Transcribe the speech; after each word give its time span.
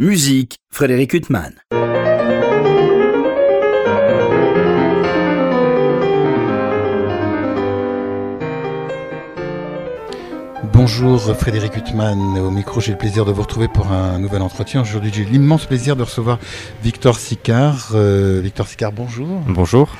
Musique, 0.00 0.58
Frédéric 0.70 1.12
Huttman. 1.12 1.54
Bonjour 10.80 11.36
Frédéric 11.36 11.76
Huttman, 11.76 12.38
au 12.38 12.52
micro 12.52 12.80
j'ai 12.80 12.92
le 12.92 12.98
plaisir 12.98 13.24
de 13.24 13.32
vous 13.32 13.42
retrouver 13.42 13.66
pour 13.66 13.90
un 13.90 14.20
nouvel 14.20 14.42
entretien. 14.42 14.82
Aujourd'hui 14.82 15.10
j'ai 15.12 15.24
l'immense 15.24 15.66
plaisir 15.66 15.96
de 15.96 16.04
recevoir 16.04 16.38
Victor 16.84 17.18
Sicard. 17.18 17.88
Euh, 17.94 18.40
Victor 18.40 18.68
Sicard, 18.68 18.92
bonjour. 18.92 19.40
Bonjour. 19.48 19.92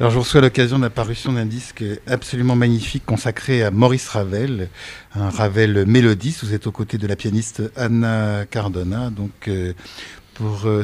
Alors 0.00 0.10
je 0.10 0.18
reçois 0.18 0.40
l'occasion 0.40 0.78
de 0.78 0.84
l'apparition 0.84 1.32
d'un 1.32 1.44
disque 1.44 1.84
absolument 2.06 2.56
magnifique 2.56 3.04
consacré 3.04 3.62
à 3.62 3.70
Maurice 3.70 4.08
Ravel, 4.08 4.70
un 5.14 5.28
Ravel 5.28 5.84
mélodiste. 5.86 6.44
Vous 6.44 6.54
êtes 6.54 6.66
aux 6.66 6.72
côtés 6.72 6.96
de 6.96 7.06
la 7.06 7.14
pianiste 7.14 7.62
Anna 7.76 8.46
Cardona, 8.50 9.10
donc 9.10 9.48
euh, 9.48 9.74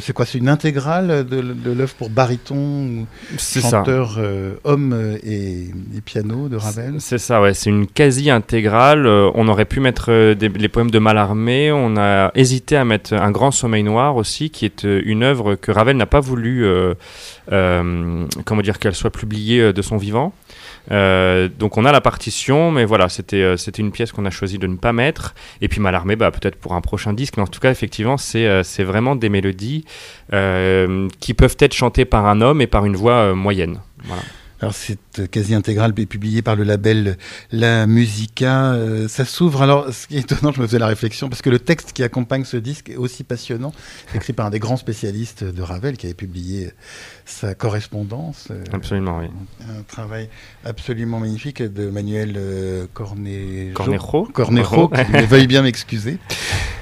c'est 0.00 0.12
quoi 0.12 0.26
C'est 0.26 0.38
une 0.38 0.48
intégrale 0.48 1.26
de, 1.26 1.40
de 1.40 1.72
l'œuvre 1.72 1.94
pour 1.94 2.10
baryton, 2.10 3.06
chanteur 3.38 4.16
euh, 4.18 4.54
homme 4.64 5.16
et, 5.22 5.70
piano 6.04 6.48
de 6.48 6.56
Ravel? 6.56 6.96
C'est 6.98 7.18
ça, 7.18 7.40
ouais. 7.40 7.54
C'est 7.54 7.70
une 7.70 7.86
quasi-intégrale. 7.86 9.06
Euh, 9.06 9.30
on 9.34 9.48
aurait 9.48 9.64
pu 9.64 9.80
mettre 9.80 10.12
les 10.12 10.68
poèmes 10.68 10.90
de 10.90 10.98
Mallarmé. 10.98 11.72
On 11.72 11.96
a 11.96 12.30
hésité 12.34 12.76
à 12.76 12.84
mettre 12.84 13.14
Un 13.14 13.30
grand 13.30 13.50
sommeil 13.50 13.82
noir 13.82 14.16
aussi, 14.16 14.50
qui 14.50 14.64
est 14.64 14.84
une 14.84 15.22
œuvre 15.22 15.54
que 15.54 15.72
Ravel 15.72 15.96
n'a 15.96 16.06
pas 16.06 16.20
voulu, 16.20 16.66
comment 17.48 18.62
dire, 18.62 18.78
qu'elle 18.78 18.94
soit 18.94 19.10
publiée 19.10 19.72
de 19.72 19.82
son 19.82 19.96
vivant. 19.96 20.32
Euh, 20.90 21.48
donc 21.48 21.76
on 21.76 21.84
a 21.84 21.92
la 21.92 22.00
partition, 22.00 22.70
mais 22.70 22.84
voilà, 22.84 23.08
c'était 23.08 23.42
euh, 23.42 23.56
c'était 23.56 23.82
une 23.82 23.92
pièce 23.92 24.12
qu'on 24.12 24.24
a 24.24 24.30
choisi 24.30 24.58
de 24.58 24.66
ne 24.66 24.76
pas 24.76 24.92
mettre. 24.92 25.34
Et 25.60 25.68
puis 25.68 25.80
Malarmé, 25.80 26.16
bah, 26.16 26.30
peut-être 26.30 26.56
pour 26.56 26.74
un 26.74 26.80
prochain 26.80 27.12
disque, 27.12 27.36
mais 27.36 27.42
en 27.42 27.46
tout 27.46 27.60
cas, 27.60 27.70
effectivement, 27.70 28.16
c'est 28.16 28.46
euh, 28.46 28.62
c'est 28.62 28.84
vraiment 28.84 29.16
des 29.16 29.28
mélodies 29.28 29.84
qui 31.20 31.34
peuvent 31.34 31.56
être 31.58 31.72
chantées 31.72 32.04
par 32.04 32.26
un 32.26 32.40
homme 32.40 32.60
et 32.60 32.66
par 32.66 32.84
une 32.84 32.96
voix 32.96 33.34
moyenne. 33.34 33.78
Alors 34.60 34.74
cette 34.74 35.30
quasi 35.30 35.54
intégrale 35.54 35.94
est 35.96 36.06
publiée 36.06 36.42
par 36.42 36.56
le 36.56 36.64
label 36.64 37.16
La 37.52 37.86
Musica. 37.86 38.76
ça 39.08 39.24
s'ouvre. 39.24 39.62
Alors 39.62 39.92
ce 39.92 40.06
qui 40.06 40.16
est 40.16 40.20
étonnant, 40.20 40.52
je 40.52 40.60
me 40.60 40.66
faisais 40.66 40.78
la 40.78 40.88
réflexion 40.88 41.28
parce 41.28 41.40
que 41.40 41.50
le 41.50 41.60
texte 41.60 41.92
qui 41.92 42.02
accompagne 42.02 42.44
ce 42.44 42.56
disque 42.56 42.90
est 42.90 42.96
aussi 42.96 43.24
passionnant, 43.24 43.72
écrit 44.14 44.32
par 44.32 44.46
un 44.46 44.50
des 44.50 44.58
grands 44.58 44.76
spécialistes 44.76 45.44
de 45.44 45.62
Ravel 45.62 45.96
qui 45.96 46.06
avait 46.06 46.14
publié 46.14 46.72
sa 47.28 47.54
correspondance. 47.54 48.48
Euh, 48.50 48.64
absolument, 48.72 49.18
oui. 49.18 49.26
Un 49.60 49.82
travail 49.82 50.28
absolument 50.64 51.20
magnifique 51.20 51.62
de 51.62 51.90
Manuel 51.90 52.34
euh, 52.36 52.86
Cornejo. 52.94 53.74
Cornejo. 53.74 54.28
Cornejo, 54.32 54.88
qui 54.88 55.26
veuille 55.26 55.46
bien 55.46 55.62
m'excuser. 55.62 56.18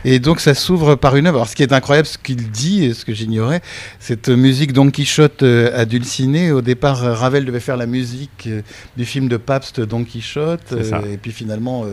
Et 0.04 0.20
donc 0.20 0.38
ça 0.38 0.54
s'ouvre 0.54 0.94
par 0.94 1.16
une 1.16 1.26
œuvre. 1.26 1.38
Alors 1.38 1.48
ce 1.48 1.56
qui 1.56 1.64
est 1.64 1.72
incroyable, 1.72 2.06
ce 2.06 2.16
qu'il 2.16 2.50
dit, 2.50 2.84
et 2.84 2.94
ce 2.94 3.04
que 3.04 3.12
j'ignorais, 3.12 3.60
cette 3.98 4.28
musique 4.28 4.72
Don 4.72 4.90
Quichotte 4.90 5.42
euh, 5.42 5.76
adulcinée. 5.76 6.52
Au 6.52 6.62
départ, 6.62 6.98
Ravel 6.98 7.44
devait 7.44 7.58
faire 7.58 7.76
la 7.76 7.86
musique 7.86 8.48
du 8.96 9.04
film 9.04 9.28
de 9.28 9.36
Pabst 9.36 9.80
Don 9.80 10.04
Quichotte. 10.04 10.74
et 11.10 11.16
puis 11.16 11.32
finalement, 11.32 11.84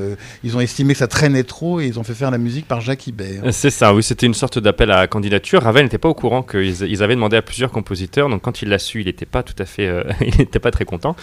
ils 0.43 0.55
ont 0.55 0.59
estimé 0.59 0.93
que 0.93 0.99
ça 0.99 1.07
traînait 1.07 1.43
trop 1.43 1.79
et 1.79 1.87
ils 1.87 1.99
ont 1.99 2.03
fait 2.03 2.13
faire 2.13 2.29
la 2.29 2.37
musique 2.37 2.67
par 2.67 2.81
Jacques 2.81 3.07
Ibert. 3.07 3.51
C'est 3.51 3.71
ça, 3.71 3.95
oui, 3.95 4.03
c'était 4.03 4.27
une 4.27 4.33
sorte 4.35 4.59
d'appel 4.59 4.91
à 4.91 5.07
candidature. 5.07 5.63
Ravel 5.63 5.83
n'était 5.83 5.97
pas 5.97 6.09
au 6.09 6.13
courant 6.13 6.43
qu'ils 6.43 6.83
ils 6.83 7.01
avaient 7.01 7.15
demandé 7.15 7.35
à 7.37 7.41
plusieurs 7.41 7.71
compositeurs. 7.71 8.29
Donc 8.29 8.42
quand 8.43 8.61
il 8.61 8.69
l'a 8.69 8.77
su, 8.77 9.01
il 9.01 9.07
n'était 9.07 9.25
pas 9.25 9.41
tout 9.41 9.55
à 9.57 9.65
fait, 9.65 9.87
euh, 9.87 10.03
il 10.21 10.37
n'était 10.37 10.59
pas 10.59 10.69
très 10.69 10.85
content. 10.85 11.15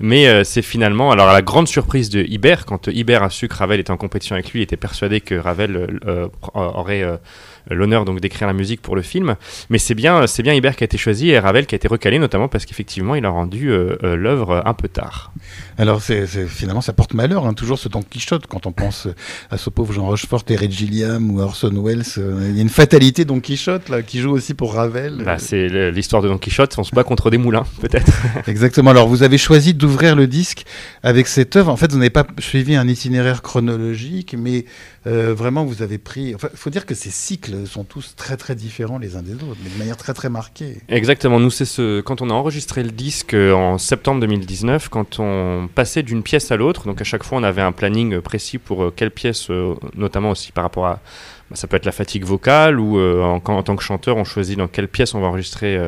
Mais 0.00 0.26
euh, 0.26 0.44
c'est 0.44 0.62
finalement, 0.62 1.10
alors 1.10 1.28
à 1.28 1.32
la 1.34 1.42
grande 1.42 1.68
surprise 1.68 2.08
de 2.08 2.22
Ibert, 2.22 2.64
quand 2.64 2.86
Ibert 2.86 3.22
a 3.22 3.30
su 3.30 3.48
que 3.48 3.54
Ravel 3.54 3.80
était 3.80 3.90
en 3.90 3.96
compétition 3.98 4.34
avec 4.34 4.52
lui, 4.52 4.60
il 4.60 4.62
était 4.62 4.76
persuadé 4.76 5.20
que 5.20 5.34
Ravel 5.34 6.00
euh, 6.06 6.28
aurait 6.54 7.04
l'honneur 7.70 8.04
donc 8.04 8.20
d'écrire 8.20 8.46
la 8.46 8.54
musique 8.54 8.82
pour 8.82 8.96
le 8.96 9.02
film. 9.02 9.36
Mais 9.70 9.78
c'est 9.78 9.94
bien, 9.94 10.26
c'est 10.26 10.42
bien 10.42 10.54
Ibert 10.54 10.76
qui 10.76 10.84
a 10.84 10.86
été 10.86 10.98
choisi 10.98 11.30
et 11.30 11.38
Ravel 11.38 11.66
qui 11.66 11.74
a 11.74 11.76
été 11.76 11.88
recalé, 11.88 12.18
notamment 12.18 12.48
parce 12.48 12.66
qu'effectivement, 12.66 13.14
il 13.14 13.24
a 13.24 13.30
rendu 13.30 13.70
euh, 13.70 13.96
euh, 14.02 14.16
l'œuvre 14.16 14.62
un 14.64 14.74
peu 14.74 14.88
tard. 14.88 15.32
Alors, 15.78 16.02
c'est, 16.02 16.26
finalement, 16.26 16.80
ça 16.80 16.92
porte 16.92 17.14
malheur, 17.14 17.46
hein, 17.46 17.54
toujours 17.54 17.78
ce 17.78 17.88
Don 17.88 18.02
Quichotte, 18.02 18.46
quand 18.46 18.66
on 18.66 18.72
pense 18.72 19.08
à 19.50 19.58
ce 19.58 19.70
pauvre 19.70 19.92
Jean 19.92 20.06
Rochefort, 20.06 20.44
Terry 20.44 20.70
Gilliam 20.70 21.30
ou 21.30 21.40
Orson 21.40 21.72
Welles. 21.82 22.02
Euh, 22.18 22.46
il 22.50 22.56
y 22.56 22.58
a 22.58 22.62
une 22.62 22.68
fatalité 22.68 23.24
Don 23.24 23.40
Quichotte, 23.40 23.88
là, 23.88 24.02
qui 24.02 24.20
joue 24.20 24.30
aussi 24.30 24.54
pour 24.54 24.74
Ravel. 24.74 25.22
Bah, 25.24 25.38
c'est 25.38 25.90
l'histoire 25.90 26.22
de 26.22 26.28
Don 26.28 26.38
Quichotte, 26.38 26.74
on 26.78 26.84
se 26.84 26.94
bat 26.94 27.04
contre 27.04 27.30
des 27.30 27.38
moulins, 27.38 27.64
peut-être. 27.80 28.12
Exactement. 28.46 28.90
Alors, 28.90 29.08
vous 29.08 29.22
avez 29.22 29.38
choisi 29.38 29.74
d'ouvrir 29.74 30.16
le 30.16 30.26
disque 30.26 30.64
avec 31.02 31.28
cette 31.28 31.54
œuvre. 31.56 31.70
En 31.70 31.76
fait, 31.76 31.92
vous 31.92 31.98
n'avez 31.98 32.10
pas 32.10 32.26
suivi 32.38 32.76
un 32.76 32.88
itinéraire 32.88 33.42
chronologique, 33.42 34.34
mais 34.38 34.64
vraiment, 35.04 35.64
vous 35.64 35.82
avez 35.82 35.96
pris. 35.96 36.30
Il 36.30 36.36
faut 36.54 36.70
dire 36.70 36.84
que 36.84 36.94
ces 36.94 37.10
cycles 37.10 37.57
sont 37.66 37.84
tous 37.84 38.14
très 38.16 38.36
très 38.36 38.54
différents 38.54 38.98
les 38.98 39.16
uns 39.16 39.22
des 39.22 39.34
autres, 39.34 39.56
mais 39.62 39.70
de 39.70 39.78
manière 39.78 39.96
très 39.96 40.14
très 40.14 40.28
marquée. 40.28 40.78
Exactement, 40.88 41.40
nous 41.40 41.50
c'est 41.50 41.64
ce 41.64 42.00
quand 42.00 42.22
on 42.22 42.30
a 42.30 42.32
enregistré 42.32 42.82
le 42.82 42.90
disque 42.90 43.34
euh, 43.34 43.52
en 43.52 43.78
septembre 43.78 44.20
2019, 44.20 44.88
quand 44.88 45.18
on 45.20 45.68
passait 45.74 46.02
d'une 46.02 46.22
pièce 46.22 46.50
à 46.50 46.56
l'autre, 46.56 46.86
donc 46.86 47.00
à 47.00 47.04
chaque 47.04 47.24
fois 47.24 47.38
on 47.38 47.42
avait 47.42 47.62
un 47.62 47.72
planning 47.72 48.20
précis 48.20 48.58
pour 48.58 48.84
euh, 48.84 48.92
quelle 48.94 49.10
pièce, 49.10 49.50
euh, 49.50 49.74
notamment 49.96 50.30
aussi 50.30 50.52
par 50.52 50.64
rapport 50.64 50.86
à 50.86 51.00
bah, 51.50 51.56
ça 51.56 51.66
peut 51.66 51.76
être 51.76 51.86
la 51.86 51.92
fatigue 51.92 52.24
vocale 52.24 52.78
ou 52.78 53.00
en, 53.00 53.40
tant 53.40 53.74
que 53.74 53.82
chanteur, 53.82 54.18
on 54.18 54.24
choisit 54.24 54.58
dans 54.58 54.68
quelle 54.68 54.86
pièce 54.86 55.14
on 55.14 55.20
va 55.20 55.28
enregistrer, 55.28 55.80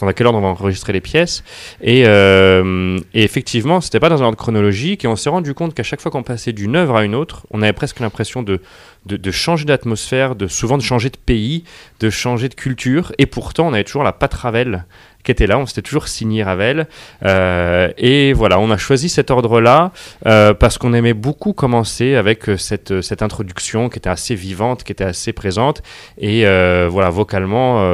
dans 0.00 0.10
quel 0.10 0.26
ordre 0.26 0.38
on 0.38 0.42
va 0.42 0.48
enregistrer 0.48 0.94
les 0.94 1.02
pièces. 1.02 1.44
Et, 1.82 2.04
euh, 2.06 2.98
et 3.14 3.22
effectivement, 3.22 3.80
c'était 3.80 4.00
pas 4.00 4.08
dans 4.08 4.22
un 4.22 4.26
ordre 4.26 4.38
chronologique 4.38 5.04
et 5.04 5.08
on 5.08 5.16
s'est 5.16 5.30
rendu 5.30 5.54
compte 5.54 5.74
qu'à 5.74 5.82
chaque 5.82 6.00
fois 6.00 6.10
qu'on 6.10 6.22
passait 6.22 6.52
d'une 6.52 6.76
œuvre 6.76 6.96
à 6.96 7.04
une 7.04 7.14
autre, 7.14 7.46
on 7.50 7.62
avait 7.62 7.72
presque 7.72 8.00
l'impression 8.00 8.42
de 8.42 8.60
de, 9.06 9.30
changer 9.30 9.64
d'atmosphère, 9.64 10.34
de 10.34 10.46
souvent 10.46 10.78
de 10.78 10.82
changer 10.82 11.10
de 11.10 11.16
pays, 11.16 11.64
de 12.00 12.10
changer 12.10 12.48
de 12.48 12.54
culture. 12.54 13.12
Et 13.18 13.26
pourtant, 13.26 13.68
on 13.68 13.72
avait 13.72 13.84
toujours 13.84 14.04
la 14.04 14.12
patte 14.12 14.34
Ravel 14.34 14.84
qui 15.24 15.30
était 15.30 15.46
là. 15.46 15.58
On 15.58 15.66
s'était 15.66 15.82
toujours 15.82 16.08
signé 16.08 16.42
Ravel. 16.42 16.86
Euh, 17.24 17.90
et 17.96 18.32
voilà, 18.32 18.58
on 18.58 18.70
a 18.70 18.76
choisi 18.76 19.08
cet 19.08 19.30
ordre-là 19.30 19.92
euh, 20.26 20.54
parce 20.54 20.78
qu'on 20.78 20.94
aimait 20.94 21.14
beaucoup 21.14 21.52
commencer 21.52 22.14
avec 22.14 22.48
euh, 22.48 22.56
cette, 22.56 23.00
cette 23.02 23.22
introduction 23.22 23.88
qui 23.88 23.98
était 23.98 24.10
assez 24.10 24.34
vivante, 24.34 24.84
qui 24.84 24.92
était 24.92 25.04
assez 25.04 25.32
présente. 25.32 25.82
Et 26.18 26.42
voilà, 26.88 27.10
vocalement, 27.10 27.84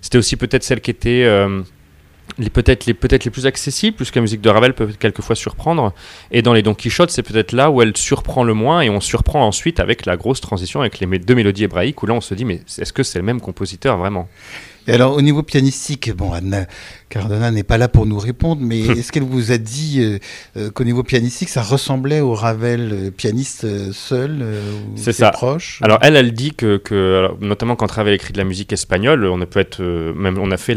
c'était 0.00 0.18
aussi 0.18 0.36
peut-être 0.36 0.62
celle 0.62 0.80
qui 0.80 0.90
était 0.90 1.26
les 2.38 2.50
peut-être 2.50 2.86
les 2.86 2.94
peut-être 2.94 3.24
les 3.24 3.30
plus 3.30 3.46
accessibles 3.46 3.96
puisque 3.96 4.16
la 4.16 4.22
musique 4.22 4.40
de 4.40 4.50
Ravel 4.50 4.74
peut 4.74 4.88
quelquefois 4.98 5.36
surprendre. 5.36 5.92
Et 6.30 6.42
dans 6.42 6.52
les 6.52 6.62
Don 6.62 6.74
Quichotte 6.74 7.10
c'est 7.10 7.22
peut-être 7.22 7.52
là 7.52 7.70
où 7.70 7.82
elle 7.82 7.96
surprend 7.96 8.44
le 8.44 8.54
moins 8.54 8.82
et 8.82 8.90
on 8.90 9.00
surprend 9.00 9.46
ensuite 9.46 9.80
avec 9.80 10.06
la 10.06 10.16
grosse 10.16 10.40
transition 10.40 10.80
avec 10.80 11.00
les 11.00 11.06
deux 11.18 11.34
mélodies 11.34 11.64
hébraïques 11.64 12.02
où 12.02 12.06
là 12.06 12.14
on 12.14 12.20
se 12.20 12.34
dit 12.34 12.44
mais 12.44 12.60
est-ce 12.78 12.92
que 12.92 13.02
c'est 13.02 13.18
le 13.18 13.24
même 13.24 13.40
compositeur 13.40 13.96
vraiment? 13.96 14.28
Et 14.88 14.92
alors, 14.92 15.14
au 15.14 15.22
niveau 15.22 15.42
pianistique, 15.42 16.12
bon, 16.12 16.32
Anna 16.32 16.66
Cardona 17.08 17.50
n'est 17.50 17.62
pas 17.62 17.78
là 17.78 17.88
pour 17.88 18.06
nous 18.06 18.18
répondre, 18.18 18.60
mais 18.62 18.80
est-ce 18.98 19.12
qu'elle 19.12 19.22
vous 19.22 19.52
a 19.52 19.58
dit 19.58 20.00
euh, 20.00 20.18
euh, 20.56 20.70
qu'au 20.70 20.84
niveau 20.84 21.02
pianistique, 21.02 21.48
ça 21.48 21.62
ressemblait 21.62 22.20
au 22.20 22.34
Ravel 22.34 22.90
euh, 22.92 23.10
pianiste 23.10 23.92
seul 23.92 24.44
C'est 24.96 25.12
ça. 25.12 25.30
Proche 25.30 25.80
alors, 25.82 25.98
elle, 26.02 26.16
elle 26.16 26.32
dit 26.32 26.52
que, 26.52 26.76
que 26.78 27.28
notamment 27.40 27.76
quand 27.76 27.90
Ravel 27.90 28.14
écrit 28.14 28.32
de 28.32 28.38
la 28.38 28.44
musique 28.44 28.72
espagnole, 28.72 29.24
on 29.26 29.40
a 29.40 29.46
peut 29.46 29.60
être 29.60 29.82
même, 29.82 30.38
on 30.38 30.50
a 30.50 30.56
fait 30.56 30.76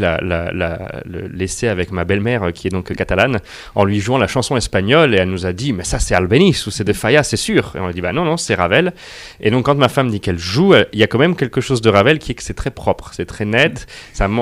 l'essai 1.34 1.68
avec 1.68 1.92
ma 1.92 2.04
belle-mère 2.04 2.52
qui 2.54 2.68
est 2.68 2.72
donc 2.72 2.94
catalane, 2.94 3.40
en 3.76 3.86
lui 3.86 4.00
jouant 4.00 4.18
la 4.18 4.28
chanson 4.28 4.58
espagnole, 4.58 5.16
et 5.16 5.18
elle 5.18 5.30
nous 5.30 5.46
a 5.46 5.54
dit, 5.54 5.74
mais 5.74 5.84
ça 5.84 6.00
c'est 6.00 6.16
Albéniz 6.16 6.68
ou 6.68 6.72
c'est 6.72 6.84
de 6.84 6.94
Falla, 6.94 7.24
c'est 7.24 7.38
sûr. 7.38 7.74
Et 7.76 7.80
on 7.80 7.88
a 7.88 7.94
dit, 7.94 8.02
bah 8.02 8.14
non, 8.14 8.26
non, 8.26 8.38
c'est 8.38 8.56
Ravel. 8.56 8.94
Et 9.40 9.52
donc, 9.52 9.66
quand 9.66 9.76
ma 9.76 9.90
femme 9.90 10.10
dit 10.10 10.20
qu'elle 10.20 10.40
joue, 10.40 10.74
il 10.94 11.00
y 11.00 11.04
a 11.04 11.08
quand 11.08 11.20
même 11.20 11.36
quelque 11.36 11.62
chose 11.62 11.82
de 11.82 11.90
Ravel 11.90 12.20
qui 12.20 12.32
est 12.32 12.36
que 12.36 12.44
c'est 12.44 12.54
très 12.54 12.72
propre, 12.72 13.12
c'est 13.14 13.26
très 13.26 13.46
net 13.46 13.88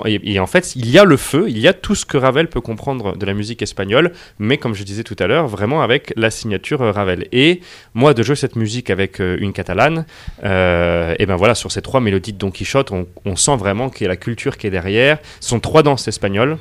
et, 0.05 0.39
en 0.39 0.47
fait, 0.47 0.75
il 0.75 0.89
y 0.89 0.97
a 0.97 1.03
le 1.03 1.17
feu, 1.17 1.45
il 1.47 1.59
y 1.59 1.67
a 1.67 1.73
tout 1.77 1.95
ce 1.95 2.05
que 2.05 2.17
Ravel 2.17 2.47
peut 2.47 2.61
comprendre 2.61 3.15
de 3.15 3.25
la 3.25 3.33
musique 3.33 3.61
espagnole, 3.61 4.11
mais 4.39 4.57
comme 4.57 4.73
je 4.73 4.83
disais 4.83 5.03
tout 5.03 5.15
à 5.19 5.27
l'heure, 5.27 5.47
vraiment 5.47 5.81
avec 5.81 6.13
la 6.15 6.29
signature 6.29 6.81
euh, 6.81 6.91
Ravel. 6.91 7.27
Et 7.31 7.61
moi, 7.93 8.13
de 8.13 8.23
jouer 8.23 8.35
cette 8.35 8.55
musique 8.55 8.89
avec 8.89 9.21
euh, 9.21 9.37
une 9.39 9.53
catalane, 9.53 10.05
euh, 10.43 11.15
et 11.19 11.25
ben 11.25 11.35
voilà, 11.35 11.55
sur 11.55 11.71
ces 11.71 11.81
trois 11.81 12.01
mélodies 12.01 12.33
de 12.33 12.37
Don 12.37 12.51
Quichotte, 12.51 12.91
on, 12.91 13.35
sent 13.35 13.55
vraiment 13.55 13.89
qu'il 13.89 14.03
y 14.03 14.07
a 14.07 14.09
la 14.09 14.17
culture 14.17 14.57
qui 14.57 14.67
est 14.67 14.71
derrière. 14.71 15.19
Ce 15.39 15.49
sont 15.49 15.59
trois 15.59 15.83
danses 15.83 16.07
espagnoles. 16.07 16.57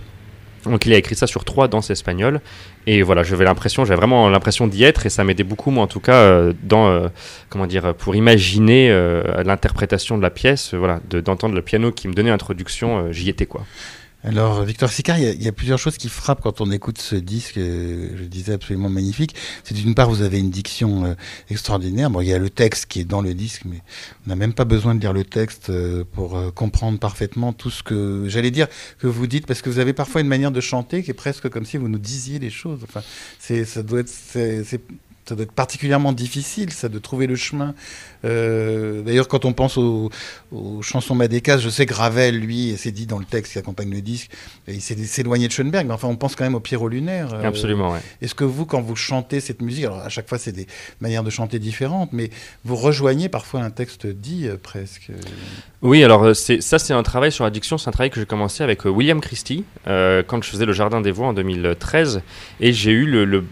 Donc 0.65 0.85
il 0.85 0.93
a 0.93 0.97
écrit 0.97 1.15
ça 1.15 1.27
sur 1.27 1.45
trois 1.45 1.69
danses 1.69 1.91
espagnoles. 1.91 2.41
Et 2.87 3.03
voilà, 3.03 3.23
j'avais 3.23 3.45
l'impression, 3.45 3.85
j'avais 3.85 3.97
vraiment 3.97 4.29
l'impression 4.29 4.67
d'y 4.67 4.85
être 4.85 5.07
et 5.07 5.11
ça 5.11 5.25
m'aidait 5.25 5.45
beaucoup, 5.45 5.71
moi 5.71 5.85
en 5.85 5.87
tout 5.87 6.01
cas, 6.01 6.43
dans, 6.65 7.09
comment 7.49 7.67
dire, 7.67 7.95
pour 7.95 8.17
imaginer 8.17 8.91
l'interprétation 9.45 10.19
de 10.19 10.23
la 10.23 10.31
pièce, 10.31 10.75
voilà, 10.75 11.01
d'entendre 11.09 11.55
le 11.55 11.63
piano 11.63 11.93
qui 11.93 12.09
me 12.09 12.15
donnait 12.15 12.31
l'introduction, 12.31 13.13
j'y 13.13 13.29
étais 13.29 13.47
quoi. 13.47 13.65
Alors, 14.27 14.65
Victor 14.65 14.91
Sicard, 14.91 15.21
il 15.21 15.41
y, 15.41 15.47
a 15.47 15.53
plusieurs 15.53 15.79
choses 15.79 15.99
qui 15.99 16.09
frappent 16.09 16.41
quand 16.41 16.61
on 16.61 16.73
écoute 16.73 16.99
ce 16.99 17.15
disque, 17.15 17.59
euh, 17.59 18.11
je 18.17 18.25
disais 18.25 18.55
absolument 18.55 18.89
magnifique. 18.89 19.37
C'est 19.63 19.75
d'une 19.75 19.95
part, 19.95 20.11
vous 20.11 20.23
avez 20.23 20.41
une 20.41 20.51
diction 20.51 21.05
euh, 21.05 21.15
extraordinaire. 21.49 22.11
Bon, 22.11 22.21
il 22.21 22.27
y 22.27 22.33
a 22.33 22.39
le 22.39 22.51
texte 22.51 22.87
qui 22.87 22.99
est 22.99 23.05
dans 23.05 23.21
le 23.21 23.35
disque, 23.35 23.63
mais 23.67 23.83
on 24.27 24.31
n'a 24.31 24.35
même 24.35 24.53
pas 24.53 24.65
besoin 24.65 24.97
de 24.97 25.01
lire 25.01 25.13
le 25.13 25.23
texte 25.23 25.71
euh, 25.71 26.03
pour 26.13 26.53
comprendre 26.55 26.99
parfaitement 26.99 27.53
tout 27.53 27.71
ce 27.71 27.85
que, 27.85 28.25
j'allais 28.27 28.51
dire, 28.51 28.67
que 28.99 29.07
vous 29.07 29.29
dites, 29.29 29.47
parce 29.47 29.63
que 29.63 29.71
vous 29.71 29.79
avez 29.79 29.93
parfois 29.93 30.23
une 30.23 30.27
manière 30.27 30.51
de 30.51 30.61
chanter 30.61 31.05
qui 31.05 31.13
est 31.13 31.15
presque 31.15 31.49
comme 31.49 31.65
si 31.65 31.77
vous 31.77 31.87
nous 31.87 32.01
disiez 32.01 32.41
les 32.41 32.51
choses. 32.51 32.81
Enfin, 32.83 33.03
c'est, 33.39 33.65
ça 33.65 33.85
doit 33.85 34.01
être, 34.01 34.11
c'est 34.11 34.81
ça 35.29 35.35
doit 35.35 35.45
être 35.45 35.53
particulièrement 35.53 36.13
difficile, 36.13 36.73
ça, 36.73 36.89
de 36.89 36.99
trouver 36.99 37.27
le 37.27 37.35
chemin. 37.35 37.75
Euh, 38.25 39.03
d'ailleurs, 39.03 39.27
quand 39.27 39.45
on 39.45 39.53
pense 39.53 39.77
aux, 39.77 40.11
chansons 40.83 41.15
Madécas, 41.15 41.59
je 41.59 41.69
sais 41.69 41.85
que 41.85 41.95
Ravel, 41.95 42.39
lui, 42.39 42.75
c'est 42.77 42.93
dit 42.93 43.07
dans 43.07 43.19
le 43.19 43.25
texte 43.25 43.53
qui 43.53 43.59
accompagne 43.59 43.91
le 43.91 44.01
disque, 44.01 44.31
il 44.69 44.81
s'est 44.81 45.21
éloigné 45.21 45.49
de 45.49 45.53
Schoenberg, 45.53 45.87
mais 45.87 45.95
enfin, 45.95 46.09
on 46.09 46.17
pense 46.17 46.37
quand 46.37 46.45
même 46.45 46.55
au 46.55 46.61
Pierrot 46.61 46.89
lunaire. 46.89 47.35
Euh, 47.35 47.43
Absolument, 47.43 47.93
ouais. 47.93 48.01
Est-ce 48.23 48.35
que 48.35 48.45
vous, 48.45 48.67
quand 48.67 48.81
vous 48.81 48.97
chantez 48.97 49.41
cette 49.41 49.63
musique, 49.63 49.85
alors 49.85 49.99
à 49.99 50.09
chaque 50.09 50.29
fois, 50.29 50.39
c'est 50.39 50.53
des 50.53 50.67
manières 51.01 51.25
de 51.25 51.31
chanter 51.31 51.59
différentes, 51.59 52.13
mais 52.13 52.31
vous 52.65 52.77
rejoignez 52.77 53.29
parfois 53.29 53.61
un 53.61 53.71
texte 53.71 54.07
dit 54.07 54.47
euh, 54.47 54.57
presque? 54.57 55.11
Oui, 55.83 56.05
alors 56.05 56.35
ça, 56.35 56.79
c'est 56.79 56.95
un 56.95 57.03
travail 57.03 57.33
sur 57.33 57.45
l'addiction, 57.45 57.79
c'est 57.79 57.89
un 57.89 57.93
travail 57.93 58.11
que 58.11 58.21
j'ai 58.21 58.27
commencé 58.27 58.63
avec 58.63 58.85
William 58.85 59.21
Christie, 59.21 59.65
quand 59.85 60.43
je 60.43 60.49
faisais 60.49 60.65
le 60.65 60.73
Jardin 60.73 61.01
des 61.01 61.11
Voix 61.11 61.29
en 61.29 61.33
2013, 61.33 62.23
et 62.61 62.73
j'ai 62.73 62.91
eu 62.91 63.07
le, 63.07 63.45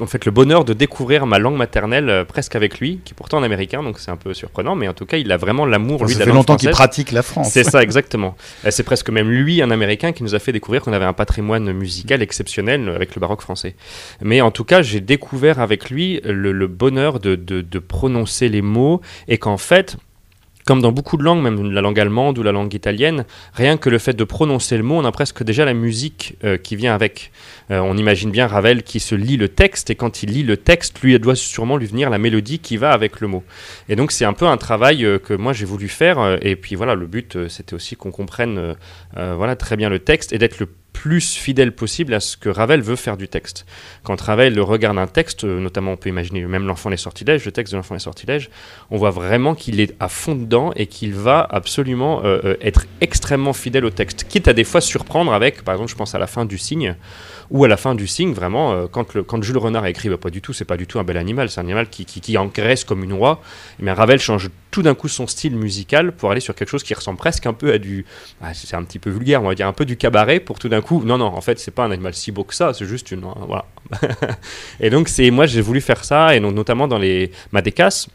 en 0.00 0.06
fait, 0.06 0.24
le 0.24 0.30
bonheur 0.30 0.64
de 0.64 0.72
découvrir 0.72 1.26
ma 1.26 1.38
langue 1.38 1.56
maternelle 1.56 2.08
euh, 2.08 2.24
presque 2.24 2.54
avec 2.54 2.78
lui, 2.78 3.00
qui 3.04 3.12
est 3.12 3.14
pourtant 3.14 3.38
un 3.38 3.42
américain, 3.42 3.82
donc 3.82 3.98
c'est 3.98 4.10
un 4.10 4.16
peu 4.16 4.34
surprenant, 4.34 4.74
mais 4.74 4.88
en 4.88 4.94
tout 4.94 5.06
cas, 5.06 5.16
il 5.16 5.30
a 5.32 5.36
vraiment 5.36 5.66
l'amour, 5.66 6.04
lui, 6.04 6.12
ça 6.12 6.20
de 6.20 6.20
la 6.20 6.26
fait 6.26 6.36
longtemps 6.36 6.56
qu'il 6.56 6.70
pratique 6.70 7.12
la 7.12 7.22
France. 7.22 7.50
C'est 7.50 7.64
ça, 7.64 7.82
exactement. 7.82 8.36
Euh, 8.64 8.70
c'est 8.70 8.82
presque 8.82 9.10
même 9.10 9.30
lui, 9.30 9.62
un 9.62 9.70
américain, 9.70 10.12
qui 10.12 10.22
nous 10.22 10.34
a 10.34 10.38
fait 10.38 10.52
découvrir 10.52 10.82
qu'on 10.82 10.92
avait 10.92 11.04
un 11.04 11.12
patrimoine 11.12 11.72
musical 11.72 12.22
exceptionnel 12.22 12.88
avec 12.88 13.14
le 13.14 13.20
baroque 13.20 13.42
français. 13.42 13.74
Mais 14.20 14.40
en 14.40 14.50
tout 14.50 14.64
cas, 14.64 14.82
j'ai 14.82 15.00
découvert 15.00 15.60
avec 15.60 15.90
lui 15.90 16.20
le, 16.24 16.66
bonheur 16.66 17.18
de, 17.18 17.34
de 17.34 17.78
prononcer 17.78 18.48
les 18.48 18.62
mots, 18.62 19.00
et 19.28 19.38
qu'en 19.38 19.56
fait, 19.56 19.96
comme 20.64 20.80
dans 20.80 20.92
beaucoup 20.92 21.16
de 21.16 21.22
langues, 21.22 21.42
même 21.42 21.70
la 21.70 21.80
langue 21.80 21.98
allemande 21.98 22.38
ou 22.38 22.42
la 22.42 22.52
langue 22.52 22.72
italienne, 22.74 23.24
rien 23.54 23.76
que 23.76 23.90
le 23.90 23.98
fait 23.98 24.14
de 24.14 24.24
prononcer 24.24 24.76
le 24.76 24.82
mot, 24.82 24.96
on 24.96 25.04
a 25.04 25.12
presque 25.12 25.42
déjà 25.42 25.64
la 25.64 25.74
musique 25.74 26.36
euh, 26.44 26.56
qui 26.56 26.76
vient 26.76 26.94
avec. 26.94 27.32
Euh, 27.70 27.80
on 27.80 27.96
imagine 27.96 28.30
bien 28.30 28.46
Ravel 28.46 28.82
qui 28.82 29.00
se 29.00 29.14
lit 29.14 29.36
le 29.36 29.48
texte, 29.48 29.90
et 29.90 29.94
quand 29.94 30.22
il 30.22 30.30
lit 30.30 30.42
le 30.42 30.56
texte, 30.56 31.00
lui, 31.00 31.18
doit 31.18 31.34
sûrement 31.34 31.76
lui 31.76 31.86
venir 31.86 32.10
la 32.10 32.18
mélodie 32.18 32.58
qui 32.58 32.76
va 32.76 32.92
avec 32.92 33.20
le 33.20 33.28
mot. 33.28 33.42
Et 33.88 33.96
donc 33.96 34.12
c'est 34.12 34.24
un 34.24 34.32
peu 34.32 34.46
un 34.46 34.56
travail 34.56 35.04
euh, 35.04 35.18
que 35.18 35.34
moi 35.34 35.52
j'ai 35.52 35.64
voulu 35.64 35.88
faire, 35.88 36.38
et 36.42 36.56
puis 36.56 36.74
voilà, 36.76 36.94
le 36.94 37.06
but 37.06 37.48
c'était 37.48 37.74
aussi 37.74 37.96
qu'on 37.96 38.10
comprenne 38.10 38.76
voilà, 39.14 39.56
très 39.56 39.76
bien 39.76 39.88
le 39.88 39.98
texte 39.98 40.32
et 40.32 40.38
d'être 40.38 40.58
le 40.58 40.68
plus 40.92 41.34
fidèle 41.34 41.72
possible 41.72 42.14
à 42.14 42.20
ce 42.20 42.36
que 42.36 42.48
Ravel 42.48 42.82
veut 42.82 42.96
faire 42.96 43.16
du 43.16 43.28
texte. 43.28 43.66
Quand 44.02 44.20
Ravel 44.20 44.58
regarde 44.60 44.98
un 44.98 45.06
texte, 45.06 45.44
euh, 45.44 45.60
notamment 45.60 45.92
on 45.92 45.96
peut 45.96 46.08
imaginer 46.08 46.44
même 46.44 46.66
l'enfant 46.66 46.90
des 46.90 46.96
sortilèges, 46.96 47.44
le 47.44 47.52
texte 47.52 47.72
de 47.72 47.78
l'enfant 47.78 47.94
des 47.94 48.00
sortilèges, 48.00 48.50
on 48.90 48.98
voit 48.98 49.10
vraiment 49.10 49.54
qu'il 49.54 49.80
est 49.80 49.94
à 50.00 50.08
fond 50.08 50.34
dedans 50.34 50.72
et 50.76 50.86
qu'il 50.86 51.14
va 51.14 51.46
absolument 51.50 52.22
euh, 52.24 52.40
euh, 52.44 52.56
être 52.60 52.86
extrêmement 53.00 53.52
fidèle 53.52 53.84
au 53.84 53.90
texte, 53.90 54.26
quitte 54.28 54.48
à 54.48 54.52
des 54.52 54.64
fois 54.64 54.80
surprendre 54.80 55.32
avec, 55.32 55.62
par 55.62 55.74
exemple 55.74 55.90
je 55.90 55.96
pense 55.96 56.14
à 56.14 56.18
la 56.18 56.26
fin 56.26 56.44
du 56.44 56.58
signe, 56.58 56.96
ou 57.50 57.64
à 57.64 57.68
la 57.68 57.76
fin 57.76 57.94
du 57.94 58.06
signe, 58.06 58.32
vraiment, 58.32 58.86
quand, 58.88 59.14
le, 59.14 59.22
quand 59.22 59.42
Jules 59.42 59.58
Renard 59.58 59.84
a 59.84 59.90
écrit, 59.90 60.08
bah, 60.08 60.16
pas 60.16 60.30
du 60.30 60.40
tout, 60.40 60.52
c'est 60.52 60.64
pas 60.64 60.76
du 60.76 60.86
tout 60.86 60.98
un 60.98 61.04
bel 61.04 61.16
animal, 61.16 61.50
c'est 61.50 61.60
un 61.60 61.64
animal 61.64 61.88
qui, 61.88 62.04
qui, 62.04 62.38
engraisse 62.38 62.84
comme 62.84 63.04
une 63.04 63.12
oie, 63.12 63.40
mais 63.78 63.92
Ravel 63.92 64.18
change 64.18 64.50
tout 64.70 64.82
d'un 64.82 64.94
coup 64.94 65.08
son 65.08 65.26
style 65.26 65.54
musical 65.56 66.12
pour 66.12 66.30
aller 66.30 66.40
sur 66.40 66.54
quelque 66.54 66.70
chose 66.70 66.82
qui 66.82 66.94
ressemble 66.94 67.18
presque 67.18 67.44
un 67.46 67.52
peu 67.52 67.72
à 67.72 67.78
du, 67.78 68.06
ah, 68.40 68.54
c'est 68.54 68.74
un 68.74 68.84
petit 68.84 68.98
peu 68.98 69.10
vulgaire, 69.10 69.42
on 69.42 69.48
va 69.48 69.54
dire 69.54 69.66
un 69.66 69.72
peu 69.72 69.84
du 69.84 69.96
cabaret 69.96 70.40
pour 70.40 70.58
tout 70.58 70.68
d'un 70.68 70.80
coup 70.80 71.02
non, 71.04 71.18
non, 71.18 71.26
en 71.26 71.40
fait, 71.40 71.58
c'est 71.58 71.70
pas 71.70 71.84
un 71.84 71.90
animal 71.90 72.14
si 72.14 72.32
beau 72.32 72.44
que 72.44 72.54
ça, 72.54 72.72
c'est 72.74 72.86
juste 72.86 73.10
une. 73.10 73.24
Voilà. 73.46 73.66
et 74.80 74.90
donc, 74.90 75.08
c'est 75.08 75.30
moi, 75.30 75.46
j'ai 75.46 75.60
voulu 75.60 75.80
faire 75.80 76.04
ça, 76.04 76.34
et 76.34 76.40
notamment 76.40 76.88
dans 76.88 76.98
les 76.98 77.30
Madécas, 77.52 78.06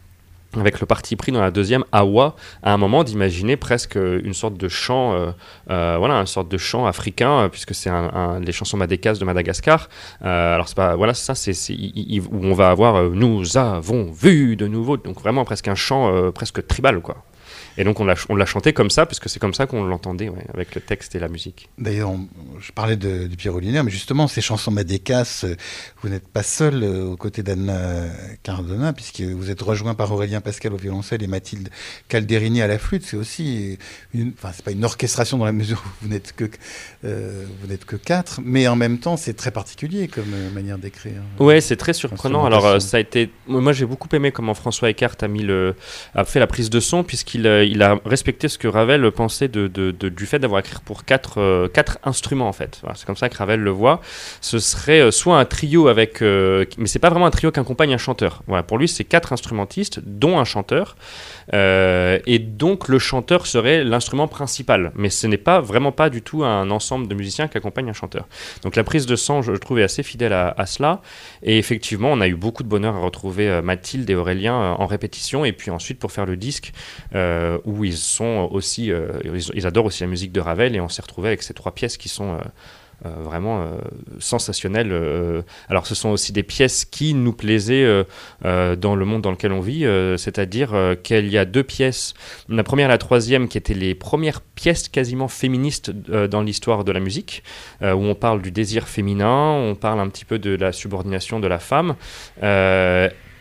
avec 0.55 0.79
le 0.79 0.85
parti 0.85 1.15
pris 1.15 1.31
dans 1.31 1.41
la 1.41 1.51
deuxième 1.51 1.83
Awa, 1.91 2.35
à 2.63 2.73
un 2.73 2.77
moment 2.77 3.03
d'imaginer 3.03 3.57
presque 3.57 3.95
une 3.95 4.33
sorte 4.33 4.55
de 4.55 4.67
chant, 4.67 5.13
euh, 5.13 5.31
euh, 5.69 5.95
voilà, 5.97 6.15
une 6.15 6.25
sorte 6.25 6.49
de 6.49 6.57
chant 6.57 6.85
africain, 6.85 7.41
euh, 7.41 7.49
puisque 7.49 7.75
c'est 7.75 7.89
un, 7.89 8.39
les 8.39 8.51
chansons 8.51 8.77
madécas 8.77 9.13
de 9.13 9.25
Madagascar. 9.25 9.89
alors 10.21 10.67
c'est 10.67 10.75
pas, 10.75 10.95
voilà, 10.95 11.13
ça 11.13 11.35
c'est 11.35 11.53
où 12.31 12.45
on 12.45 12.53
va 12.53 12.69
avoir 12.69 13.03
nous 13.03 13.57
avons 13.57 14.11
vu 14.11 14.55
de 14.55 14.67
nouveau, 14.67 14.97
donc 14.97 15.19
vraiment 15.19 15.45
presque 15.45 15.67
un 15.67 15.75
chant 15.75 16.31
presque 16.31 16.65
tribal 16.67 17.01
quoi. 17.01 17.23
Et 17.77 17.83
donc 17.83 17.99
on 17.99 18.05
l'a 18.05 18.45
chanté 18.45 18.73
comme 18.73 18.89
ça, 18.89 19.05
parce 19.05 19.19
que 19.19 19.29
c'est 19.29 19.39
comme 19.39 19.53
ça 19.53 19.67
qu'on 19.67 19.83
l'entendait, 19.83 20.31
avec 20.53 20.73
le 20.75 20.81
texte 20.81 21.15
et 21.15 21.19
la 21.19 21.27
musique. 21.27 21.69
D'ailleurs, 21.77 22.11
je 22.59 22.71
parlais 22.71 22.95
de, 22.95 23.27
du 23.27 23.35
Pierre 23.35 23.53
mais 23.83 23.91
justement, 23.91 24.27
ces 24.27 24.41
chansons 24.41 24.71
Madécas, 24.71 25.41
euh, 25.43 25.55
vous 26.01 26.09
n'êtes 26.09 26.27
pas 26.27 26.43
seul 26.43 26.83
euh, 26.83 27.05
aux 27.05 27.17
côtés 27.17 27.43
d'Anna 27.43 28.05
Cardona, 28.43 28.93
puisque 28.93 29.21
vous 29.21 29.49
êtes 29.49 29.61
rejoint 29.61 29.95
par 29.95 30.11
Aurélien 30.11 30.41
Pascal 30.41 30.73
au 30.73 30.77
violoncelle 30.77 31.23
et 31.23 31.27
Mathilde 31.27 31.69
Calderini 32.07 32.61
à 32.61 32.67
la 32.67 32.77
flûte. 32.77 33.03
C'est 33.05 33.17
aussi, 33.17 33.77
une, 34.13 34.33
enfin, 34.37 34.51
c'est 34.53 34.63
pas 34.63 34.71
une 34.71 34.85
orchestration 34.85 35.37
dans 35.37 35.45
la 35.45 35.51
mesure 35.51 35.83
où 35.85 36.05
vous 36.05 36.09
n'êtes 36.09 36.33
que, 36.35 36.49
euh, 37.05 37.45
vous 37.61 37.67
n'êtes 37.67 37.85
que 37.85 37.95
quatre, 37.95 38.41
mais 38.43 38.67
en 38.67 38.75
même 38.75 38.99
temps, 38.99 39.17
c'est 39.17 39.33
très 39.33 39.51
particulier 39.51 40.07
comme 40.07 40.25
manière 40.53 40.77
d'écrire. 40.77 41.21
Ouais, 41.39 41.61
c'est 41.61 41.77
très 41.77 41.93
surprenant. 41.93 42.45
Alors, 42.45 42.81
ça 42.81 42.97
a 42.97 42.99
été, 42.99 43.29
moi, 43.47 43.73
j'ai 43.73 43.85
beaucoup 43.85 44.09
aimé 44.13 44.31
comment 44.31 44.53
François 44.53 44.89
Eckhart 44.89 45.17
a 45.21 45.27
mis 45.27 45.43
le, 45.43 45.75
a 46.15 46.25
fait 46.25 46.39
la 46.39 46.47
prise 46.47 46.69
de 46.69 46.79
son, 46.79 47.03
puisqu'il 47.03 47.47
il 47.67 47.83
a 47.83 47.99
respecté 48.05 48.47
ce 48.47 48.57
que 48.57 48.67
Ravel 48.67 49.11
pensait 49.11 49.47
de, 49.47 49.67
du 49.91 50.25
fait 50.25 50.39
d'avoir 50.39 50.59
écrit 50.59 50.75
pour 50.85 51.05
quatre, 51.05 51.39
euh, 51.39 51.67
quatre 51.67 51.99
instruments 52.03 52.47
en 52.47 52.53
fait. 52.53 52.81
c'est 52.95 53.05
comme 53.05 53.15
ça 53.15 53.29
que 53.29 53.37
Ravel 53.37 53.59
le 53.59 53.71
voit. 53.71 54.01
Ce 54.41 54.59
serait 54.59 54.99
euh, 54.99 55.11
soit 55.11 55.39
un 55.39 55.45
trio 55.45 55.87
avec, 55.87 56.21
euh, 56.21 56.65
mais 56.77 56.87
c'est 56.87 56.99
pas 56.99 57.09
vraiment 57.09 57.25
un 57.25 57.31
trio 57.31 57.51
qui 57.51 57.59
accompagne 57.59 57.93
un 57.93 57.97
chanteur. 57.97 58.43
Voilà, 58.47 58.63
pour 58.63 58.77
lui 58.77 58.87
c'est 58.87 59.03
quatre 59.03 59.33
instrumentistes, 59.33 59.99
dont 60.03 60.39
un 60.39 60.45
chanteur, 60.45 60.95
et 61.53 62.39
donc 62.39 62.87
le 62.87 62.99
chanteur 62.99 63.45
serait 63.45 63.83
l'instrument 63.83 64.27
principal. 64.27 64.91
Mais 64.95 65.09
ce 65.09 65.27
n'est 65.27 65.37
pas 65.37 65.61
vraiment 65.61 65.91
pas 65.91 66.09
du 66.09 66.21
tout 66.21 66.43
un 66.43 66.69
ensemble 66.71 67.07
de 67.07 67.15
musiciens 67.15 67.47
qui 67.47 67.57
accompagnent 67.57 67.89
un 67.89 67.93
chanteur. 67.93 68.27
Donc 68.63 68.75
la 68.75 68.83
prise 68.83 69.05
de 69.05 69.15
son, 69.15 69.41
je, 69.41 69.53
trouve, 69.53 69.79
est 69.79 69.83
assez 69.83 70.03
fidèle 70.03 70.33
à, 70.33 70.65
cela. 70.65 71.01
Et 71.43 71.57
effectivement, 71.57 72.11
on 72.11 72.21
a 72.21 72.27
eu 72.27 72.35
beaucoup 72.35 72.63
de 72.63 72.67
bonheur 72.67 72.95
à 72.95 72.99
retrouver 72.99 73.61
Mathilde 73.61 74.09
et 74.09 74.15
Aurélien 74.15 74.55
en 74.55 74.85
répétition, 74.85 75.45
et 75.45 75.53
puis 75.53 75.71
ensuite 75.71 75.99
pour 75.99 76.11
faire 76.11 76.25
le 76.25 76.37
disque 76.37 76.73
où 77.65 77.83
ils 77.85 77.97
sont 77.97 78.47
aussi, 78.51 78.91
euh, 78.91 79.19
ils, 79.53 79.67
adorent 79.67 79.85
aussi 79.85 80.03
la 80.03 80.07
musique 80.07 80.31
de 80.31 80.39
Ravel 80.39 80.75
et 80.75 80.81
on 80.81 80.89
s'est 80.89 81.01
retrouvé 81.01 81.29
avec 81.29 81.43
ces 81.43 81.53
trois 81.53 81.73
pièces 81.73 81.97
qui 81.97 82.09
sont 82.09 82.33
euh, 82.33 82.37
euh, 82.37 82.41
vraiment 83.03 83.71
sensationnelles. 84.19 85.43
alors 85.69 85.85
ce 85.85 85.95
sont 85.95 86.09
aussi 86.09 86.31
des 86.31 86.43
pièces 86.43 86.85
qui 86.85 87.13
nous 87.13 87.33
plaisaient 87.33 88.05
dans 88.43 88.95
le 88.95 89.05
monde 89.05 89.21
dans 89.21 89.31
lequel 89.31 89.51
on 89.51 89.59
vit, 89.59 89.85
c'est-à-dire 90.17 90.95
qu'il 91.03 91.27
y 91.29 91.37
a 91.37 91.45
deux 91.45 91.63
pièces, 91.63 92.13
la 92.49 92.63
première 92.63 92.87
et 92.87 92.89
la 92.89 92.97
troisième 92.97 93.47
qui 93.47 93.57
étaient 93.57 93.73
les 93.73 93.95
premières 93.95 94.41
pièces 94.41 94.89
quasiment 94.89 95.27
féministes 95.27 95.91
dans 95.91 96.41
l'histoire 96.41 96.83
de 96.83 96.91
la 96.91 96.99
musique, 96.99 97.43
où 97.81 97.85
on 97.85 98.15
parle 98.15 98.41
du 98.41 98.51
désir 98.51 98.87
féminin, 98.87 99.51
on 99.51 99.75
parle 99.75 99.99
un 99.99 100.09
petit 100.09 100.25
peu 100.25 100.39
de 100.39 100.55
la 100.55 100.71
subordination 100.71 101.39
de 101.39 101.47
la 101.47 101.59
femme 101.59 101.95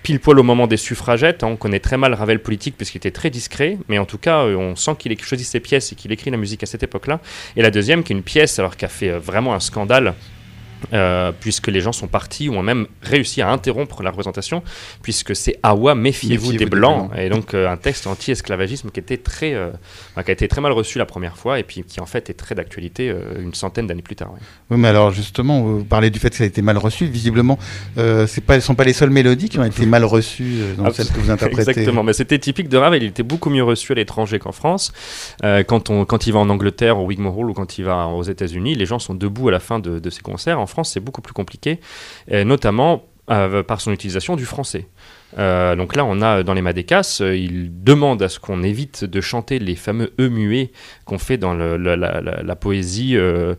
pile 0.06 0.20
poil 0.20 0.38
au 0.38 0.44
moment 0.44 0.68
des 0.68 0.76
suffragettes. 0.76 1.42
Hein, 1.42 1.48
on 1.48 1.56
connaît 1.56 1.80
très 1.80 1.96
mal 1.96 2.14
Ravel 2.14 2.38
politique 2.38 2.76
puisqu'il 2.76 2.98
était 2.98 3.10
très 3.10 3.28
discret, 3.28 3.76
mais 3.88 3.98
en 3.98 4.04
tout 4.04 4.18
cas, 4.18 4.44
euh, 4.44 4.54
on 4.54 4.76
sent 4.76 4.92
qu'il 5.00 5.20
choisi 5.20 5.42
ses 5.42 5.58
pièces 5.58 5.90
et 5.90 5.96
qu'il 5.96 6.12
écrit 6.12 6.30
la 6.30 6.36
musique 6.36 6.62
à 6.62 6.66
cette 6.66 6.84
époque-là. 6.84 7.18
Et 7.56 7.62
la 7.62 7.72
deuxième, 7.72 8.04
qui 8.04 8.12
est 8.12 8.16
une 8.16 8.22
pièce 8.22 8.60
alors 8.60 8.76
qui 8.76 8.84
a 8.84 8.88
fait 8.88 9.10
euh, 9.10 9.18
vraiment 9.18 9.52
un 9.52 9.58
scandale 9.58 10.14
euh, 10.92 11.32
puisque 11.38 11.68
les 11.68 11.80
gens 11.80 11.92
sont 11.92 12.06
partis 12.06 12.48
ou 12.48 12.54
ont 12.54 12.62
même 12.62 12.86
réussi 13.02 13.42
à 13.42 13.50
interrompre 13.50 14.02
la 14.02 14.10
représentation, 14.10 14.62
puisque 15.02 15.34
c'est 15.34 15.58
Awa, 15.62 15.94
méfiez-vous 15.94 16.52
des, 16.52 16.66
Blancs, 16.66 17.10
et 17.16 17.28
donc 17.28 17.54
euh, 17.54 17.68
un 17.68 17.76
texte 17.76 18.06
anti-esclavagisme 18.06 18.90
qui, 18.90 19.00
était 19.00 19.16
très, 19.16 19.54
euh, 19.54 19.70
qui 20.24 20.30
a 20.30 20.32
été 20.32 20.46
très 20.48 20.60
mal 20.60 20.72
reçu 20.72 20.98
la 20.98 21.06
première 21.06 21.36
fois, 21.36 21.58
et 21.58 21.62
puis 21.62 21.82
qui 21.82 22.00
en 22.00 22.06
fait 22.06 22.30
est 22.30 22.34
très 22.34 22.54
d'actualité 22.54 23.12
une 23.38 23.54
centaine 23.54 23.86
d'années 23.86 24.02
plus 24.02 24.16
tard. 24.16 24.32
Oui. 24.70 24.76
mais 24.78 24.88
alors 24.88 25.10
justement, 25.10 25.62
vous 25.62 25.84
parlez 25.84 26.10
du 26.10 26.18
fait 26.18 26.30
que 26.30 26.36
ça 26.36 26.44
a 26.44 26.46
été 26.46 26.62
mal 26.62 26.76
reçu, 26.78 27.06
visiblement, 27.06 27.58
ce 27.96 28.22
ne 28.22 28.60
sont 28.60 28.74
pas 28.74 28.84
les 28.84 28.92
seules 28.92 29.10
mélodies 29.10 29.48
qui 29.48 29.58
ont 29.58 29.64
été 29.64 29.86
mal 29.86 30.04
reçues 30.04 30.74
dans 30.76 30.92
celles 30.92 31.08
que 31.08 31.18
vous 31.18 31.30
interprétez. 31.30 31.70
Exactement, 31.70 32.02
mais 32.04 32.12
c'était 32.12 32.38
typique 32.38 32.68
de 32.68 32.76
Ravel, 32.76 33.02
il 33.02 33.08
était 33.08 33.22
beaucoup 33.22 33.50
mieux 33.50 33.64
reçu 33.64 33.92
à 33.92 33.94
l'étranger 33.96 34.38
qu'en 34.38 34.52
France. 34.52 34.92
quand, 35.42 35.90
on, 35.90 36.04
quand 36.04 36.26
il 36.26 36.32
va 36.32 36.40
en 36.40 36.48
Angleterre, 36.48 36.98
au 36.98 37.06
Wigmore 37.06 37.38
Hall, 37.38 37.50
ou 37.50 37.54
quand 37.54 37.78
il 37.78 37.84
va 37.84 38.06
aux 38.06 38.22
États-Unis, 38.22 38.74
les 38.74 38.86
gens 38.86 38.98
sont 38.98 39.14
debout 39.14 39.48
à 39.48 39.52
la 39.52 39.60
fin 39.60 39.78
de, 39.78 39.98
de 39.98 40.10
ses 40.10 40.20
concerts. 40.20 40.60
En 40.66 40.68
France, 40.68 40.90
c'est 40.90 41.00
beaucoup 41.00 41.22
plus 41.22 41.32
compliqué, 41.32 41.78
notamment 42.28 43.04
euh, 43.28 43.64
par 43.64 43.80
son 43.80 43.90
utilisation 43.90 44.34
du 44.34 44.44
français. 44.44 44.86
Euh, 45.38 45.76
donc 45.76 45.96
là, 45.96 46.04
on 46.04 46.22
a 46.22 46.42
dans 46.42 46.54
les 46.54 46.62
Madécas, 46.62 47.18
euh, 47.20 47.36
il 47.36 47.70
demande 47.82 48.22
à 48.22 48.28
ce 48.28 48.38
qu'on 48.38 48.62
évite 48.62 49.04
de 49.04 49.20
chanter 49.20 49.58
les 49.58 49.74
fameux 49.74 50.12
E 50.18 50.28
muets 50.28 50.70
qu'on 51.04 51.18
fait 51.18 51.36
dans 51.36 51.54
la, 51.54 52.56
poésie 52.56 53.16
euh, 53.16 53.54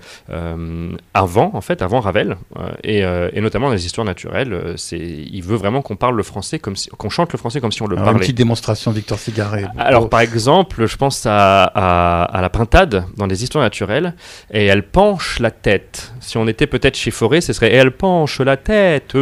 avant, 1.14 1.52
en 1.54 1.62
fait, 1.62 1.82
avant 1.82 2.00
Ravel, 2.00 2.38
et, 2.84 3.04
notamment 3.40 3.68
dans 3.68 3.74
les 3.74 3.86
histoires 3.86 4.06
naturelles. 4.06 4.74
c'est, 4.76 4.98
il 4.98 5.42
veut 5.42 5.56
vraiment 5.56 5.82
qu'on 5.82 5.96
parle 5.96 6.16
le 6.16 6.24
français 6.24 6.60
comme 6.60 6.76
si, 6.76 6.90
qu'on 6.90 7.10
chante 7.10 7.32
le 7.32 7.38
français 7.38 7.62
comme 7.62 7.72
si 7.72 7.82
on 7.82 7.88
le 7.88 7.96
parlait. 7.96 8.14
Une 8.14 8.20
petite 8.20 8.38
démonstration, 8.38 8.92
Victor 8.92 9.20
Cigaret. 9.20 9.66
Alors, 9.78 10.10
par 10.10 10.22
exemple, 10.22 10.86
je 10.88 10.98
pense 10.98 11.26
à, 11.26 11.64
à, 11.64 12.42
la 12.42 12.50
pintade 12.50 13.06
dans 13.18 13.28
les 13.28 13.44
histoires 13.44 13.64
naturelles, 13.64 14.16
et 14.52 14.66
elle 14.66 14.84
penche 14.84 15.40
la 15.40 15.52
tête. 15.52 16.14
Si 16.20 16.38
on 16.38 16.48
était 16.48 16.68
peut-être 16.68 16.96
chez 16.96 17.12
Forêt, 17.12 17.42
ce 17.42 17.54
serait 17.54 17.72
et 17.72 17.76
elle 17.76 17.92
penche 17.92 18.40
la 18.40 18.58
tête. 18.58 19.16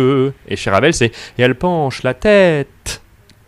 Et 0.47 0.55
chez 0.55 0.69
Ravel, 0.69 0.93
c'est 0.93 1.11
et 1.37 1.41
elle 1.41 1.55
penche 1.55 2.03
la 2.03 2.13
tête 2.13 2.35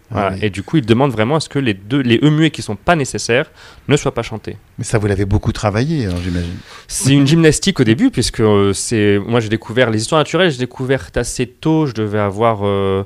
Voilà. 0.09 0.27
Ah 0.29 0.33
oui. 0.33 0.39
Et 0.45 0.49
du 0.49 0.63
coup, 0.63 0.77
il 0.77 0.85
demande 0.85 1.11
vraiment 1.11 1.35
à 1.35 1.39
ce 1.39 1.49
que 1.49 1.59
les 1.59 1.73
deux, 1.73 2.01
les 2.01 2.17
e 2.21 2.29
muets 2.29 2.51
qui 2.51 2.61
sont 2.61 2.75
pas 2.75 2.95
nécessaires 2.95 3.51
ne 3.87 3.97
soient 3.97 4.13
pas 4.13 4.23
chantés. 4.23 4.57
Mais 4.77 4.83
ça, 4.83 4.99
vous 4.99 5.07
l'avez 5.07 5.25
beaucoup 5.25 5.51
travaillé, 5.51 6.05
alors, 6.05 6.19
j'imagine. 6.23 6.55
C'est 6.87 7.11
une 7.11 7.25
gymnastique 7.25 7.79
au 7.79 7.83
début, 7.83 8.11
puisque 8.11 8.41
euh, 8.41 8.73
c'est 8.73 9.17
moi 9.25 9.39
j'ai 9.39 9.49
découvert 9.49 9.89
les 9.89 9.99
histoires 10.01 10.21
naturelles, 10.21 10.51
j'ai 10.51 10.59
découvert 10.59 11.09
assez 11.15 11.47
tôt, 11.47 11.87
je 11.87 11.93
devais 11.93 12.19
avoir 12.19 12.59
euh, 12.63 13.03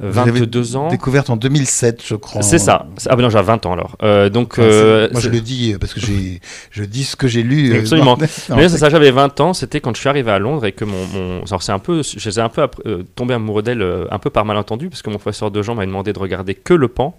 Vous 0.00 0.18
avez 0.18 0.30
22 0.40 0.76
ans. 0.76 0.88
Découverte 0.88 1.28
en 1.28 1.36
2007, 1.36 2.02
je 2.06 2.14
crois. 2.14 2.40
C'est 2.40 2.58
ça. 2.58 2.86
Ah 3.06 3.16
ben 3.16 3.22
non, 3.22 3.28
j'avais 3.28 3.44
20 3.48 3.66
ans 3.66 3.72
alors. 3.74 3.96
Euh, 4.02 4.30
donc, 4.30 4.54
c'est- 4.56 4.62
euh, 4.62 5.08
Moi, 5.12 5.20
je 5.20 5.28
le 5.28 5.40
dis 5.40 5.74
parce 5.78 5.92
que 5.92 6.00
j'ai, 6.00 6.40
je 6.70 6.84
dis 6.84 7.04
ce 7.04 7.16
que 7.16 7.28
j'ai 7.28 7.42
lu. 7.42 7.76
Absolument. 7.78 8.16
Mais 8.56 8.70
ça, 8.70 8.88
j'avais 8.88 9.10
20 9.10 9.40
ans, 9.40 9.52
c'était 9.52 9.80
quand 9.80 9.94
je 9.94 10.00
suis 10.00 10.08
arrivé 10.08 10.30
à 10.30 10.38
Londres 10.38 10.64
et 10.64 10.72
que 10.72 10.86
mon. 10.86 11.06
mon 11.08 11.42
alors 11.44 11.62
c'est 11.62 11.72
un 11.72 11.78
peu. 11.78 12.00
Un 12.38 12.48
peu 12.48 12.66
tombé 13.14 13.34
amoureux 13.34 13.62
d'elle, 13.62 13.84
un 14.10 14.18
peu 14.18 14.30
par 14.30 14.46
malentendu, 14.46 14.88
parce 14.88 15.02
que 15.02 15.10
mon 15.10 15.18
professeur 15.18 15.50
de 15.50 15.60
Jean 15.60 15.74
m'avait 15.74 15.86
demandé 15.86 16.14
de 16.14 16.18
regarder 16.18 16.54
que 16.54 16.72
le 16.72 16.88
pan. 16.88 17.18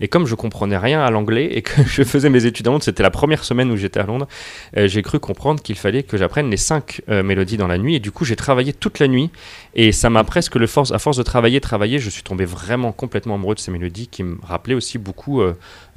Et 0.00 0.08
comme 0.08 0.26
je 0.26 0.34
comprenais 0.34 0.78
rien 0.78 1.02
à 1.02 1.10
l'anglais 1.10 1.50
et 1.52 1.60
que 1.62 1.82
je 1.86 2.02
faisais 2.02 2.30
mes 2.30 2.46
études 2.46 2.66
à 2.68 2.70
Londres, 2.70 2.84
c'était 2.84 3.02
la 3.02 3.10
première 3.10 3.41
semaine 3.44 3.70
où 3.70 3.76
j'étais 3.76 4.00
à 4.00 4.04
Londres, 4.04 4.28
euh, 4.76 4.88
j'ai 4.88 5.02
cru 5.02 5.18
comprendre 5.18 5.62
qu'il 5.62 5.76
fallait 5.76 6.02
que 6.02 6.16
j'apprenne 6.16 6.50
les 6.50 6.56
cinq 6.56 7.02
euh, 7.08 7.22
mélodies 7.22 7.56
dans 7.56 7.66
la 7.66 7.78
nuit. 7.78 7.96
Et 7.96 8.00
du 8.00 8.10
coup, 8.10 8.24
j'ai 8.24 8.36
travaillé 8.36 8.72
toute 8.72 8.98
la 8.98 9.08
nuit. 9.08 9.30
Et 9.74 9.92
ça 9.92 10.10
m'a 10.10 10.24
presque, 10.24 10.56
le 10.56 10.66
force, 10.66 10.92
à 10.92 10.98
force 10.98 11.16
de 11.16 11.22
travailler, 11.22 11.60
travailler, 11.60 11.98
je 11.98 12.10
suis 12.10 12.22
tombé 12.22 12.44
vraiment 12.44 12.92
complètement 12.92 13.36
amoureux 13.36 13.54
de 13.54 13.60
ces 13.60 13.70
mélodies 13.70 14.08
qui 14.08 14.22
me 14.22 14.38
rappelaient 14.42 14.74
aussi 14.74 14.98
beaucoup 14.98 15.42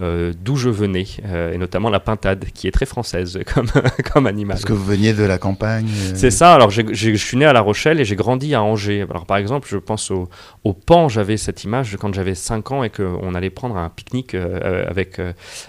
euh, 0.01 0.33
d'où 0.43 0.55
je 0.57 0.69
venais, 0.69 1.05
euh, 1.25 1.53
et 1.53 1.57
notamment 1.57 1.89
la 1.89 1.99
pintade, 1.99 2.45
qui 2.53 2.67
est 2.67 2.71
très 2.71 2.85
française 2.85 3.39
comme, 3.53 3.67
comme 4.11 4.27
animal. 4.27 4.55
Parce 4.55 4.65
que 4.65 4.73
vous 4.73 4.83
veniez 4.83 5.13
de 5.13 5.23
la 5.23 5.37
campagne. 5.37 5.87
euh, 5.87 6.11
C'est 6.15 6.31
ça, 6.31 6.53
alors 6.53 6.69
j'ai- 6.69 6.85
j'ai- 6.93 7.15
je 7.15 7.25
suis 7.25 7.37
né 7.37 7.45
à 7.45 7.53
La 7.53 7.61
Rochelle 7.61 7.99
et 7.99 8.05
j'ai 8.05 8.15
grandi 8.15 8.53
à 8.55 8.61
Angers. 8.63 9.05
Alors 9.09 9.25
par 9.25 9.37
exemple, 9.37 9.67
je 9.71 9.77
pense 9.77 10.11
au, 10.11 10.27
au 10.63 10.73
Pan, 10.73 11.07
j'avais 11.09 11.37
cette 11.37 11.63
image 11.63 11.95
quand 11.99 12.13
j'avais 12.13 12.35
5 12.35 12.71
ans 12.71 12.83
et 12.83 12.89
qu'on 12.89 13.33
allait 13.35 13.49
prendre 13.49 13.77
un 13.77 13.89
pique-nique 13.89 14.35
avec, 14.35 15.19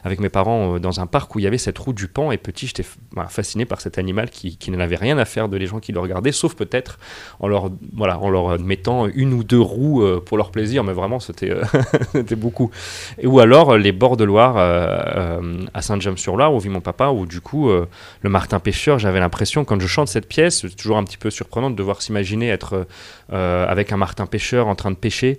avec 0.05 0.21
mes 0.21 0.29
parents 0.29 0.79
dans 0.79 1.01
un 1.01 1.07
parc 1.07 1.35
où 1.35 1.39
il 1.39 1.43
y 1.43 1.47
avait 1.47 1.59
cette 1.59 1.79
roue 1.79 1.93
du 1.93 2.09
Pan 2.09 2.33
et 2.33 2.37
petit, 2.39 2.67
j'étais 2.67 2.85
voilà, 3.13 3.29
fasciné 3.29 3.65
par 3.65 3.81
cet 3.81 3.99
animal 3.99 4.31
qui, 4.31 4.57
qui 4.57 4.71
n'avait 4.71 4.97
rien 4.97 5.19
à 5.19 5.25
faire 5.25 5.49
de 5.49 5.57
les 5.57 5.67
gens 5.67 5.79
qui 5.81 5.93
le 5.93 6.01
regardaient, 6.01 6.33
sauf 6.33 6.55
peut-être 6.55 6.99
en 7.41 7.49
leur, 7.49 7.71
voilà, 7.95 8.19
en 8.19 8.29
leur 8.31 8.59
mettant 8.61 9.07
une 9.07 9.33
ou 9.33 9.45
deux 9.45 9.61
roues 9.61 10.03
pour 10.25 10.37
leur 10.37 10.51
plaisir, 10.51 10.83
mais 10.85 10.93
vraiment 10.93 11.21
c'était 11.21 11.53
c'était 12.13 12.37
beaucoup. 12.37 12.71
Et, 13.19 13.27
ou 13.27 13.41
alors 13.41 13.77
les 13.77 13.93
bords 13.93 14.16
de 14.17 14.25
Loire 14.25 14.57
euh, 14.57 14.99
euh, 15.17 15.65
à 15.75 15.83
Saint-James-sur-Loire 15.83 16.53
où 16.53 16.59
vit 16.59 16.69
mon 16.69 16.81
papa, 16.81 17.09
où 17.09 17.27
du 17.27 17.41
coup 17.41 17.71
euh, 17.71 17.87
le 18.23 18.31
Martin 18.31 18.59
Pêcheur, 18.59 18.99
j'avais 18.99 19.21
l'impression 19.21 19.65
quand 19.65 19.81
je 19.81 19.87
chante 19.87 20.09
cette 20.09 20.29
pièce, 20.29 20.61
c'est 20.63 20.75
toujours 20.75 20.97
un 20.97 21.05
petit 21.05 21.19
peu 21.19 21.31
surprenant 21.31 21.71
de 21.71 21.77
devoir 21.77 22.03
s'imaginer 22.03 22.49
être 22.49 22.87
avec 23.31 23.93
un 23.93 23.97
Martin 23.97 24.27
Pêcheur 24.27 24.67
en 24.67 24.75
train 24.75 24.91
de 24.91 24.97
pêcher. 24.97 25.39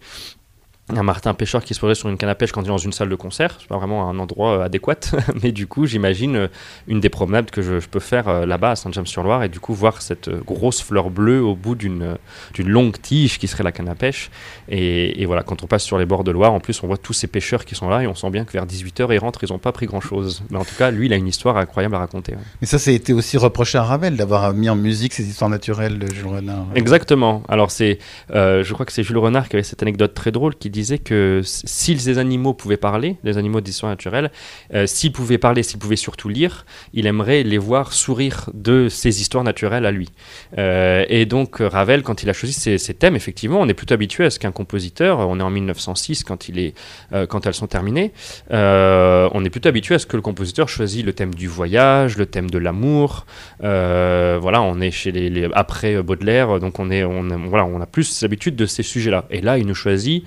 Un 0.95 1.03
Martin 1.03 1.33
pêcheur 1.33 1.63
qui 1.63 1.73
se 1.73 1.79
poserait 1.79 1.95
sur 1.95 2.07
une 2.09 2.17
canne 2.17 2.29
à 2.29 2.35
pêche 2.35 2.51
quand 2.51 2.61
il 2.61 2.65
est 2.65 2.69
dans 2.69 2.77
une 2.77 2.93
salle 2.93 3.09
de 3.09 3.15
concert, 3.15 3.57
c'est 3.59 3.67
pas 3.67 3.77
vraiment 3.77 4.09
un 4.09 4.19
endroit 4.19 4.59
euh, 4.59 4.65
adéquat, 4.65 5.11
mais 5.43 5.51
du 5.51 5.67
coup 5.67 5.85
j'imagine 5.85 6.35
euh, 6.35 6.47
une 6.87 6.99
des 7.01 7.09
promenades 7.09 7.51
que 7.51 7.61
je, 7.61 7.79
je 7.79 7.89
peux 7.89 7.99
faire 7.99 8.27
euh, 8.29 8.45
là-bas 8.45 8.71
à 8.71 8.75
Saint-James-sur-Loire 8.75 9.43
et 9.43 9.49
du 9.49 9.59
coup 9.59 9.73
voir 9.73 10.01
cette 10.01 10.29
grosse 10.29 10.81
fleur 10.81 11.09
bleue 11.09 11.41
au 11.41 11.55
bout 11.55 11.75
d'une 11.75 12.17
longue 12.59 13.01
tige 13.01 13.37
qui 13.37 13.47
serait 13.47 13.63
la 13.63 13.71
canne 13.71 13.89
à 13.89 13.95
pêche 13.95 14.31
et, 14.69 15.21
et 15.21 15.25
voilà 15.25 15.43
quand 15.43 15.63
on 15.63 15.67
passe 15.67 15.83
sur 15.83 15.97
les 15.97 16.05
bords 16.05 16.23
de 16.23 16.31
Loire 16.31 16.53
en 16.53 16.59
plus 16.59 16.81
on 16.83 16.87
voit 16.87 16.97
tous 16.97 17.13
ces 17.13 17.27
pêcheurs 17.27 17.65
qui 17.65 17.75
sont 17.75 17.89
là 17.89 18.01
et 18.03 18.07
on 18.07 18.15
sent 18.15 18.29
bien 18.29 18.45
que 18.45 18.53
vers 18.53 18.65
18h 18.65 19.13
ils 19.13 19.17
rentrent 19.17 19.43
ils 19.43 19.51
n'ont 19.51 19.59
pas 19.59 19.73
pris 19.73 19.87
grand 19.87 20.01
chose 20.01 20.43
mais 20.49 20.57
en 20.57 20.65
tout 20.65 20.75
cas 20.77 20.89
lui 20.89 21.07
il 21.07 21.13
a 21.13 21.17
une 21.17 21.27
histoire 21.27 21.57
incroyable 21.57 21.95
à 21.95 21.99
raconter 21.99 22.33
ouais. 22.33 22.39
Mais 22.61 22.67
ça, 22.67 22.91
été 22.91 23.13
aussi 23.13 23.37
reproché 23.37 23.77
à 23.77 23.83
Ravel 23.83 24.15
d'avoir 24.15 24.53
mis 24.53 24.69
en 24.69 24.75
musique 24.75 25.13
ces 25.13 25.27
histoires 25.27 25.49
naturelles 25.49 25.99
de 25.99 26.07
Jules 26.07 26.27
Renard. 26.27 26.65
Exactement. 26.75 27.43
Alors 27.47 27.71
c'est, 27.71 27.99
euh, 28.31 28.63
je 28.63 28.73
crois 28.73 28.85
que 28.85 28.91
c'est 28.91 29.03
Jules 29.03 29.17
Renard 29.17 29.49
qui 29.49 29.55
avait 29.55 29.63
cette 29.63 29.81
anecdote 29.81 30.13
très 30.13 30.31
drôle 30.31 30.55
qui 30.55 30.69
disait 30.77 30.99
que 30.99 31.41
si 31.43 31.97
ces 31.97 32.17
animaux 32.17 32.53
pouvaient 32.53 32.77
parler, 32.77 33.17
les 33.23 33.37
animaux 33.37 33.61
d'histoire 33.61 33.91
naturelle, 33.91 34.31
euh, 34.73 34.85
s'ils 34.85 35.11
pouvaient 35.11 35.37
parler, 35.37 35.63
s'ils 35.63 35.79
pouvaient 35.79 35.95
surtout 35.95 36.29
lire, 36.29 36.65
il 36.93 37.07
aimerait 37.07 37.43
les 37.43 37.57
voir 37.57 37.93
sourire 37.93 38.49
de 38.53 38.87
ces 38.89 39.21
histoires 39.21 39.43
naturelles 39.43 39.85
à 39.85 39.91
lui. 39.91 40.09
Euh, 40.57 41.03
et 41.09 41.25
donc 41.25 41.57
Ravel, 41.59 42.03
quand 42.03 42.23
il 42.23 42.29
a 42.29 42.33
choisi 42.33 42.53
ces, 42.53 42.93
thèmes, 42.93 43.15
effectivement, 43.15 43.59
on 43.59 43.67
est 43.67 43.73
plutôt 43.73 43.93
habitué 43.95 44.25
à 44.25 44.29
ce 44.29 44.39
qu'un 44.39 44.51
compositeur, 44.51 45.19
on 45.19 45.39
est 45.39 45.43
en 45.43 45.49
1906 45.49 46.23
quand 46.23 46.47
il 46.49 46.59
est, 46.59 46.73
euh, 47.13 47.25
quand 47.25 47.45
elles 47.45 47.53
sont 47.53 47.67
terminées, 47.67 48.11
on 48.51 49.41
est 49.45 49.49
plutôt 49.49 49.69
habitué 49.69 49.95
à 49.95 49.99
ce 49.99 50.05
que 50.05 50.15
le 50.15 50.21
compositeur 50.21 50.69
choisit 50.69 51.05
le 51.05 51.13
thème 51.13 51.33
du 51.33 51.47
voyage, 51.47 52.17
le 52.17 52.25
thème 52.25 52.49
de 52.49 52.57
l'amour. 52.59 53.25
Voilà, 53.59 54.61
on 54.61 54.79
est 54.79 54.91
chez 54.91 55.11
les, 55.11 55.29
les- 55.29 55.49
après 55.53 56.01
Baudelaire, 56.03 56.59
donc 56.59 56.79
on 56.79 56.89
est, 56.91 57.03
voilà, 57.03 57.65
on 57.65 57.81
a 57.81 57.85
plus 57.85 58.21
l'habitude 58.21 58.55
de 58.55 58.65
ces 58.65 58.83
sujets-là. 58.83 59.25
Et 59.31 59.41
là, 59.41 59.57
il 59.57 59.65
nous 59.65 59.75
choisit 59.75 60.23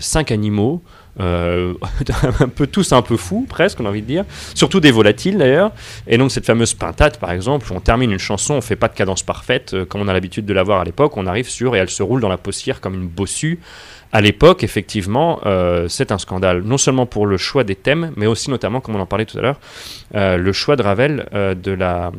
cinq 0.00 0.30
animaux. 0.30 0.82
euh, 1.18 1.72
un 2.40 2.48
peu 2.48 2.66
tous 2.66 2.92
un 2.92 3.00
peu 3.00 3.16
fous 3.16 3.46
presque 3.48 3.80
on 3.80 3.86
a 3.86 3.88
envie 3.88 4.02
de 4.02 4.06
dire. 4.06 4.24
Surtout 4.54 4.80
des 4.80 4.90
volatiles 4.90 5.38
d'ailleurs. 5.38 5.72
Et 6.06 6.18
donc 6.18 6.30
cette 6.30 6.46
fameuse 6.46 6.74
pintade 6.74 7.18
par 7.18 7.30
exemple 7.32 7.70
où 7.70 7.74
on 7.74 7.80
termine 7.80 8.12
une 8.12 8.18
chanson 8.18 8.54
on 8.54 8.60
fait 8.60 8.76
pas 8.76 8.88
de 8.88 8.94
cadence 8.94 9.22
parfaite 9.22 9.74
euh, 9.74 9.84
comme 9.84 10.00
on 10.02 10.08
a 10.08 10.12
l'habitude 10.12 10.44
de 10.44 10.52
l'avoir 10.52 10.80
à 10.80 10.84
l'époque. 10.84 11.16
On 11.16 11.26
arrive 11.26 11.48
sur 11.48 11.74
et 11.74 11.78
elle 11.78 11.90
se 11.90 12.02
roule 12.02 12.20
dans 12.20 12.28
la 12.28 12.38
paussière 12.38 12.80
comme 12.80 12.94
une 12.94 13.08
bossue. 13.08 13.60
À 14.12 14.20
l'époque, 14.20 14.62
effectivement, 14.62 15.40
euh, 15.46 15.88
c'est 15.88 16.12
un 16.12 16.18
scandale, 16.18 16.62
non 16.62 16.78
seulement 16.78 17.06
pour 17.06 17.26
le 17.26 17.36
choix 17.36 17.64
des 17.64 17.74
thèmes, 17.74 18.12
mais 18.16 18.26
aussi 18.26 18.50
notamment, 18.50 18.80
comme 18.80 18.96
on 18.96 19.00
en 19.00 19.06
parlait 19.06 19.24
tout 19.24 19.36
à 19.36 19.42
l'heure, 19.42 19.60
euh, 20.14 20.36
le 20.36 20.52
choix 20.52 20.76
de 20.76 20.82
Ravel 20.82 21.28
euh, 21.34 21.54
de 21.54 21.72
la 21.72 22.12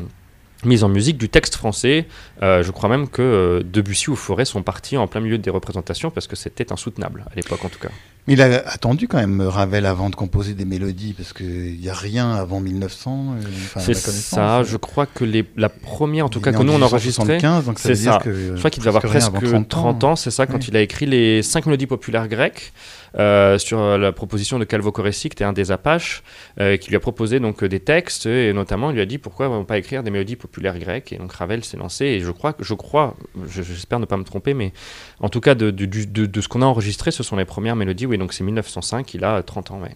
mise 0.65 0.83
en 0.83 0.89
musique 0.89 1.17
du 1.17 1.29
texte 1.29 1.55
français. 1.55 2.05
Euh, 2.41 2.63
je 2.63 2.71
crois 2.71 2.89
même 2.89 3.07
que 3.07 3.21
euh, 3.21 3.63
Debussy 3.63 4.09
ou 4.09 4.15
Forêt 4.15 4.45
sont 4.45 4.63
partis 4.63 4.97
en 4.97 5.07
plein 5.07 5.21
milieu 5.21 5.37
des 5.37 5.49
représentations 5.49 6.09
parce 6.11 6.27
que 6.27 6.35
c'était 6.35 6.71
insoutenable, 6.71 7.25
à 7.31 7.35
l'époque 7.35 7.63
en 7.63 7.69
tout 7.69 7.79
cas. 7.79 7.89
Mais 8.27 8.33
il 8.33 8.41
a 8.41 8.61
attendu 8.67 9.07
quand 9.07 9.19
même 9.19 9.39
Ravel 9.41 9.85
avant 9.85 10.09
de 10.09 10.15
composer 10.15 10.53
des 10.53 10.65
mélodies, 10.65 11.13
parce 11.13 11.31
qu'il 11.31 11.79
n'y 11.79 11.87
a 11.89 11.93
rien 11.93 12.31
avant 12.35 12.59
1900. 12.59 13.35
euh, 13.37 13.79
c'est 13.79 13.93
ça, 13.93 14.63
je 14.63 14.75
crois 14.75 15.05
que 15.05 15.23
les, 15.23 15.45
la 15.55 15.69
première, 15.69 16.25
en 16.25 16.29
tout 16.29 16.39
Il 16.39 16.41
cas, 16.41 16.51
que 16.51 16.61
nous 16.61 16.73
on 16.73 16.81
enregistrait, 16.81 17.37
1875, 17.37 17.65
donc 17.65 17.79
ça 17.79 17.83
c'est 17.83 17.93
veut 17.93 17.99
dire 18.01 18.13
ça. 18.13 18.19
que, 18.19 18.33
Je 18.33 18.57
crois 18.57 18.69
qu'il 18.69 18.81
devait 18.81 18.89
avoir 18.89 19.03
presque 19.03 19.31
presque 19.31 19.49
rien 19.53 19.63
30 19.63 20.03
avant 20.03 20.11
ans, 20.11 20.15
c'est 20.17 20.31
ça, 20.31 20.45
quand 20.45 20.55
Oui. 20.57 20.65
il 20.67 20.75
a 20.75 20.81
écrit 20.81 21.05
les 21.05 21.41
cinq 21.41 21.67
mélodies 21.67 21.87
populaires 21.87 22.27
grecques 22.27 22.73
euh, 23.17 23.57
sur 23.57 23.79
euh, 23.79 23.97
la 23.97 24.11
proposition 24.11 24.59
de 24.59 24.63
Calvo 24.65 24.91
Coressi, 24.91 25.29
qui 25.29 25.33
était 25.35 25.43
un 25.43 25.53
des 25.53 25.71
Apaches, 25.71 26.23
euh, 26.59 26.77
qui 26.77 26.89
lui 26.89 26.95
a 26.95 26.99
proposé 26.99 27.39
donc 27.39 27.63
des 27.63 27.79
textes 27.79 28.25
et 28.25 28.53
notamment 28.53 28.89
il 28.91 28.95
lui 28.95 29.01
a 29.01 29.05
dit 29.05 29.17
pourquoi 29.17 29.49
ne 29.49 29.63
pas 29.63 29.77
écrire 29.77 30.03
des 30.03 30.11
mélodies 30.11 30.35
populaires 30.35 30.77
grecques? 30.79 31.13
Et 31.13 31.17
donc 31.17 31.31
Ravel 31.33 31.63
s'est 31.63 31.77
lancé 31.77 32.05
et 32.05 32.19
je 32.19 32.31
crois, 32.31 32.55
je 32.59 32.73
crois, 32.73 33.15
je- 33.47 33.61
j'espère 33.63 33.99
ne 33.99 34.05
pas 34.05 34.17
me 34.17 34.23
tromper, 34.23 34.53
mais 34.53 34.73
en 35.19 35.29
tout 35.29 35.41
cas 35.41 35.55
de- 35.55 35.71
de 35.71 36.41
ce 36.41 36.47
qu'on 36.47 36.61
a 36.61 36.65
enregistré, 36.65 37.11
ce 37.11 37.23
sont 37.23 37.35
les 37.35 37.45
premières 37.45 37.75
mélodies. 37.75 38.05
Oui, 38.05 38.17
donc 38.17 38.33
c'est 38.33 38.43
1905, 38.43 39.13
il 39.13 39.23
a 39.23 39.41
30 39.43 39.71
ans. 39.71 39.81
Ouais. 39.81 39.95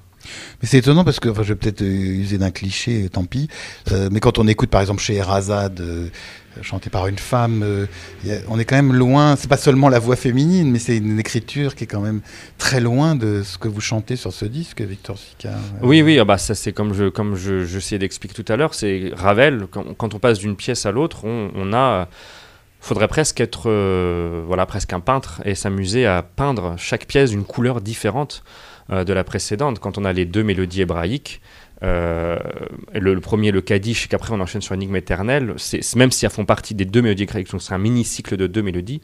Mais 0.62 0.68
c'est 0.68 0.78
étonnant 0.78 1.04
parce 1.04 1.20
que, 1.20 1.30
enfin, 1.30 1.44
je 1.44 1.50
vais 1.50 1.56
peut-être 1.56 1.82
euh, 1.82 1.86
user 1.86 2.38
d'un 2.38 2.52
cliché, 2.52 3.10
tant 3.10 3.26
pis. 3.26 3.48
euh, 3.92 4.10
mais 4.12 4.20
quand 4.20 4.40
on 4.40 4.48
écoute, 4.48 4.70
par 4.70 4.82
exemple, 4.82 5.02
chez 5.02 5.16
Erazade, 5.16 5.80
euh, 5.82 6.08
chanté 6.62 6.90
par 6.90 7.08
une 7.08 7.18
femme, 7.18 7.64
euh, 7.64 7.86
on 8.50 8.60
est 8.60 8.66
quand 8.66 8.76
même 8.76 8.94
loin. 8.94 9.36
C'est 9.36 9.48
pas 9.48 9.58
seulement 9.58 9.90
la 9.90 10.00
voix 10.00 10.16
féminine, 10.16 10.70
mais 10.72 10.80
c'est 10.80 10.98
une 10.98 11.20
écriture 11.20 11.76
qui 11.76 11.86
est 11.86 11.88
quand 11.88 12.02
même 12.02 12.22
très 12.58 12.82
loin 12.82 13.16
de 13.16 13.42
ce 13.44 13.58
que 13.58 13.68
vous 13.68 13.82
chantez 13.82 14.16
sur 14.16 14.34
ce 14.34 14.46
disque, 14.46 14.82
Victor 14.82 15.18
Sicard. 15.18 15.54
Euh, 15.54 15.86
Oui, 15.86 16.02
oui, 16.02 16.20
ah 16.20 16.26
bah 16.26 16.38
ça 16.38 16.56
c'est 16.56 16.74
comme 16.74 16.94
je 16.94 17.10
comme 17.10 17.36
je 17.36 17.66
j'essayais 17.66 18.00
d'expliquer 18.00 18.44
tout 18.44 18.52
à 18.52 18.58
l'heure, 18.58 18.74
c'est 18.74 19.12
Ravel. 19.16 19.66
Quand, 19.72 20.14
on 20.14 20.20
passe 20.20 20.40
d'une 20.40 20.56
pièce 20.56 20.86
à 20.86 20.92
l'autre, 20.92 21.24
on, 21.24 21.52
on 21.56 21.74
a 21.74 22.08
faudrait 22.82 23.08
presque 23.08 23.40
être 23.40 23.70
euh, 23.70 24.42
voilà 24.46 24.66
presque 24.66 24.92
un 24.92 25.00
peintre 25.00 25.42
et 25.46 25.56
s'amuser 25.56 26.06
à 26.06 26.24
peindre 26.24 26.76
chaque 26.78 27.06
pièce 27.06 27.30
d'une 27.30 27.44
couleur 27.44 27.80
différente 27.80 28.44
euh, 28.44 28.71
de 28.92 29.14
la 29.14 29.24
précédente. 29.24 29.80
Quand 29.80 29.98
on 29.98 30.06
a 30.06 30.14
les 30.14 30.26
deux 30.26 30.44
mélodies 30.44 30.82
hébraïques. 30.82 31.42
euh, 31.84 32.38
le, 32.94 33.20
premier, 33.20 33.52
le 33.52 33.62
Kaddish, 33.62 34.06
et 34.06 34.08
qu'après 34.08 34.34
on 34.34 34.40
enchaîne 34.40 34.62
sur 34.62 34.76
Énigme 34.76 34.96
éternelle, 34.96 35.56
même 35.96 36.12
si 36.12 36.26
elles 36.26 36.32
font 36.32 36.46
partie 36.46 36.76
des 36.76 36.86
deux 36.86 37.02
mélodies 37.02 37.24
hébraïques, 37.24 37.52
donc 37.52 37.62
c'est 37.62 37.74
un 37.74 37.80
mini-cycle 37.80 38.38
de 38.38 38.48
deux 38.48 38.62
mélodies, 38.62 39.02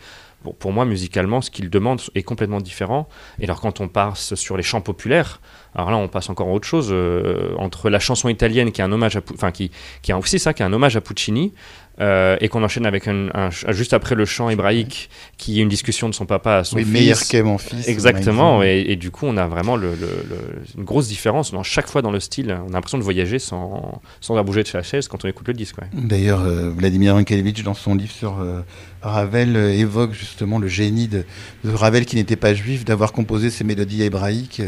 pour 0.59 0.71
moi, 0.71 0.85
musicalement, 0.85 1.41
ce 1.41 1.49
qu'il 1.49 1.69
demande 1.69 1.99
est 2.13 2.21
complètement 2.21 2.61
différent. 2.61 3.09
Et 3.39 3.45
alors, 3.45 3.59
quand 3.59 3.81
on 3.81 3.87
passe 3.87 4.35
sur 4.35 4.55
les 4.55 4.63
chants 4.63 4.81
populaires, 4.81 5.41
alors 5.73 5.89
là, 5.89 5.97
on 5.97 6.07
passe 6.07 6.29
encore 6.29 6.47
à 6.47 6.51
autre 6.51 6.67
chose. 6.67 6.89
euh, 6.91 7.55
entre 7.57 7.89
la 7.89 7.99
chanson 7.99 8.29
italienne, 8.29 8.71
qui 8.71 8.81
est 8.81 8.83
un 8.83 8.91
hommage 8.91 9.15
à, 9.17 9.21
enfin, 9.33 9.51
qui, 9.51 9.71
qui 10.03 10.13
aussi 10.13 10.37
ça, 10.37 10.53
qui 10.53 10.61
est 10.61 10.65
un 10.65 10.71
hommage 10.71 10.95
à 10.95 11.01
Puccini, 11.01 11.53
euh, 11.99 12.37
et 12.41 12.47
qu'on 12.47 12.63
enchaîne 12.63 12.85
avec 12.85 13.07
un, 13.07 13.29
juste 13.69 13.93
après 13.93 14.15
le 14.15 14.25
chant 14.25 14.49
hébraïque, 14.49 15.09
qui 15.37 15.59
est 15.59 15.63
une 15.63 15.69
discussion 15.69 16.09
de 16.09 16.13
son 16.13 16.25
papa 16.25 16.57
à 16.57 16.63
son 16.63 16.75
Oui, 16.75 16.83
fils. 16.83 16.93
meilleur 16.93 17.19
qu'est 17.19 17.43
mon 17.43 17.57
fils. 17.57 17.87
Exactement, 17.87 18.61
et, 18.63 18.85
et 18.87 18.95
du 18.95 19.09
coup, 19.11 19.25
on 19.25 19.37
a 19.37 19.47
vraiment 19.47 19.75
le, 19.75 19.89
le- 19.91 19.95
le- 20.29 20.61
une 20.77 20.83
grosse 20.83 21.07
différence 21.07 21.51
dans 21.51 21.63
chaque 21.63 21.87
fois 21.87 22.01
dans 22.01 22.11
le 22.11 22.19
style. 22.19 22.55
On 22.65 22.69
a 22.69 22.73
l'impression 22.73 22.97
de 22.97 23.03
voyager 23.03 23.39
sans, 23.39 24.01
sans 24.21 24.33
avoir 24.33 24.45
bougé 24.45 24.63
de 24.63 24.67
sa 24.67 24.83
chaise 24.83 25.07
quand 25.07 25.25
on 25.25 25.27
écoute 25.27 25.47
le 25.47 25.53
disque. 25.53 25.77
ouais. 25.79 25.87
D'ailleurs, 25.93 26.41
euh, 26.41 26.69
Vladimir 26.69 27.13
Yankelevitch, 27.15 27.63
dans 27.63 27.73
son 27.73 27.95
livre 27.95 28.11
sur 28.11 28.39
euh, 28.39 28.61
Ravel, 29.01 29.55
évoque 29.55 30.13
justement 30.13 30.59
le 30.59 30.67
génie 30.67 31.07
de, 31.07 31.25
de 31.63 31.71
Ravel, 31.71 32.05
qui 32.05 32.15
n'était 32.15 32.35
pas 32.35 32.53
juif, 32.53 32.85
d'avoir 32.85 33.11
composé 33.11 33.49
ces 33.49 33.63
mélodies 33.63 34.03
hébraïques 34.03 34.61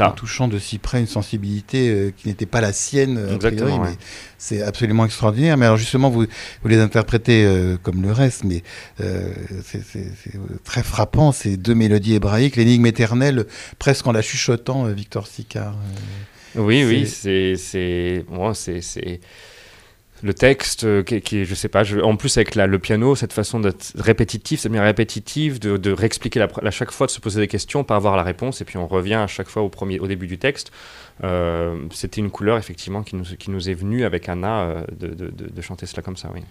en 0.00 0.10
touchant 0.12 0.48
de 0.48 0.58
si 0.58 0.78
près 0.78 1.00
une 1.00 1.06
sensibilité 1.06 2.12
qui 2.16 2.28
n'était 2.28 2.46
pas 2.46 2.60
la 2.60 2.72
sienne, 2.72 3.20
Exactement, 3.34 3.80
ouais. 3.82 3.96
c'est 4.38 4.62
absolument 4.62 5.04
extraordinaire. 5.04 5.56
Mais 5.56 5.66
alors 5.66 5.76
justement, 5.78 6.10
vous, 6.10 6.26
vous 6.62 6.68
les 6.68 6.75
les 6.76 6.82
interprétez 6.82 7.76
comme 7.82 8.02
le 8.02 8.12
reste, 8.12 8.44
mais 8.44 8.62
c'est 9.64 9.82
très 10.64 10.82
frappant 10.82 11.32
ces 11.32 11.56
deux 11.56 11.74
mélodies 11.74 12.14
hébraïques, 12.14 12.56
l'énigme 12.56 12.86
éternelle, 12.86 13.46
presque 13.78 14.06
en 14.06 14.12
la 14.12 14.22
chuchotant, 14.22 14.84
Victor 14.86 15.26
Sicard. 15.26 15.76
oui, 16.54 16.84
oui, 16.84 17.06
c'est 17.06 18.24
bon, 18.28 18.54
c'est 18.54 19.20
le 20.22 20.34
texte 20.34 20.84
euh, 20.84 21.02
qui, 21.02 21.44
je 21.44 21.54
sais 21.54 21.68
pas, 21.68 21.82
en 22.02 22.16
plus 22.16 22.36
avec 22.36 22.54
le 22.54 22.78
piano, 22.78 23.14
cette 23.14 23.32
façon 23.32 23.60
d'être 23.60 23.92
répétitif, 23.96 24.60
cette 24.60 24.72
manière 24.72 24.86
répétitive, 24.86 25.58
de, 25.58 25.92
réexpliquer 25.92 26.40
à 26.40 26.70
chaque 26.70 26.90
fois, 26.90 27.06
de 27.06 27.12
se 27.12 27.20
poser 27.20 27.40
des 27.40 27.48
questions, 27.48 27.84
pas 27.84 27.96
avoir 27.96 28.16
la 28.16 28.22
réponse, 28.22 28.60
et 28.60 28.64
puis 28.64 28.78
on 28.78 28.86
revient 28.86 29.14
à 29.14 29.26
chaque 29.26 29.48
fois 29.48 29.62
au, 29.62 29.68
premier, 29.68 29.98
au 30.00 30.06
début 30.06 30.26
du 30.26 30.38
texte. 30.38 30.72
Euh, 31.24 31.76
c'était 31.92 32.20
une 32.20 32.30
couleur 32.30 32.58
effectivement 32.58 33.02
qui 33.02 33.16
nous, 33.16 33.68
est 33.68 33.74
venue 33.74 34.04
avec 34.04 34.28
Anna 34.28 34.62
euh, 34.62 34.84
de, 34.98 35.08
de, 35.08 35.30
de, 35.30 35.62
chanter 35.62 35.86
cela 35.86 36.02
comme 36.02 36.16
ça, 36.16 36.30
oui. 36.34 36.42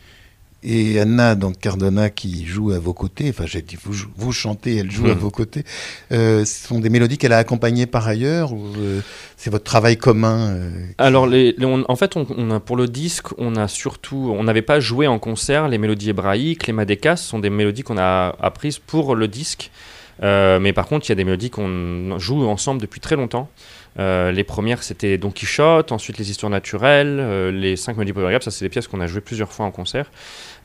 Et 0.68 1.00
Anna, 1.00 1.36
donc 1.36 1.60
Cardona, 1.60 2.10
qui 2.10 2.44
joue 2.44 2.72
à 2.72 2.80
vos 2.80 2.94
côtés, 2.94 3.30
enfin 3.30 3.46
j'ai 3.46 3.62
dit 3.62 3.78
vous, 3.84 3.94
vous, 4.18 4.32
chantez, 4.32 4.78
elle 4.78 4.90
joue 4.90 5.06
à 5.06 5.14
hmm. 5.14 5.20
vos 5.20 5.30
côtés, 5.30 5.64
euh, 6.12 6.44
ce 6.44 6.68
sont 6.68 6.80
des 6.80 6.90
mélodies 6.90 7.20
qu'elle 7.20 7.34
a 7.34 7.38
accompagnées 7.38 7.86
par 7.86 8.08
ailleurs 8.08 8.52
ou 8.52 8.74
euh, 8.80 9.02
c'est 9.38 9.52
votre 9.52 9.64
travail 9.64 9.96
commun 9.96 10.56
euh, 10.56 10.72
Alors 10.98 11.28
les, 11.28 11.56
en 11.64 11.96
fait, 11.96 12.18
on, 12.18 12.50
a, 12.50 12.60
pour 12.60 12.78
le 12.78 12.88
disque, 12.88 13.28
on 13.38 13.56
a 13.56 13.68
surtout, 13.68 14.34
on 14.36 14.44
n'avait 14.44 14.64
pas 14.64 14.80
joué 14.80 15.06
en 15.06 15.20
concert 15.20 15.68
les 15.68 15.78
mélodies 15.78 16.10
hébraïques, 16.10 16.66
les 16.66 16.74
madékas, 16.74 17.18
sont 17.18 17.38
des 17.38 17.52
mélodies 17.52 17.84
qu'on 17.84 18.00
a 18.00 18.36
apprises 18.42 18.80
pour 18.80 19.16
le 19.16 19.28
disque. 19.28 19.70
mais 20.24 20.74
par 20.74 20.88
contre, 20.88 21.06
il 21.06 21.10
y 21.10 21.12
a 21.12 21.16
des 21.16 21.26
mélodies 21.26 21.52
qu'on 21.52 22.18
joue 22.18 22.44
ensemble 22.48 22.82
depuis 22.82 23.00
très 23.00 23.16
longtemps. 23.16 23.52
Euh, 23.98 24.32
les 24.32 24.44
premières, 24.44 24.84
c'était 24.84 25.18
Don 25.18 25.32
Quichotte, 25.32 25.92
ensuite 25.92 26.18
les 26.18 26.30
histoires 26.30 26.50
naturelles, 26.50 27.18
euh, 27.20 27.52
les 27.52 27.78
cinq 27.78 27.96
mélodies 27.96 28.14
pour 28.14 28.44
ça 28.44 28.52
c'est 28.52 28.66
des 28.66 28.70
pièces 28.70 28.88
qu'on 28.88 29.00
a 29.00 29.08
jouées 29.08 29.22
plusieurs 29.22 29.52
fois 29.52 29.66
en 29.66 29.72
concert. 29.72 30.12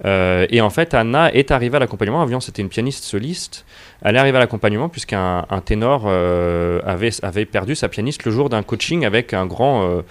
Euh, 0.05 0.47
et 0.51 0.61
en 0.61 0.71
fait, 0.71 0.95
Anna 0.95 1.33
est 1.33 1.51
arrivée 1.51 1.77
à 1.77 1.81
l'accompagnement. 1.81 2.23
Avant, 2.23 2.41
c'était 2.41 2.63
une 2.63 2.69
pianiste 2.69 3.05
soliste. 3.05 3.65
Elle 4.03 4.17
est 4.17 4.19
arrivée 4.19 4.39
à 4.39 4.41
l'accompagnement 4.41 4.89
puisqu'un 4.89 5.47
un 5.49 5.61
ténor 5.61 6.09
avait, 6.09 7.11
avait 7.23 7.45
perdu 7.45 7.75
sa 7.75 7.89
pianiste 7.89 8.25
le 8.25 8.33
jour 8.33 8.49
d'un 8.49 8.63
coaching 8.63 9.05
avec 9.05 9.35
un 9.35 9.45
grand 9.45 10.03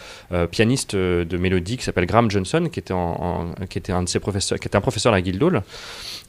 pianiste 0.52 0.96
de 0.96 1.38
mélodie 1.38 1.78
qui 1.78 1.84
s'appelle 1.84 2.06
Graham 2.06 2.30
Johnson, 2.30 2.70
qui 2.72 2.80
était, 2.80 2.94
qui 3.68 3.80
était 3.80 3.92
un 3.92 4.04
de 4.04 4.10
ses 4.10 4.20
professeurs, 4.20 4.60
qui 4.60 4.68
était 4.68 4.76
un 4.76 4.82
professeur 4.82 5.14
à 5.14 5.22
Guildhall. 5.22 5.64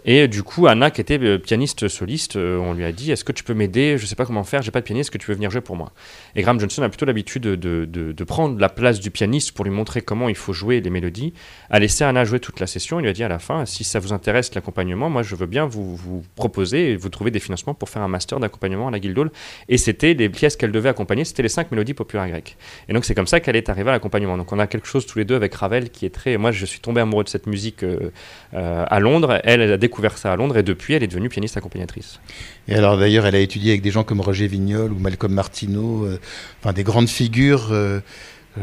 Et 0.04 0.28
du 0.28 0.42
coup, 0.42 0.66
Anna, 0.66 0.90
qui 0.90 1.00
était 1.00 1.18
euh, 1.18 1.38
pianiste 1.38 1.88
soliste, 1.88 2.36
euh, 2.36 2.58
on 2.58 2.72
lui 2.72 2.84
a 2.84 2.92
dit 2.92 3.12
Est-ce 3.12 3.24
que 3.24 3.32
tu 3.32 3.44
peux 3.44 3.54
m'aider? 3.54 3.98
Je 3.98 4.04
ne 4.04 4.06
sais 4.06 4.14
pas 4.14 4.24
comment 4.24 4.44
faire, 4.44 4.62
j'ai 4.62 4.70
pas 4.70 4.80
de 4.80 4.84
pianiste, 4.84 5.08
est-ce 5.08 5.10
que 5.10 5.18
tu 5.18 5.26
veux 5.26 5.34
venir 5.34 5.50
jouer 5.50 5.60
pour 5.60 5.76
moi? 5.76 5.92
Et 6.36 6.42
Graham 6.42 6.58
Johnson 6.58 6.82
a 6.82 6.88
plutôt 6.88 7.06
l'habitude 7.06 7.42
de, 7.42 8.24
prendre 8.24 8.58
la 8.60 8.68
place 8.68 9.00
du 9.00 9.10
pianiste 9.10 9.52
pour 9.52 9.64
lui 9.64 9.72
montrer 9.72 10.02
comment 10.02 10.28
il 10.28 10.36
faut 10.36 10.52
jouer 10.52 10.80
les 10.80 10.90
mélodies, 10.90 11.32
a 11.68 11.78
laissé 11.80 12.04
Anna 12.04 12.24
jouer 12.24 12.38
toute 12.38 12.60
la 12.60 12.66
session. 12.66 13.00
Il 13.00 13.02
lui 13.02 13.10
a 13.10 13.12
dit 13.12 13.24
à 13.24 13.28
la 13.28 13.38
fin 13.38 13.66
Si 13.66 13.84
ça 13.84 13.98
vous 13.98 14.12
intéresse 14.12 14.54
l'accompagnement, 14.54 15.10
moi 15.10 15.22
je 15.22 15.34
veux 15.34 15.46
bien 15.46 15.66
vous, 15.66 16.24
proposer 16.36 16.92
et 16.92 16.96
vous 16.96 17.08
trouver 17.08 17.30
des 17.30 17.40
financements 17.40 17.74
pour 17.74 17.88
faire 17.88 18.02
un 18.02 18.08
master 18.08 18.40
d'accompagnement 18.40 18.88
à 18.88 18.90
la 18.90 19.00
Guildhall. 19.00 19.30
Et 19.68 19.78
c'était 19.78 20.14
les 20.14 20.28
pièces 20.28 20.56
qu'elle 20.56 20.72
devait 20.72 20.88
accompagner, 20.88 21.24
c'était 21.24 21.42
les 21.42 21.48
cinq 21.48 21.70
mélodies 21.70 21.94
populaires 21.94 22.28
grecques. 22.28 22.56
Et 22.88 22.92
donc 22.92 23.04
c'est 23.04 23.14
comme 23.14 23.26
ça 23.26 23.40
qu'elle 23.40 23.56
est 23.56 23.68
arrivée 23.68 23.90
à 23.90 23.92
l'accompagnement. 23.92 24.36
Donc 24.36 24.52
on 24.52 24.58
a 24.58 24.66
quelque 24.66 24.86
chose 24.86 25.06
tous 25.06 25.18
les 25.18 25.24
deux 25.24 25.34
avec 25.34 25.54
Ravel 25.54 25.90
qui 25.90 26.06
est 26.06 26.10
très. 26.10 26.36
Moi 26.36 26.52
je 26.52 26.64
suis 26.64 26.80
tombé 26.80 27.00
amoureux 27.00 27.24
de 27.24 27.28
cette 27.28 27.46
musique 27.46 27.82
euh, 27.82 28.10
à 28.52 29.00
Londres. 29.00 29.40
Elle, 29.44 29.60
elle 29.60 29.72
a 29.72 29.78
découvert 29.90 30.18
ça 30.18 30.32
à 30.32 30.36
Londres 30.36 30.56
et 30.56 30.62
depuis, 30.62 30.94
elle 30.94 31.02
est 31.02 31.08
devenue 31.08 31.28
pianiste 31.28 31.56
accompagnatrice. 31.56 32.20
Et 32.68 32.74
alors 32.74 32.96
d'ailleurs, 32.96 33.26
elle 33.26 33.34
a 33.34 33.40
étudié 33.40 33.72
avec 33.72 33.82
des 33.82 33.90
gens 33.90 34.04
comme 34.04 34.20
Roger 34.20 34.46
Vignol 34.46 34.92
ou 34.92 34.98
Malcolm 34.98 35.34
Martineau, 35.34 36.06
euh, 36.06 36.20
enfin 36.60 36.72
des 36.72 36.84
grandes 36.84 37.08
figures. 37.08 37.68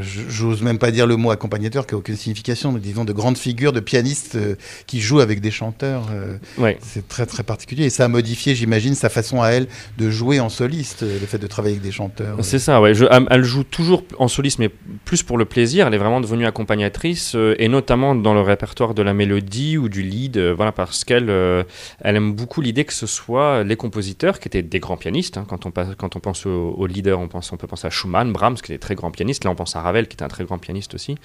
J'ose 0.02 0.62
même 0.62 0.80
pas 0.80 0.92
dire 0.92 1.08
le 1.08 1.16
mot 1.16 1.32
accompagnateur 1.32 1.88
qui 1.88 1.96
a 1.96 1.98
aucune 1.98 2.18
signification, 2.18 2.72
mais 2.72 2.80
disons 2.80 3.06
de 3.06 3.14
grandes 3.14 3.38
figures 3.38 3.72
de 3.72 3.80
pianistes 3.80 4.36
euh, 4.36 4.56
qui 4.86 5.00
jouent 5.00 5.22
avec 5.22 5.40
des 5.40 5.52
chanteurs. 5.52 6.10
Euh, 6.12 6.74
c'est 6.82 7.08
très 7.08 7.26
très 7.26 7.44
particulier 7.44 7.86
et 7.86 7.90
ça 7.90 8.06
a 8.06 8.08
modifié, 8.08 8.54
j'imagine, 8.54 8.96
sa 8.96 9.10
façon 9.10 9.42
à 9.42 9.50
elle 9.50 9.68
de 9.98 10.10
jouer 10.10 10.40
en 10.42 10.50
soliste, 10.50 11.04
euh, 11.04 11.20
le 11.20 11.26
fait 11.26 11.38
de 11.38 11.48
travailler 11.48 11.76
avec 11.76 11.84
des 11.84 11.92
chanteurs. 11.92 12.38
C'est 12.42 12.60
ça, 12.60 12.82
ouais. 12.82 12.94
elle 13.30 13.44
joue 13.44 13.64
toujours 13.64 14.04
en 14.20 14.28
soliste, 14.28 14.60
mais 14.60 14.70
plus 15.06 15.24
pour 15.24 15.38
le 15.38 15.46
plaisir. 15.46 15.88
Elle 15.88 15.94
est 15.94 16.00
vraiment 16.00 16.22
devenue 16.22 16.46
accompagnatrice 16.46 17.36
et 17.58 17.68
notamment 17.70 18.14
dans 18.14 18.34
le 18.34 18.42
répertoire 18.42 18.94
de 18.94 19.02
la 19.02 19.14
mélodie 19.14 19.78
ou 19.78 19.88
du 19.88 20.02
lead, 20.02 20.38
voilà, 20.38 20.72
parce 20.72 21.04
qu'elle 21.04 21.30
elle 21.30 22.16
aime 22.16 22.34
beaucoup 22.34 22.62
l'idée 22.62 22.84
que 22.84 22.94
ce 22.94 23.08
soit 23.08 23.64
les 23.64 23.76
compositeurs 23.76 24.40
qui 24.40 24.48
étaient 24.48 24.62
des 24.62 24.80
grands 24.80 24.98
pianistes. 24.98 25.38
Hein. 25.38 25.46
quand, 25.48 25.66
on, 25.66 25.72
quand 25.72 26.16
on 26.16 26.20
pense 26.20 26.46
aux, 26.46 26.86
leaders, 26.88 27.20
on, 27.20 27.28
pense, 27.28 27.52
on 27.52 27.58
peut 27.58 27.68
penser 27.68 27.88
à 27.88 27.90
Schumann, 27.90 28.32
Brahms, 28.32 28.56
qui 28.56 28.72
des 28.72 28.80
très 28.80 28.96
grands 28.96 29.12
pianistes. 29.12 29.44
Là, 29.44 29.52
on 29.52 29.56
pense 29.56 29.77
Ravel, 29.82 30.08
qui 30.08 30.16
était 30.16 30.24
un 30.24 30.28
très 30.28 30.44
grand 30.44 30.58
pianiste 30.58 30.94
aussi. 30.96 31.16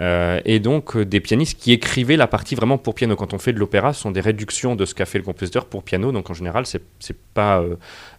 Euh, 0.00 0.40
et 0.44 0.60
donc 0.60 0.96
euh, 0.96 1.04
des 1.04 1.20
pianistes 1.20 1.58
qui 1.58 1.72
écrivaient 1.72 2.16
la 2.16 2.26
partie 2.26 2.54
vraiment 2.54 2.78
pour 2.78 2.94
piano. 2.94 3.16
Quand 3.16 3.34
on 3.34 3.38
fait 3.38 3.52
de 3.52 3.58
l'opéra, 3.58 3.92
ce 3.92 4.02
sont 4.02 4.10
des 4.10 4.20
réductions 4.20 4.76
de 4.76 4.84
ce 4.86 4.94
qu'a 4.94 5.04
fait 5.04 5.18
le 5.18 5.24
compositeur 5.24 5.66
pour 5.66 5.82
piano. 5.82 6.12
Donc 6.12 6.30
en 6.30 6.34
général, 6.34 6.66
c'est 6.66 6.82
c'est 6.98 7.16
pas 7.34 7.60
euh, 7.60 7.76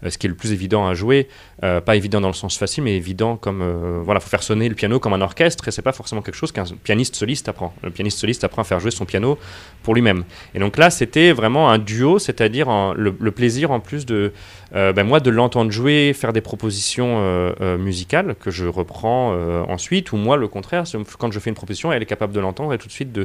ce 0.08 0.17
qui 0.17 0.28
est 0.28 0.30
le 0.30 0.36
plus 0.36 0.52
évident 0.52 0.88
à 0.88 0.94
jouer, 0.94 1.28
pas 1.62 1.96
évident 1.96 2.22
dans 2.22 2.28
le 2.28 2.34
sens 2.34 2.58
facile, 2.58 2.84
mais 2.84 2.96
évident 2.96 3.36
comme 3.36 4.02
voilà, 4.04 4.20
faut 4.20 4.30
faire 4.30 4.44
sonner 4.44 4.70
le 4.70 4.76
piano 4.76 5.00
comme 5.00 5.13
un 5.13 5.22
orchestre. 5.22 5.67
Et 5.67 5.72
c'est 5.72 5.82
pas 5.82 5.91
forcément 5.91 6.22
quelque 6.22 6.36
chose 6.36 6.52
qu'un 6.52 6.63
pianiste 6.84 7.15
soliste 7.15 7.50
apprend. 7.50 7.74
Le 7.84 7.91
pianiste 7.91 8.20
soliste 8.20 8.44
apprend 8.44 8.62
à 8.62 8.65
faire 8.65 8.80
jouer 8.80 8.91
son 8.91 9.06
piano 9.06 9.38
pour 9.84 9.94
lui-même. 9.94 10.24
Et 10.56 10.60
donc 10.60 10.78
là, 10.78 10.89
c'était 10.89 11.32
vraiment 11.32 11.70
un 11.70 11.78
duo, 11.78 12.20
c'est-à-dire 12.20 12.94
le, 12.96 13.32
plaisir 13.32 13.72
en 13.72 13.80
plus 13.80 14.06
de 14.06 14.34
ben 14.71 15.03
moi 15.03 15.19
de 15.19 15.29
l'entendre 15.29 15.71
jouer, 15.71 16.13
faire 16.13 16.34
des 16.34 16.41
propositions 16.41 17.53
musicales 17.77 18.36
que 18.39 18.51
je 18.51 18.65
reprends 18.65 19.34
ensuite, 19.69 20.12
ou 20.12 20.17
moi 20.17 20.38
le 20.38 20.47
contraire, 20.47 20.84
quand 21.17 21.31
je 21.31 21.39
fais 21.39 21.49
une 21.49 21.55
proposition, 21.55 21.91
elle 21.91 22.01
est 22.01 22.05
capable 22.05 22.34
de 22.34 22.39
l'entendre 22.39 22.73
et 22.73 22.77
tout 22.77 22.88
de 22.88 22.93
suite 22.93 23.17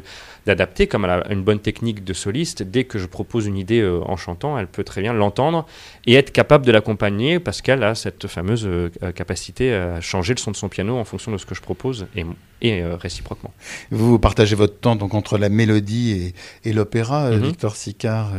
d'adapter, 0.47 0.87
comme 0.87 1.05
elle 1.05 1.11
a 1.11 1.33
une 1.33 1.43
bonne 1.43 1.61
technique 1.61 2.05
de 2.05 2.13
soliste. 2.13 2.63
Dès 2.63 2.85
que 2.85 2.99
je 2.99 3.07
propose 3.07 3.47
une 3.47 3.57
idée 3.57 3.81
euh, 3.81 4.01
en 4.05 4.17
chantant, 4.17 4.59
elle 4.59 4.67
peut 4.67 4.85
très 4.85 5.03
bien 5.03 5.13
l'entendre 5.13 5.67
et 6.07 6.15
être 6.15 6.33
capable 6.33 6.67
de 6.67 6.73
l'accompagner 6.73 7.39
parce 7.41 7.63
qu'elle 7.63 7.83
a 7.83 7.95
cette 7.95 8.27
fameuse 8.27 8.67
euh, 8.67 8.91
capacité 9.15 9.75
à 9.75 10.01
changer 10.01 10.35
le 10.35 10.39
son 10.39 10.51
de 10.51 10.57
son 10.57 10.69
piano 10.69 10.97
en 10.97 11.05
fonction 11.05 11.33
de 11.33 11.39
ce 11.39 11.47
que 11.47 11.55
je 11.55 11.63
propose 11.63 12.07
et, 12.15 12.25
et 12.63 12.83
euh, 12.83 12.97
réciproquement. 12.97 13.53
Vous 13.91 14.19
partagez 14.19 14.57
votre 14.57 14.79
temps 14.79 14.97
donc 14.97 15.15
entre 15.15 15.39
la 15.39 15.49
mélodie 15.49 16.35
et, 16.65 16.73
l'opéra, 16.73 17.31
mhm. 17.31 17.43
Victor 17.43 17.77
Sicard, 17.77 18.33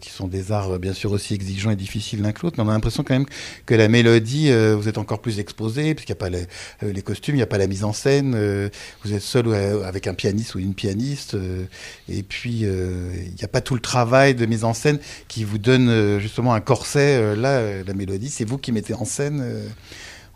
qui 0.00 0.10
sont 0.10 0.28
des 0.28 0.52
arts 0.52 0.78
bien 0.78 0.92
sûr 0.92 1.12
aussi 1.12 1.34
exigeants 1.34 1.70
et 1.70 1.76
difficiles 1.76 2.15
l'un 2.22 2.32
que 2.32 2.42
l'autre, 2.42 2.56
mais 2.58 2.64
on 2.64 2.68
a 2.68 2.72
l'impression 2.72 3.02
quand 3.02 3.14
même 3.14 3.26
que 3.64 3.74
la 3.74 3.88
mélodie, 3.88 4.50
vous 4.74 4.88
êtes 4.88 4.98
encore 4.98 5.20
plus 5.20 5.38
exposé, 5.38 5.94
puisqu'il 5.94 6.12
n'y 6.12 6.18
a 6.18 6.20
pas 6.20 6.30
les, 6.30 6.46
les 6.82 7.02
costumes, 7.02 7.34
il 7.34 7.38
n'y 7.38 7.42
a 7.42 7.46
pas 7.46 7.58
la 7.58 7.66
mise 7.66 7.84
en 7.84 7.92
scène, 7.92 8.70
vous 9.04 9.12
êtes 9.12 9.22
seul 9.22 9.46
avec 9.84 10.06
un 10.06 10.14
pianiste 10.14 10.54
ou 10.54 10.58
une 10.58 10.74
pianiste. 10.74 11.34
Euh, 11.34 11.64
et 12.08 12.22
puis, 12.22 12.60
euh, 12.64 13.10
il 13.14 13.34
n'y 13.34 13.44
a 13.44 13.48
pas 13.48 13.60
tout 13.60 13.74
le 13.74 13.80
travail 13.80 14.34
de 14.34 14.46
mise 14.46 14.64
en 14.64 14.74
scène 14.74 14.98
qui 15.28 15.44
vous 15.44 15.58
donne 15.58 15.88
euh, 15.88 16.18
justement 16.18 16.54
un 16.54 16.60
corset. 16.60 17.36
là, 17.36 17.82
la 17.82 17.94
mélodie, 17.94 18.30
c'est 18.30 18.44
vous 18.44 18.58
qui 18.58 18.72
mettez 18.72 18.94
en 18.94 19.04
scène 19.04 19.42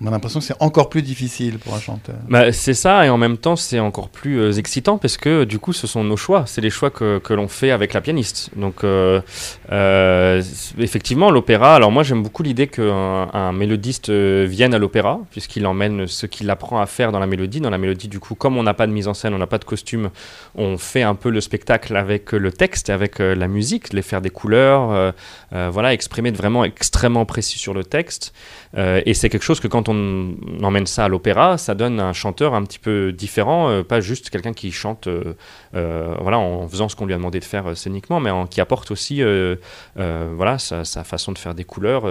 on 0.03 0.07
a 0.07 0.11
l'impression 0.11 0.41
que 0.41 0.47
c'est 0.47 0.57
encore 0.61 0.89
plus 0.89 1.03
difficile 1.03 1.59
pour 1.59 1.75
un 1.75 1.81
chanteur. 1.81 2.17
Bah, 2.29 2.53
c'est 2.53 2.73
ça, 2.73 3.05
et 3.05 3.11
en 3.11 3.19
même 3.19 3.37
temps, 3.37 3.57
c'est 3.57 3.81
encore 3.81 4.09
plus 4.09 4.41
euh, 4.41 4.53
excitant 4.53 4.97
parce 4.97 5.19
que 5.19 5.45
du 5.45 5.59
coup, 5.59 5.75
ce 5.75 5.87
sont 5.87 6.03
nos 6.05 6.17
choix. 6.17 6.45
C'est 6.47 6.63
les 6.63 6.71
choix 6.71 6.89
que, 6.89 7.19
que 7.19 7.35
l'on 7.35 7.49
fait 7.49 7.71
avec 7.71 7.93
la 7.93 8.01
pianiste. 8.01 8.51
Donc, 8.57 8.83
euh, 8.83 9.21
euh, 9.71 10.43
effectivement, 10.79 11.31
l'opéra. 11.31 11.75
Alors, 11.75 11.93
moi, 11.93 12.03
j'aime 12.03 12.23
beaucoup 12.23 12.43
l'idée 12.43 12.67
qu'un 12.67 13.29
un 13.33 13.53
mélodiste 13.53 14.11
vienne 14.11 14.73
à 14.73 14.79
l'opéra, 14.79 15.21
puisqu'il 15.31 15.67
emmène 15.67 16.07
ce 16.07 16.25
qu'il 16.25 16.49
apprend 16.49 16.81
à 16.81 16.87
faire 16.87 17.13
dans 17.13 17.19
la 17.19 17.27
mélodie. 17.27 17.61
Dans 17.61 17.71
la 17.71 17.79
mélodie, 17.79 18.09
du 18.09 18.21
coup, 18.21 18.35
comme 18.35 18.57
on 18.57 18.63
n'a 18.63 18.75
pas 18.75 18.87
de 18.87 18.93
mise 18.93 19.07
en 19.07 19.15
scène, 19.15 19.35
on 19.35 19.39
n'a 19.39 19.47
pas 19.47 19.59
de 19.59 19.65
costume, 19.65 20.09
on 20.55 20.79
fait 20.79 21.03
un 21.03 21.15
peu 21.15 21.29
le 21.29 21.43
spectacle 21.43 21.95
avec 21.95 22.33
le 22.33 22.51
texte, 22.53 22.89
avec 22.89 23.19
la 23.19 23.49
musique, 23.49 23.93
les 23.93 24.03
faire 24.03 24.23
des 24.23 24.31
couleurs, 24.31 25.13
voilà, 25.51 25.93
exprimer 25.93 26.31
vraiment 26.31 26.65
extrêmement 26.65 27.27
précis 27.27 27.59
sur 27.59 27.75
le 27.75 27.85
texte. 27.85 28.33
et 28.77 29.13
c'est 29.15 29.29
quelque 29.29 29.43
chose 29.43 29.61
que 29.61 29.69
quand 29.69 29.89
on 29.90 29.90
on 29.91 30.37
emmène 30.63 30.87
ça 30.87 31.05
à 31.05 31.09
l'opéra, 31.09 31.59
ça 31.59 31.75
donne 31.75 32.01
un 32.01 32.13
chanteur 32.13 32.55
un 32.55 32.63
petit 32.63 32.79
peu 32.79 33.13
différent, 33.13 33.69
euh, 33.71 33.83
pas 33.83 34.01
juste 34.01 34.31
quelqu'un 34.31 34.53
qui 34.53 34.73
chante 34.73 35.07
euh, 35.07 35.35
euh, 35.75 36.15
voilà, 36.21 36.39
en 36.39 36.69
faisant 36.69 36.89
ce 36.89 36.97
qu'on 36.97 37.07
lui 37.07 37.15
a 37.15 37.17
demandé 37.17 37.41
de 37.41 37.45
faire 37.45 37.77
scéniquement, 37.77 38.21
mais 38.21 38.31
qui 38.49 38.61
apporte 38.61 38.91
aussi 38.91 39.23
voilà, 39.97 40.59
sa, 40.59 40.85
façon 41.05 41.33
de 41.33 41.39
faire 41.39 41.55
des 41.55 41.65
couleurs. 41.65 42.05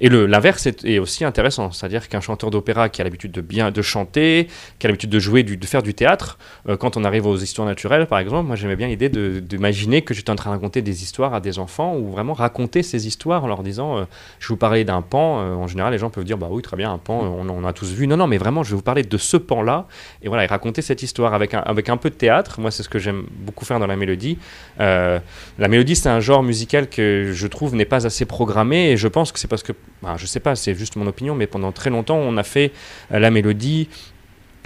Et 0.00 0.08
l'inverse 0.08 0.66
est, 0.66 0.84
est, 0.84 0.98
aussi 0.98 1.24
intéressant, 1.24 1.70
c'est-à-dire 1.70 2.08
qu'un 2.08 2.20
chanteur 2.20 2.50
d'opéra 2.50 2.88
qui 2.88 3.00
a 3.00 3.04
l'habitude 3.04 3.32
de 3.32 3.40
bien 3.40 3.70
de 3.70 3.82
chanter, 3.82 4.48
qui 4.78 4.86
a 4.86 4.88
l'habitude 4.88 5.10
de 5.10 5.18
jouer, 5.18 5.42
de 5.42 5.66
faire 5.66 5.82
du 5.82 5.94
théâtre, 5.94 6.38
quand 6.78 6.96
on 6.96 7.04
arrive 7.04 7.26
aux 7.26 7.36
histoires 7.36 7.66
naturelles, 7.66 8.06
par 8.06 8.18
exemple, 8.18 8.46
moi 8.46 8.56
j'aimais 8.56 8.76
bien 8.76 8.88
l'idée 8.88 9.08
d'imaginer 9.08 10.02
que 10.02 10.14
j'étais 10.14 10.30
en 10.30 10.36
train 10.36 10.50
de 10.50 10.54
raconter 10.54 10.82
des 10.82 11.02
histoires 11.02 11.34
à 11.34 11.40
des 11.40 11.58
enfants, 11.58 11.96
ou 11.96 12.10
vraiment 12.10 12.34
raconter 12.34 12.82
ces 12.82 13.06
histoires 13.06 13.44
en 13.44 13.48
leur 13.48 13.62
disant, 13.62 14.06
je 14.38 14.48
vous 14.48 14.56
parlais 14.56 14.84
d'un 14.84 15.02
pan, 15.02 15.38
en 15.38 15.66
général 15.66 15.92
les 15.92 15.98
gens 15.98 16.10
peuvent 16.10 16.24
dire, 16.24 16.38
bah 16.38 16.48
oui, 16.50 16.62
très 16.62 16.76
bien, 16.76 16.83
un 16.90 16.98
pan, 16.98 17.20
on, 17.20 17.64
a 17.64 17.72
tous 17.72 17.92
vu. 17.92 18.06
Non, 18.06 18.16
non, 18.16 18.26
mais 18.26 18.38
vraiment, 18.38 18.62
je 18.62 18.70
vais 18.70 18.76
vous 18.76 18.82
parler 18.82 19.02
de 19.02 19.18
ce 19.18 19.36
pan-là. 19.36 19.86
Et 20.22 20.28
voilà, 20.28 20.44
et 20.44 20.46
raconter 20.46 20.82
cette 20.82 21.02
histoire 21.02 21.34
avec 21.34 21.54
un, 21.54 21.60
avec 21.60 21.88
un 21.88 21.96
peu 21.96 22.10
de 22.10 22.14
théâtre. 22.14 22.60
Moi, 22.60 22.70
c'est 22.70 22.82
ce 22.82 22.88
que 22.88 22.98
j'aime 22.98 23.24
beaucoup 23.30 23.64
faire 23.64 23.80
dans 23.80 23.86
la 23.86 23.96
mélodie. 23.96 24.38
Euh, 24.80 25.18
la 25.58 25.68
mélodie, 25.68 25.96
c'est 25.96 26.08
un 26.08 26.20
genre 26.20 26.42
musical 26.42 26.88
que 26.88 27.30
je 27.32 27.46
trouve 27.46 27.74
n'est 27.74 27.84
pas 27.84 28.06
assez 28.06 28.24
programmé. 28.24 28.90
Et 28.90 28.96
je 28.96 29.08
pense 29.08 29.32
que 29.32 29.38
c'est 29.38 29.48
parce 29.48 29.62
que, 29.62 29.72
bah, 30.02 30.14
je 30.16 30.26
sais 30.26 30.40
pas, 30.40 30.54
c'est 30.54 30.74
juste 30.74 30.96
mon 30.96 31.06
opinion, 31.06 31.34
mais 31.34 31.46
pendant 31.46 31.72
très 31.72 31.90
longtemps, 31.90 32.16
on 32.16 32.36
a 32.36 32.42
fait 32.42 32.72
euh, 33.12 33.18
la 33.18 33.30
mélodie 33.30 33.88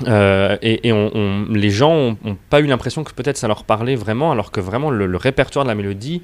Euh, 0.07 0.57
et, 0.62 0.92
on, 0.92 1.46
les 1.50 1.70
gens 1.70 2.16
n'ont 2.22 2.38
pas 2.50 2.61
eu 2.61 2.66
l'impression 2.66 3.02
que 3.02 3.12
peut-être 3.12 3.37
ça 3.37 3.48
leur 3.48 3.64
parlait 3.64 3.96
vraiment, 3.96 4.31
alors 4.31 4.52
que 4.52 4.61
vraiment 4.61 4.90
le, 4.90 5.16
répertoire 5.16 5.64
de 5.64 5.68
la 5.68 5.74
mélodie, 5.74 6.22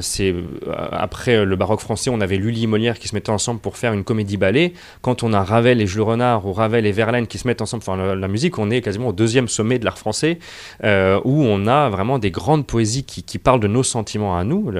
c'est 0.00 0.32
euh, 0.32 0.42
après 0.90 1.44
le 1.44 1.56
baroque 1.56 1.80
français, 1.80 2.10
on 2.10 2.20
avait 2.20 2.36
Lully 2.36 2.64
et 2.64 2.66
Molière 2.66 2.98
qui 2.98 3.08
se 3.08 3.14
mettaient 3.14 3.30
ensemble 3.30 3.60
pour 3.60 3.76
faire 3.76 3.92
une 3.92 4.04
comédie-ballet. 4.04 4.72
Quand 5.02 5.22
on 5.22 5.32
a 5.32 5.42
Ravel 5.42 5.80
et 5.80 5.86
Jules 5.86 6.02
Renard 6.02 6.46
ou 6.46 6.52
Ravel 6.52 6.86
et 6.86 6.92
Verlaine 6.92 7.26
qui 7.26 7.38
se 7.38 7.46
mettent 7.46 7.60
ensemble 7.60 7.84
pour 7.84 7.94
faire 7.94 8.16
la, 8.16 8.28
musique, 8.28 8.58
on 8.58 8.70
est 8.70 8.80
quasiment 8.80 9.08
au 9.08 9.12
deuxième 9.12 9.48
sommet 9.48 9.78
de 9.78 9.84
l'art 9.84 9.98
français, 9.98 10.38
où 10.82 11.42
on 11.42 11.66
a 11.66 11.88
vraiment 11.88 12.18
des 12.18 12.30
grandes 12.30 12.66
poésies 12.66 13.04
qui, 13.04 13.38
parlent 13.38 13.60
de 13.60 13.68
nos 13.68 13.82
sentiments 13.82 14.36
à 14.36 14.44
nous. 14.44 14.72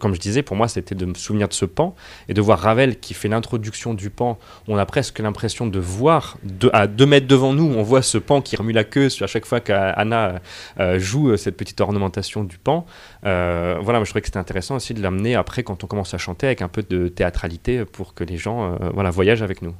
comme 0.00 0.14
je 0.14 0.20
disais, 0.20 0.42
pour 0.42 0.56
moi, 0.56 0.68
c'était 0.68 0.94
de 0.94 1.04
me 1.04 1.14
souvenir 1.14 1.48
de 1.48 1.54
ce 1.54 1.64
pan 1.64 1.94
et 2.28 2.34
de 2.34 2.40
voir 2.40 2.58
Ravel 2.58 2.98
qui 2.98 3.14
fait 3.14 3.28
l'introduction 3.28 3.94
du 3.94 4.10
pan. 4.10 4.38
On 4.66 4.76
a 4.76 4.86
presque 4.86 5.18
l'impression 5.18 5.66
de 5.66 5.78
voir 5.78 6.38
à 6.72 6.86
deux 6.86 7.06
mètres 7.06 7.26
devant 7.26 7.52
nous, 7.52 7.64
on 7.64 7.82
voit 7.82 8.02
ce 8.02 8.18
pan 8.18 8.40
qui 8.40 8.56
remue 8.56 8.72
la 8.72 8.84
queue 8.84 9.08
à 9.20 9.26
chaque 9.26 9.46
fois 9.46 9.60
qu'Anna 9.60 10.40
euh, 10.80 10.98
joue 10.98 11.30
euh, 11.30 11.36
cette 11.36 11.56
petite 11.56 11.80
ornementation 11.80 12.44
du 12.44 12.58
pan. 12.58 12.86
Euh, 13.24 13.78
voilà, 13.80 13.98
je 14.00 14.04
trouvais 14.10 14.20
que 14.20 14.26
c'était 14.26 14.38
intéressant 14.38 14.57
aussi 14.76 14.94
de 14.94 15.02
l'amener 15.02 15.34
après 15.34 15.62
quand 15.62 15.84
on 15.84 15.86
commence 15.86 16.14
à 16.14 16.18
chanter 16.18 16.46
avec 16.46 16.62
un 16.62 16.68
peu 16.68 16.82
de 16.82 17.08
théâtralité 17.08 17.84
pour 17.84 18.14
que 18.14 18.24
les 18.24 18.36
gens 18.36 18.76
voilà, 18.94 19.10
voyagent 19.10 19.42
avec 19.42 19.62
nous. 19.62 19.74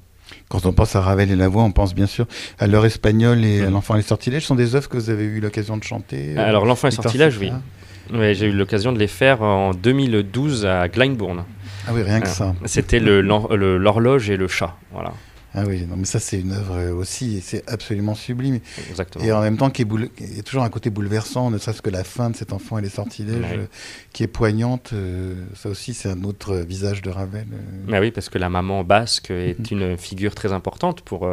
Quand 0.49 0.67
on 0.67 0.73
pense 0.73 0.97
à 0.97 1.01
Ravel 1.01 1.31
et 1.31 1.37
la 1.37 1.49
voix, 1.49 1.63
on 1.63 1.73
pense 1.73 1.95
bien 1.95 2.07
sûr 2.07 2.27
à 2.59 2.67
l'heure 2.67 2.87
espagnole 2.87 3.45
et 3.45 3.63
à 3.63 3.71
mm. 3.71 3.73
l'enfant 3.73 3.95
et 3.95 3.99
les 3.99 4.03
sortilèges. 4.03 4.43
Ce 4.43 4.49
sont 4.49 4.55
des 4.55 4.75
œuvres 4.75 4.89
que 4.89 4.97
vous 4.97 5.11
avez 5.11 5.25
eu 5.25 5.41
l'occasion 5.41 5.77
de 5.77 5.85
chanter 5.85 6.37
Alors 6.37 6.65
l'enfant 6.65 6.89
et 6.89 6.91
les 6.91 6.97
sortilèges, 6.97 7.39
oui. 7.39 7.53
oui 8.13 8.35
J'ai 8.35 8.47
eu 8.47 8.53
l'occasion 8.53 8.93
de 8.93 8.99
les 8.99 9.07
faire 9.07 9.43
en 9.43 9.73
2012 9.73 10.67
à 10.67 10.89
Glyndebourne. 10.89 11.45
Ah 11.87 11.93
oui, 11.95 12.03
rien 12.03 12.21
que 12.21 12.29
ça. 12.29 12.55
C'était 12.67 13.01
l'horloge 13.01 14.31
et 14.31 14.37
le 14.37 14.49
chat. 14.49 14.77
Voilà. 14.93 15.13
Ah 15.55 15.65
oui, 15.67 15.87
non, 15.87 15.97
mais 15.97 16.05
ça 16.05 16.21
c'est 16.21 16.41
une 16.41 16.53
œuvre 16.53 16.93
aussi, 16.93 17.41
c'est 17.41 17.69
absolument 17.69 18.15
sublime. 18.15 18.61
Exactement. 18.91 19.25
Et 19.25 19.33
en 19.33 19.41
même 19.41 19.57
temps, 19.57 19.71
qui 19.71 19.83
y 19.83 20.39
a 20.39 20.43
toujours 20.43 20.63
un 20.63 20.69
côté 20.69 20.91
bouleversant, 20.91 21.51
ne 21.51 21.59
serait-ce 21.59 21.83
que 21.83 21.91
la 21.91 22.05
fin 22.05 22.31
de 22.31 22.37
cet 22.37 22.53
enfant 22.53 22.79
et 22.79 22.83
les 22.83 22.89
sortilèges, 22.89 23.45
euh, 23.53 23.67
qui 24.13 24.23
est 24.23 24.29
poignante. 24.29 24.91
Euh, 24.93 25.35
ça 25.55 25.69
aussi, 25.69 25.95
c'est 25.95 26.11
un 26.11 26.23
autre 26.25 26.57
visage 26.57 27.03
de 27.03 27.11
Ravel. 27.11 27.47
Euh. 27.53 27.57
Mais 27.87 27.99
oui, 27.99 28.11
parce 28.11 28.29
que 28.29 28.39
la 28.39 28.49
maman 28.49 28.85
basque 28.85 29.31
est 29.31 29.71
mhm. 29.71 29.81
une 29.81 29.97
figure 29.97 30.35
très 30.35 30.53
importante 30.53 31.01
pour, 31.03 31.29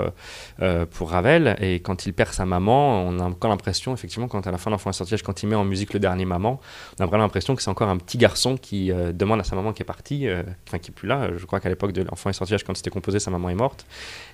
pour 0.91 1.09
Ravel. 1.09 1.55
Et 1.59 1.75
quand 1.81 2.05
il 2.05 2.13
perd 2.13 2.33
sa 2.33 2.45
maman, 2.45 3.05
on 3.05 3.19
a 3.19 3.23
encore 3.23 3.49
l'impression, 3.49 3.93
effectivement, 3.93 4.27
quand 4.27 4.47
à 4.47 4.51
la 4.51 4.57
fin 4.57 4.69
de 4.69 4.75
l'enfant 4.75 4.89
et 4.89 4.93
les 4.93 4.97
sortilèges, 4.97 5.23
quand 5.23 5.43
il 5.43 5.49
met 5.49 5.55
en 5.55 5.65
musique 5.65 5.93
le 5.93 5.99
dernier 5.99 6.25
maman, 6.25 6.59
on 6.99 7.03
a 7.03 7.05
vraiment 7.05 7.23
l'impression 7.23 7.55
que 7.55 7.61
c'est 7.61 7.69
encore 7.69 7.89
un 7.89 7.97
petit 7.97 8.17
garçon 8.17 8.57
qui 8.57 8.91
demande 9.13 9.39
à 9.39 9.43
sa 9.43 9.55
maman 9.55 9.73
qui 9.73 9.81
est 9.81 9.85
partie, 9.85 10.27
enfin 10.67 10.79
qui 10.79 10.91
est 10.91 10.93
plus 10.93 11.07
là. 11.07 11.29
Je 11.37 11.45
crois 11.45 11.59
qu'à 11.59 11.69
l'époque 11.69 11.91
de 11.91 12.03
l'enfant 12.03 12.29
et 12.29 12.33
sortilèges, 12.33 12.63
quand 12.63 12.75
c'était 12.75 12.89
composé, 12.89 13.19
sa 13.19 13.31
maman 13.31 13.49
est 13.49 13.55
morte. 13.55 13.85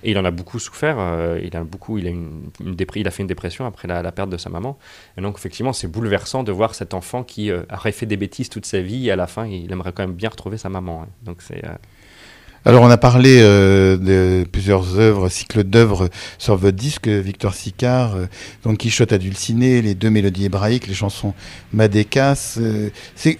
Et 0.02 0.10
il 0.10 0.18
en 0.18 0.24
a 0.24 0.30
beaucoup 0.30 0.58
souffert. 0.58 0.96
Euh, 0.98 1.40
il 1.42 1.56
a 1.56 1.64
beaucoup, 1.64 1.98
il 1.98 2.06
a 2.06 2.10
une, 2.10 2.50
il 2.60 3.08
a 3.08 3.10
fait 3.10 3.22
une 3.22 3.26
dépression 3.26 3.66
après 3.66 3.88
la, 3.88 4.12
perte 4.12 4.30
de 4.30 4.36
sa 4.36 4.50
maman. 4.50 4.78
Et 5.16 5.20
donc 5.20 5.36
effectivement, 5.36 5.72
c'est 5.72 5.88
bouleversant 5.88 6.42
de 6.42 6.52
voir 6.52 6.74
cet 6.74 6.94
enfant 6.94 7.22
qui 7.22 7.50
euh, 7.50 7.62
aurait 7.72 7.92
fait 7.92 8.06
des 8.06 8.16
bêtises 8.16 8.48
toute 8.48 8.66
sa 8.66 8.80
vie 8.80 9.08
et 9.08 9.10
à 9.10 9.16
la 9.16 9.26
fin, 9.26 9.46
il 9.46 9.70
aimerait 9.72 9.92
quand 9.92 10.02
même 10.02 10.16
bien 10.16 10.28
retrouver 10.28 10.58
sa 10.58 10.68
maman. 10.68 11.02
Hein. 11.02 11.08
Donc 11.22 11.42
c'est 11.42 11.64
euh, 11.64 11.74
alors 12.64 12.82
on 12.84 12.90
a 12.90 12.96
parlé 12.96 13.40
euh, 13.40 13.96
de 13.96 14.44
plusieurs 14.48 14.96
œuvres, 14.96 15.28
cycles 15.28 15.64
d'œuvres 15.64 16.08
sur 16.38 16.56
votre 16.56 16.76
disque, 16.76 17.08
Victor 17.08 17.54
Sicard, 17.54 18.14
euh, 18.14 18.26
Don 18.62 18.76
Quichotte 18.76 19.12
à 19.12 19.18
Dulciné, 19.18 19.82
les 19.82 19.96
deux 19.96 20.10
mélodies 20.10 20.44
hébraïques, 20.44 20.86
les 20.86 20.94
chansons 20.94 21.34
Madécas. 21.72 22.54
Euh, 22.58 22.90
c'est, 23.16 23.36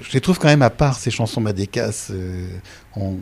je 0.00 0.12
les 0.12 0.22
trouve 0.22 0.38
quand 0.38 0.48
même 0.48 0.62
à 0.62 0.70
part 0.70 0.98
ces 0.98 1.10
chansons 1.10 1.42
Madécas. 1.42 2.12
On, 2.96 3.16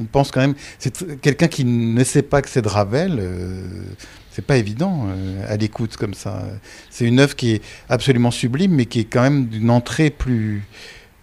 on, 0.00 0.04
pense 0.10 0.30
quand 0.30 0.40
même, 0.40 0.54
c'est 0.78 1.20
quelqu'un 1.20 1.48
qui 1.48 1.66
ne 1.66 2.04
sait 2.04 2.22
pas 2.22 2.40
que 2.40 2.48
c'est 2.48 2.62
de 2.62 2.68
Ravel. 2.68 3.22
c'est 4.30 4.44
pas 4.44 4.56
évident 4.56 5.08
à 5.48 5.56
l'écoute 5.56 5.98
comme 5.98 6.14
ça. 6.14 6.44
C'est 6.90 7.04
une 7.04 7.20
œuvre 7.20 7.36
qui 7.36 7.52
est 7.52 7.62
absolument 7.90 8.30
sublime, 8.30 8.72
mais 8.72 8.86
qui 8.86 9.00
est 9.00 9.04
quand 9.04 9.22
même 9.22 9.46
d'une 9.46 9.70
entrée 9.70 10.08
plus 10.08 10.62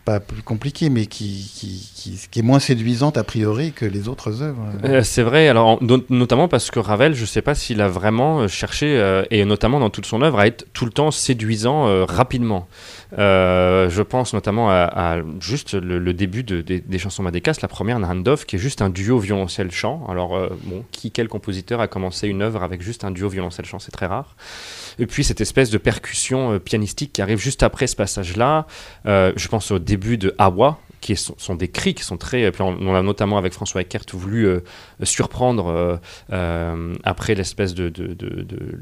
pas 0.05 0.19
plus 0.19 0.43
compliquée, 0.43 0.89
mais 0.89 1.07
qui, 1.07 1.51
qui, 1.55 2.27
qui, 2.29 2.39
est 2.39 2.43
moins 2.43 2.59
séduisante 2.59 3.17
a 3.17 3.23
priori 3.23 3.71
que 3.71 3.85
les 3.85 4.07
autres 4.07 4.43
œuvres. 4.43 4.63
Euh, 4.83 5.01
c'est 5.01 5.23
vrai, 5.23 5.47
alors 5.47 5.81
notamment 6.09 6.47
parce 6.47 6.69
que 6.69 6.79
Ravel, 6.79 7.15
je 7.15 7.21
ne 7.21 7.25
sais 7.25 7.41
pas 7.41 7.55
s'il 7.55 7.81
a 7.81 7.87
vraiment 7.87 8.41
euh, 8.41 8.47
cherché, 8.47 8.97
euh, 8.99 9.23
et 9.31 9.43
notamment 9.45 9.79
dans 9.79 9.89
toute 9.89 10.05
son 10.05 10.21
œuvre, 10.21 10.39
à 10.39 10.45
être 10.45 10.67
tout 10.73 10.85
le 10.85 10.91
temps 10.91 11.09
séduisant 11.09 12.05
rapidement. 12.05 12.67
je 13.17 14.01
pense 14.03 14.33
notamment 14.33 14.69
à, 14.69 15.17
juste 15.39 15.73
le, 15.73 16.13
début 16.13 16.43
de, 16.43 16.61
des 16.61 16.99
chansons 16.99 17.23
Madécas, 17.23 17.57
la 17.61 17.67
première 17.67 17.99
Nandov, 17.99 18.45
qui 18.45 18.57
est 18.57 18.59
juste 18.59 18.83
un 18.83 18.91
duo 18.91 19.17
violoncelle-chant. 19.17 20.05
Alors, 20.07 20.37
bon, 20.63 20.85
qui, 20.91 21.09
quel 21.11 21.27
compositeur 21.27 21.79
a 21.81 21.87
commencé 21.87 22.27
une 22.27 22.43
œuvre 22.43 22.61
avec 22.61 22.83
juste 22.83 23.03
un 23.03 23.11
duo 23.11 23.27
violoncelle-chant? 23.27 23.79
C'est 23.79 23.91
très 23.91 24.05
rare. 24.05 24.35
Et 24.99 25.05
puis 25.05 25.23
cette 25.23 25.41
espèce 25.41 25.69
de 25.69 25.77
percussion 25.77 26.59
pianistique 26.59 27.13
qui 27.13 27.21
arrive 27.21 27.39
juste 27.39 27.63
après 27.63 27.87
ce 27.87 27.95
passage-là. 27.95 28.65
je 29.05 29.47
pense 29.47 29.71
au 29.71 29.79
début 29.79 30.17
de 30.17 30.33
Awa, 30.37 30.79
qui 31.05 31.15
sont, 31.15 31.53
des 31.53 31.67
cris 31.67 31.93
qui 31.93 32.03
sont 32.03 32.17
très. 32.17 32.51
On, 32.59 32.95
a 32.95 33.01
notamment 33.03 33.37
avec 33.37 33.53
François 33.53 33.81
Eckert 33.81 34.05
voulu 34.13 34.47
euh, 34.47 34.61
surprendre 35.03 35.67
euh, 35.67 35.97
euh, 36.33 36.95
après 37.03 37.35
l'espèce 37.35 37.75
de, 37.75 37.93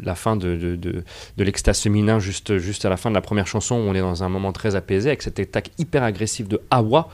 la 0.01 0.15
fin 0.15 0.37
de, 0.37 0.79
l'extase 1.37 1.81
féminin, 1.81 2.19
juste, 2.19 2.57
juste 2.59 2.85
à 2.85 2.89
la 2.89 2.95
fin 2.95 3.09
de 3.09 3.15
la 3.15 3.21
première 3.21 3.45
chanson, 3.47 3.75
où 3.75 3.79
on 3.79 3.93
est 3.93 3.99
dans 3.99 4.23
un 4.23 4.29
moment 4.29 4.53
très 4.53 4.75
apaisé, 4.75 5.09
avec 5.09 5.21
cette 5.21 5.37
attaque 5.37 5.71
hyper 5.77 6.03
agressive 6.03 6.47
de 6.47 6.61
Awa. 6.71 7.09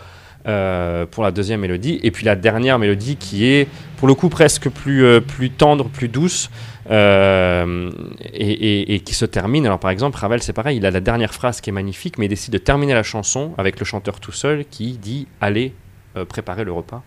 pour 1.11 1.23
la 1.23 1.31
deuxième 1.31 1.61
mélodie, 1.61 1.99
et 2.03 2.11
puis 2.11 2.23
la 2.23 2.35
dernière 2.35 2.77
mélodie 2.77 3.15
qui 3.15 3.47
est 3.47 3.67
pour 3.97 4.07
le 4.07 4.13
coup 4.13 4.29
presque 4.29 4.69
plus, 4.69 5.21
plus 5.21 5.49
tendre, 5.49 5.89
plus 5.89 6.07
douce, 6.07 6.51
euh, 6.89 7.91
et, 8.33 9.01
qui 9.05 9.13
se 9.13 9.25
termine. 9.25 9.65
Alors 9.65 9.79
par 9.79 9.91
exemple, 9.91 10.17
Ravel, 10.17 10.41
c'est 10.41 10.53
pareil, 10.53 10.77
il 10.77 10.85
a 10.85 10.91
la 10.91 11.01
dernière 11.01 11.33
phrase 11.33 11.61
qui 11.61 11.69
est 11.69 11.73
magnifique, 11.73 12.17
mais 12.17 12.25
il 12.25 12.29
décide 12.29 12.53
de 12.53 12.57
terminer 12.57 12.93
la 12.93 13.03
chanson 13.03 13.53
avec 13.57 13.79
le 13.79 13.85
chanteur 13.85 14.19
tout 14.19 14.31
seul 14.31 14.65
qui 14.65 14.93
dit 14.93 15.27
Allez 15.41 15.73
euh, 16.17 16.25
préparer 16.25 16.63
le 16.63 16.71
repas. 16.71 17.03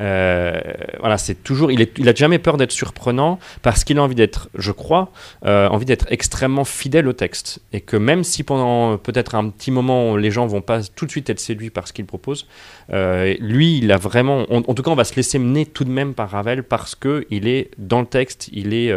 Euh, 0.00 0.60
voilà, 0.98 1.18
c'est 1.18 1.42
toujours, 1.42 1.70
il, 1.70 1.80
est, 1.80 2.08
a 2.08 2.14
jamais 2.14 2.38
peur 2.38 2.56
d'être 2.56 2.72
surprenant 2.72 3.38
parce 3.62 3.84
qu'il 3.84 3.98
a 3.98 4.02
envie 4.02 4.14
d'être, 4.14 4.48
je 4.56 4.72
crois, 4.72 5.10
euh, 5.44 5.68
envie 5.68 5.84
d'être 5.84 6.06
extrêmement 6.10 6.64
fidèle 6.64 7.06
au 7.08 7.12
texte. 7.12 7.60
Et 7.72 7.80
que 7.80 7.96
même 7.96 8.24
si 8.24 8.42
pendant 8.42 8.98
peut-être 8.98 9.34
un 9.34 9.48
petit 9.50 9.70
moment 9.70 10.16
les 10.16 10.30
gens 10.30 10.46
vont 10.46 10.60
pas 10.60 10.80
tout 10.82 11.06
de 11.06 11.10
suite 11.10 11.30
être 11.30 11.40
séduits 11.40 11.70
par 11.70 11.86
ce 11.88 11.92
qu'il 11.92 12.06
propose, 12.06 12.46
euh, 12.92 13.34
lui, 13.40 13.78
il 13.78 13.92
a 13.92 13.96
vraiment, 13.96 14.44
en, 14.50 14.62
tout 14.62 14.82
cas, 14.82 14.90
on 14.90 14.96
va 14.96 15.04
se 15.04 15.14
laisser 15.14 15.38
mener 15.38 15.66
tout 15.66 15.84
de 15.84 15.90
même 15.90 16.14
par 16.14 16.30
Ravel 16.30 16.64
parce 16.64 16.94
que 16.94 17.26
il 17.30 17.46
est 17.46 17.70
dans 17.78 18.00
le 18.00 18.06
texte, 18.06 18.48
il 18.52 18.74
est, 18.74 18.92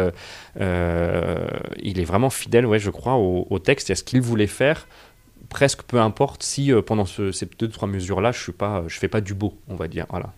il 0.58 2.00
est 2.00 2.04
vraiment 2.04 2.30
fidèle, 2.30 2.66
ouais, 2.66 2.78
je 2.78 2.90
crois, 2.90 3.14
au, 3.14 3.46
au 3.50 3.58
texte 3.58 3.90
et 3.90 3.92
à 3.92 3.96
ce 3.96 4.04
qu'il 4.04 4.20
voulait 4.20 4.46
faire 4.46 4.86
presque 5.48 5.82
peu 5.82 6.00
importe 6.00 6.42
si 6.42 6.72
euh, 6.72 6.82
pendant 6.82 7.06
ces 7.06 7.48
deux 7.58 7.68
trois 7.68 7.88
mesures 7.88 8.20
là 8.20 8.32
je 8.32 8.40
suis 8.40 8.52
pas 8.52 8.84
je 8.86 8.98
fais 8.98 9.08
pas 9.08 9.20
du 9.20 9.34
beau 9.34 9.58
on 9.68 9.76
va 9.76 9.88
dire 9.88 10.06
voilà. 10.10 10.32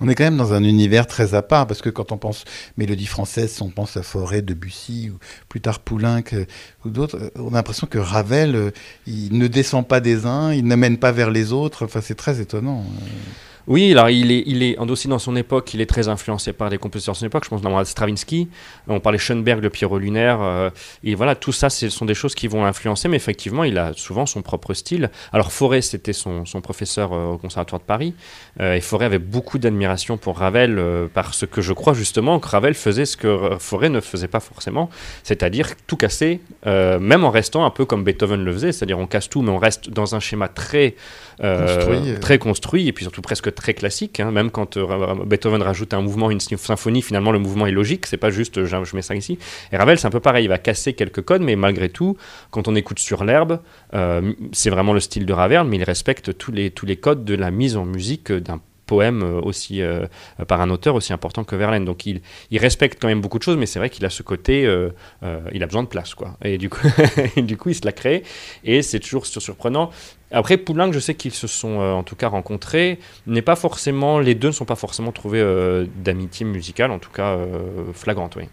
On 0.00 0.08
est 0.08 0.14
quand 0.14 0.24
même 0.24 0.36
dans 0.36 0.54
un 0.54 0.64
univers 0.64 1.06
très 1.06 1.34
à 1.34 1.42
part 1.42 1.66
parce 1.66 1.82
que 1.82 1.90
quand 1.90 2.12
on 2.12 2.18
pense 2.18 2.44
mélodie 2.76 3.06
française 3.06 3.60
on 3.60 3.70
pense 3.70 3.96
à 3.96 4.02
Forêt 4.02 4.42
Debussy 4.42 5.10
ou 5.10 5.18
plus 5.48 5.60
tard 5.60 5.80
Poulenc 5.80 6.22
euh, 6.32 6.46
ou 6.84 6.90
d'autres 6.90 7.16
euh, 7.16 7.30
on 7.36 7.48
a 7.48 7.56
l'impression 7.56 7.86
que 7.86 7.98
Ravel 7.98 8.72
il 9.06 9.36
ne 9.36 9.46
descend 9.46 9.86
pas 9.86 10.00
des 10.00 10.26
uns 10.26 10.52
il 10.52 10.64
n'amène 10.64 10.98
pas 10.98 11.12
vers 11.12 11.30
les 11.30 11.52
autres. 11.52 11.84
Enfin 11.84 12.00
c'est 12.02 12.14
très 12.14 12.40
étonnant 12.40 12.84
oui, 13.70 13.92
alors 13.92 14.10
il 14.10 14.32
est, 14.32 14.42
il 14.46 14.64
est 14.64 14.76
aussi 14.80 15.06
dans 15.06 15.20
son 15.20 15.36
époque, 15.36 15.74
il 15.74 15.80
est 15.80 15.86
très 15.86 16.08
influencé 16.08 16.52
par 16.52 16.70
des 16.70 16.78
compositeurs 16.78 17.14
de 17.14 17.18
son 17.18 17.26
époque. 17.26 17.44
Je 17.44 17.50
pense 17.50 17.60
notamment 17.60 17.78
à 17.78 17.84
Stravinsky. 17.84 18.48
On 18.88 18.98
parlait 18.98 19.16
Schoenberg, 19.16 19.62
le 19.62 19.70
Pierrot 19.70 20.00
lunaire. 20.00 20.40
Euh, 20.42 20.70
et 21.04 21.14
voilà, 21.14 21.36
tout 21.36 21.52
ça, 21.52 21.70
ce 21.70 21.88
sont 21.88 22.04
des 22.04 22.14
choses 22.14 22.34
qui 22.34 22.48
vont 22.48 22.64
l'influencer. 22.64 23.06
Mais 23.06 23.16
effectivement, 23.16 23.62
il 23.62 23.78
a 23.78 23.92
souvent 23.94 24.26
son 24.26 24.42
propre 24.42 24.74
style. 24.74 25.08
Alors 25.32 25.52
Fauré, 25.52 25.82
c'était 25.82 26.12
son, 26.12 26.46
son, 26.46 26.60
professeur 26.60 27.12
euh, 27.12 27.26
au 27.26 27.38
Conservatoire 27.38 27.80
de 27.80 27.86
Paris. 27.86 28.12
Euh, 28.58 28.74
et 28.74 28.80
Fauré 28.80 29.04
avait 29.04 29.20
beaucoup 29.20 29.58
d'admiration 29.58 30.16
pour 30.16 30.38
Ravel 30.38 30.82
parce 31.14 31.46
que 31.46 31.60
je 31.60 31.72
crois 31.72 31.94
justement 31.94 32.40
que 32.40 32.48
Ravel 32.48 32.74
faisait 32.74 33.04
ce 33.04 33.16
que 33.16 33.50
Fauré 33.60 33.88
ne 33.88 34.00
faisait 34.00 34.26
pas 34.26 34.40
forcément, 34.40 34.90
c'est-à-dire 35.22 35.68
tout 35.86 35.96
casser, 35.96 36.40
même 36.66 37.24
en 37.24 37.30
restant 37.30 37.64
un 37.64 37.70
peu 37.70 37.84
comme 37.84 38.02
Beethoven 38.02 38.44
le 38.44 38.52
faisait, 38.52 38.72
c'est-à-dire 38.72 38.98
on 38.98 39.06
casse 39.06 39.28
tout, 39.28 39.42
mais 39.42 39.50
on 39.50 39.58
reste 39.58 39.90
dans 39.90 40.14
un 40.14 40.20
schéma 40.20 40.48
très 40.48 40.96
construit, 41.38 42.20
très 42.20 42.38
construit 42.38 42.88
et 42.88 42.92
puis 42.92 43.04
surtout 43.04 43.22
presque 43.22 43.54
très 43.60 43.74
classique. 43.74 44.18
Hein. 44.18 44.32
Même 44.32 44.50
quand 44.50 44.76
euh, 44.76 45.14
Beethoven 45.24 45.62
rajoute 45.62 45.94
un 45.94 46.00
mouvement, 46.00 46.30
une 46.30 46.40
symphonie, 46.40 47.02
finalement 47.02 47.30
le 47.30 47.38
mouvement 47.38 47.66
est 47.66 47.70
logique. 47.70 48.06
C'est 48.06 48.16
pas 48.16 48.30
juste 48.30 48.64
je 48.64 48.96
mets 48.96 49.02
ça 49.02 49.14
ici. 49.14 49.38
Et 49.72 49.76
Ravel, 49.76 49.98
c'est 49.98 50.06
un 50.06 50.10
peu 50.10 50.20
pareil. 50.20 50.46
Il 50.46 50.48
va 50.48 50.58
casser 50.58 50.94
quelques 50.94 51.22
codes, 51.22 51.42
mais 51.42 51.54
malgré 51.54 51.88
tout, 51.88 52.16
quand 52.50 52.66
on 52.66 52.74
écoute 52.74 52.98
sur 52.98 53.22
l'herbe, 53.22 53.60
euh, 53.94 54.32
c'est 54.52 54.70
vraiment 54.70 54.92
le 54.92 55.00
style 55.00 55.26
de 55.26 55.32
Ravel, 55.32 55.64
mais 55.64 55.76
il 55.76 55.84
respecte 55.84 56.36
tous 56.36 56.50
les, 56.50 56.70
tous 56.70 56.86
les 56.86 56.96
codes 56.96 57.24
de 57.24 57.34
la 57.34 57.50
mise 57.50 57.76
en 57.76 57.84
musique 57.84 58.32
d'un 58.32 58.60
poème 58.86 59.22
euh, 59.22 59.40
aussi 59.40 59.82
par 60.48 60.60
un 60.60 60.70
auteur 60.70 60.94
aussi 60.94 61.12
important 61.12 61.44
que 61.44 61.54
Verlaine. 61.54 61.84
Donc 61.84 62.06
il, 62.06 62.22
respecte 62.58 63.00
quand 63.00 63.08
même 63.08 63.20
beaucoup 63.20 63.38
de 63.38 63.44
choses, 63.44 63.56
mais 63.56 63.66
c'est 63.66 63.78
vrai 63.78 63.90
qu'il 63.90 64.04
a 64.04 64.10
ce 64.10 64.22
côté, 64.22 64.62
il 65.52 65.62
a 65.62 65.66
besoin 65.66 65.82
de 65.82 65.88
place, 65.88 66.14
quoi. 66.14 66.36
Et 66.42 66.58
du 66.58 66.70
coup, 66.70 66.88
du 67.36 67.56
coup, 67.56 67.68
il 67.68 67.74
se 67.74 67.84
la 67.84 67.92
crée, 67.92 68.22
et 68.64 68.82
c'est 68.82 69.00
toujours 69.00 69.26
surprenant. 69.26 69.90
Après, 70.30 70.56
Poulenc, 70.56 70.92
je 70.92 71.00
sais 71.00 71.14
qu'ils 71.14 71.34
se 71.34 71.46
sont 71.46 71.80
euh, 71.80 71.92
en 71.92 72.02
tout 72.02 72.16
cas 72.16 72.28
rencontrés. 72.28 72.98
N'est 73.26 73.42
pas 73.42 73.56
forcément, 73.56 74.18
les 74.20 74.34
deux 74.34 74.48
ne 74.48 74.52
sont 74.52 74.64
pas 74.64 74.76
forcément 74.76 75.12
trouvés 75.12 75.40
euh, 75.40 75.86
d'amitié 75.96 76.46
musicale, 76.46 76.90
en 76.90 76.98
tout 76.98 77.10
cas 77.10 77.36
euh, 77.36 77.92
flagrante, 77.92 78.36
oui. 78.36 78.44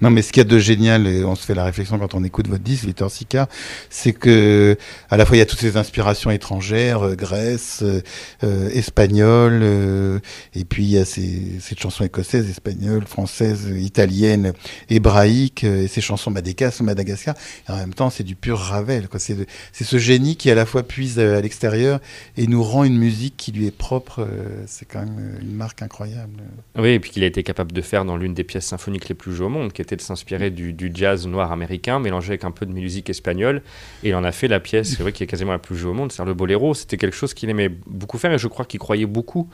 Non, 0.00 0.10
mais 0.10 0.22
ce 0.22 0.32
qu'il 0.32 0.42
y 0.42 0.46
a 0.46 0.48
de 0.48 0.58
génial, 0.58 1.06
et 1.06 1.24
on 1.24 1.34
se 1.34 1.44
fait 1.44 1.54
la 1.54 1.64
réflexion 1.64 1.98
quand 1.98 2.14
on 2.14 2.24
écoute 2.24 2.48
votre 2.48 2.62
disque, 2.62 2.84
Victor 2.84 3.10
Sica, 3.10 3.48
c'est 3.90 4.12
que 4.12 4.76
à 5.10 5.16
la 5.16 5.26
fois 5.26 5.36
il 5.36 5.40
y 5.40 5.42
a 5.42 5.46
toutes 5.46 5.60
ces 5.60 5.76
inspirations 5.76 6.30
étrangères, 6.30 7.02
euh, 7.02 7.14
Grèce, 7.14 7.80
euh, 7.82 8.00
euh, 8.44 8.70
euh, 9.06 10.18
et 10.54 10.64
puis 10.64 10.84
il 10.84 10.90
y 10.90 10.98
a 10.98 11.04
ces, 11.04 11.58
cette 11.60 11.80
chanson 11.80 12.04
écossaise, 12.04 12.48
espagnole, 12.48 13.06
française, 13.06 13.72
italienne, 13.76 14.52
hébraïque, 14.90 15.64
euh, 15.64 15.84
et 15.84 15.88
ces 15.88 16.00
chansons 16.00 16.30
Madagascar, 16.30 16.84
Madagascar. 16.84 17.34
Et 17.68 17.72
en 17.72 17.76
même 17.76 17.94
temps, 17.94 18.10
c'est 18.10 18.24
du 18.24 18.34
pur 18.34 18.58
Ravel. 18.58 19.08
C'est 19.18 19.84
ce 19.84 19.98
génie 19.98 20.36
qui 20.36 20.50
à 20.50 20.54
la 20.54 20.66
fois 20.66 20.82
puise 20.82 21.18
euh, 21.18 21.38
à 21.38 21.40
l'extérieur 21.40 22.00
et 22.36 22.46
nous 22.46 22.62
rend 22.62 22.84
une 22.84 22.98
musique 22.98 23.36
qui 23.36 23.52
lui 23.52 23.66
est 23.66 23.76
propre. 23.76 24.20
euh, 24.20 24.64
C'est 24.66 24.86
quand 24.86 25.00
même 25.00 25.16
euh, 25.18 25.40
une 25.42 25.54
marque 25.54 25.82
incroyable. 25.82 26.42
Oui, 26.78 26.90
et 26.90 27.00
puis 27.00 27.10
qu'il 27.10 27.22
a 27.22 27.26
été 27.26 27.42
capable 27.42 27.72
de 27.72 27.80
faire 27.80 28.04
dans 28.04 28.16
l'une 28.16 28.34
des 28.34 28.44
pièces 28.44 28.66
symphoniques 28.66 29.08
les 29.08 29.14
plus 29.14 29.34
jouées 29.34 29.46
qui 29.72 29.82
était 29.82 29.96
de 29.96 30.00
s'inspirer 30.00 30.50
du, 30.50 30.72
du 30.72 30.90
jazz 30.94 31.26
noir 31.26 31.52
américain, 31.52 31.98
mélangé 31.98 32.30
avec 32.30 32.44
un 32.44 32.50
peu 32.50 32.66
de 32.66 32.72
musique 32.72 33.10
espagnole. 33.10 33.62
Et 34.02 34.10
il 34.10 34.14
en 34.14 34.24
a 34.24 34.32
fait 34.32 34.48
la 34.48 34.60
pièce, 34.60 34.90
c'est 34.90 35.02
vrai, 35.02 35.12
qui 35.12 35.22
est 35.22 35.26
quasiment 35.26 35.52
la 35.52 35.58
plus 35.58 35.76
jouée 35.76 35.90
au 35.90 35.94
monde, 35.94 36.12
c'est-à-dire 36.12 36.30
le 36.30 36.34
boléro. 36.34 36.74
C'était 36.74 36.96
quelque 36.96 37.16
chose 37.16 37.34
qu'il 37.34 37.50
aimait 37.50 37.70
beaucoup 37.86 38.18
faire, 38.18 38.32
et 38.32 38.38
je 38.38 38.48
crois 38.48 38.64
qu'il 38.64 38.80
croyait 38.80 39.06
beaucoup 39.06 39.48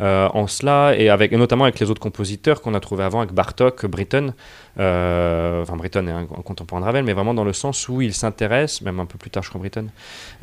euh, 0.00 0.28
en 0.32 0.46
cela, 0.46 0.94
et, 0.96 1.08
avec, 1.08 1.32
et 1.32 1.36
notamment 1.36 1.64
avec 1.64 1.78
les 1.80 1.90
autres 1.90 2.00
compositeurs 2.00 2.60
qu'on 2.62 2.74
a 2.74 2.80
trouvés 2.80 3.04
avant, 3.04 3.20
avec 3.20 3.32
Bartok, 3.32 3.86
Britten. 3.86 4.34
Euh, 4.78 5.62
enfin, 5.62 5.76
Britten 5.76 6.08
est 6.08 6.12
un, 6.12 6.24
contemporain 6.24 6.80
de 6.80 6.86
Ravel, 6.86 7.04
mais 7.04 7.12
vraiment 7.12 7.34
dans 7.34 7.44
le 7.44 7.52
sens 7.52 7.88
où 7.88 8.00
il 8.00 8.14
s'intéresse, 8.14 8.80
même 8.82 9.00
un 9.00 9.06
peu 9.06 9.18
plus 9.18 9.30
tard, 9.30 9.42
je 9.42 9.48
crois, 9.48 9.58
Britten, 9.58 9.88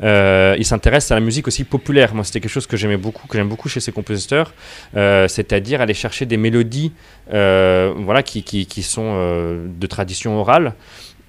euh, 0.02 0.54
il 0.58 0.64
s'intéresse 0.64 1.10
à 1.10 1.14
la 1.14 1.20
musique 1.20 1.48
aussi 1.48 1.64
populaire. 1.64 2.14
Moi, 2.14 2.24
c'était 2.24 2.40
quelque 2.40 2.50
chose 2.50 2.66
que 2.66 2.76
j'aimais 2.76 2.98
beaucoup, 2.98 3.26
que 3.26 3.38
j'aime 3.38 3.48
beaucoup 3.48 3.68
chez 3.68 3.80
ces 3.80 3.92
compositeurs, 3.92 4.52
euh, 4.96 5.26
c'est-à-dire 5.28 5.80
aller 5.80 5.94
chercher 5.94 6.26
des 6.26 6.36
mélodies 6.36 6.92
voilà, 7.28 8.22
qui, 8.22 8.82
sont 8.82 9.14
de 9.14 9.86
tradition 9.86 10.38
orale 10.38 10.74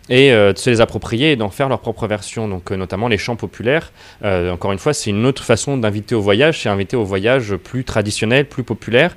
et 0.09 0.31
de 0.31 0.53
se 0.55 0.69
les 0.69 0.79
approprier 0.79 1.33
et 1.33 1.35
d'en 1.35 1.49
faire 1.49 1.69
leur 1.69 1.79
propre 1.79 2.07
version, 2.07 2.47
donc 2.47 2.71
notamment 2.71 3.07
les 3.07 3.17
chants 3.17 3.35
populaires. 3.35 3.91
Encore 4.23 4.71
une 4.71 4.79
fois, 4.79 4.93
c'est 4.93 5.09
une 5.09 5.25
autre 5.25 5.43
façon 5.43 5.77
d'inviter 5.77 6.13
au 6.15 6.21
voyage, 6.21 6.61
c'est 6.61 6.69
inviter 6.69 6.95
au 6.95 7.03
voyage 7.03 7.55
plus 7.55 7.83
traditionnel, 7.83 8.47
plus 8.47 8.63
populaire, 8.63 9.15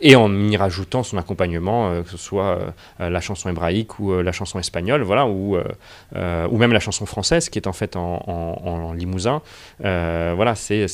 et 0.00 0.16
en 0.16 0.32
y 0.48 0.56
rajoutant 0.56 1.02
son 1.02 1.18
accompagnement, 1.18 1.90
euh, 1.90 2.02
que 2.02 2.10
ce 2.10 2.16
soit 2.16 2.72
euh, 3.00 3.10
la 3.10 3.20
chanson 3.20 3.48
hébraïque 3.48 3.98
ou 3.98 4.12
euh, 4.12 4.22
la 4.22 4.32
chanson 4.32 4.58
espagnole, 4.58 5.02
voilà, 5.02 5.26
ou, 5.26 5.56
ou 5.56 6.58
même 6.58 6.72
la 6.72 6.80
chanson 6.80 7.06
française 7.06 7.48
qui 7.48 7.58
est 7.58 7.66
en 7.66 7.72
fait 7.72 7.96
en, 7.96 8.92
limousin. 8.96 9.42
Voilà, 9.80 10.54
c'est 10.54 10.86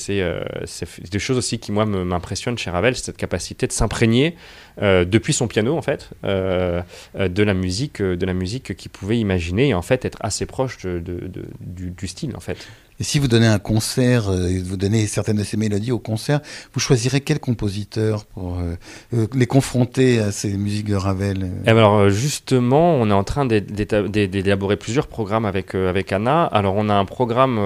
des 1.10 1.18
choses 1.18 1.38
aussi 1.38 1.58
qui 1.58 1.72
moi 1.72 1.84
m'impressionnent 1.84 2.58
chez 2.58 2.70
Ravel, 2.70 2.96
cette 2.96 3.16
capacité 3.16 3.66
de 3.66 3.72
s'imprégner 3.72 4.36
depuis 4.80 5.32
son 5.32 5.48
piano 5.48 5.76
en 5.76 5.82
fait 5.82 6.10
de 6.22 7.42
la 7.42 7.54
musique, 7.54 8.00
musique 8.00 8.76
qu'il 8.76 8.90
pouvait 8.90 9.18
imaginer 9.18 9.68
et 9.68 9.74
en 9.74 9.82
fait 9.82 10.04
être 10.04 10.18
assez 10.20 10.46
proche 10.46 10.78
du, 10.84 11.90
du 11.90 12.08
style 12.08 12.36
en 12.36 12.40
fait. 12.40 12.66
Et 13.00 13.04
si 13.04 13.18
vous 13.18 13.26
donnez 13.26 13.48
un 13.48 13.58
concert, 13.58 14.28
euh, 14.28 14.48
vous 14.64 14.76
donnez 14.76 15.08
certaines 15.08 15.38
de 15.38 15.42
ces 15.42 15.56
mélodies 15.56 15.90
au 15.90 15.98
concert, 15.98 16.40
vous 16.72 16.78
choisirez 16.78 17.20
quel 17.20 17.40
compositeur 17.40 18.24
pour 18.24 18.58
euh, 18.60 18.76
euh, 19.14 19.26
les 19.34 19.46
confronter 19.46 20.20
à 20.20 20.30
ces 20.30 20.56
musiques 20.56 20.86
de 20.86 20.94
Ravel 20.94 21.50
Eh 21.62 21.70
ben 21.72 21.78
alors 21.78 22.08
justement, 22.10 22.94
on 22.94 23.10
est 23.10 23.14
en 23.14 23.24
train 23.24 23.46
d'élaborer 23.46 24.76
plusieurs 24.76 25.08
programmes 25.08 25.44
avec, 25.44 25.74
avec 25.74 26.12
Anna. 26.12 26.44
Alors 26.44 26.74
on 26.76 26.88
a 26.88 26.94
un 26.94 27.04
programme 27.04 27.58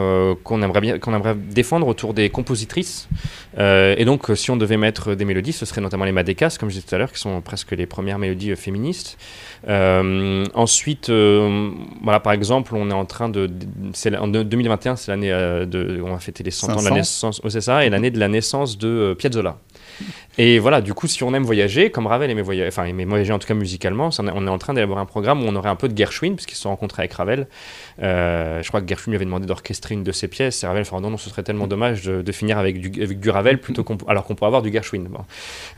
qu'on 0.44 0.62
aimerait, 0.62 0.80
bien, 0.80 0.96
aimerait 1.06 1.34
défendre 1.34 1.86
autour 1.86 2.14
des 2.14 2.30
compositrices. 2.30 3.08
Et 3.58 4.04
donc 4.06 4.30
si 4.34 4.50
on 4.50 4.56
devait 4.56 4.76
mettre 4.78 5.14
des 5.14 5.24
mélodies, 5.26 5.52
ce 5.52 5.66
serait 5.66 5.80
notamment 5.82 6.04
les 6.06 6.12
Madécas, 6.12 6.56
comme 6.58 6.70
je 6.70 6.76
disais 6.76 6.86
tout 6.88 6.94
à 6.94 6.98
l'heure, 6.98 7.12
qui 7.12 7.20
sont 7.20 7.40
presque 7.42 7.72
les 7.72 7.86
premières 7.86 8.18
mélodies 8.18 8.56
féministes. 8.56 9.18
Ensuite, 9.66 11.10
voilà, 11.10 12.20
par 12.20 12.32
exemple, 12.32 12.74
on 12.74 12.90
est 12.90 12.94
en 12.94 13.04
train 13.04 13.28
de... 13.28 13.50
la- 14.06 14.22
en 14.22 14.28
deux- 14.28 14.44
2021, 14.44 14.96
c'est 14.96 15.12
l'année 15.18 15.32
euh, 15.32 15.66
de... 15.66 16.00
On 16.02 16.12
va 16.12 16.18
fêter 16.18 16.44
les 16.44 16.50
100 16.50 16.66
ans 16.66 16.70
de 16.70 16.76
la 16.76 16.82
500. 16.82 16.94
naissance... 16.94 17.40
oh, 17.44 17.48
c'est 17.50 17.60
ça, 17.60 17.84
et 17.84 17.90
l'année 17.90 18.10
de 18.10 18.18
la 18.18 18.28
naissance 18.28 18.78
de 18.78 18.88
euh, 18.88 19.14
Piazzolla. 19.14 19.58
Et 20.40 20.60
voilà, 20.60 20.80
du 20.80 20.94
coup, 20.94 21.08
si 21.08 21.24
on 21.24 21.34
aime 21.34 21.42
voyager, 21.42 21.90
comme 21.90 22.06
Ravel 22.06 22.30
aimait 22.30 22.42
voyager, 22.42 22.68
enfin 22.68 22.84
aimait 22.84 23.04
voyager 23.04 23.32
en 23.32 23.40
tout 23.40 23.48
cas 23.48 23.54
musicalement, 23.54 24.10
on 24.20 24.46
est- 24.46 24.48
en 24.48 24.58
train 24.58 24.72
d'élaborer 24.72 25.00
un 25.00 25.04
programme 25.06 25.42
où 25.42 25.46
on 25.48 25.56
aurait 25.56 25.68
un 25.68 25.74
peu 25.74 25.88
de 25.88 25.98
Gershwin, 25.98 26.34
puisqu'ils 26.34 26.54
se 26.54 26.62
sont 26.62 26.68
rencontrés 26.68 27.02
avec 27.02 27.12
Ravel. 27.12 27.48
Euh, 28.02 28.62
je 28.62 28.68
crois 28.68 28.80
que 28.80 28.86
Gershwin 28.86 29.10
lui 29.10 29.16
avait 29.16 29.24
demandé 29.24 29.46
d'orchestrer 29.46 29.94
une 29.94 30.04
de 30.04 30.12
ses 30.12 30.28
pièces, 30.28 30.62
et 30.62 30.66
Ravel 30.68 30.84
fait 30.84 30.94
non, 31.00 31.10
non, 31.10 31.16
ce 31.16 31.28
serait 31.28 31.42
tellement 31.42 31.66
dommage 31.66 32.02
de, 32.04 32.22
de 32.22 32.32
finir 32.32 32.56
avec 32.56 32.80
du, 32.80 33.02
avec 33.02 33.18
du 33.18 33.30
Ravel 33.30 33.58
plutôt 33.58 33.82
qu'on, 33.82 33.98
alors 34.06 34.24
qu'on 34.24 34.36
pourrait 34.36 34.46
avoir 34.46 34.62
du 34.62 34.70
Gershwin. 34.72 35.08
Bon. 35.10 35.24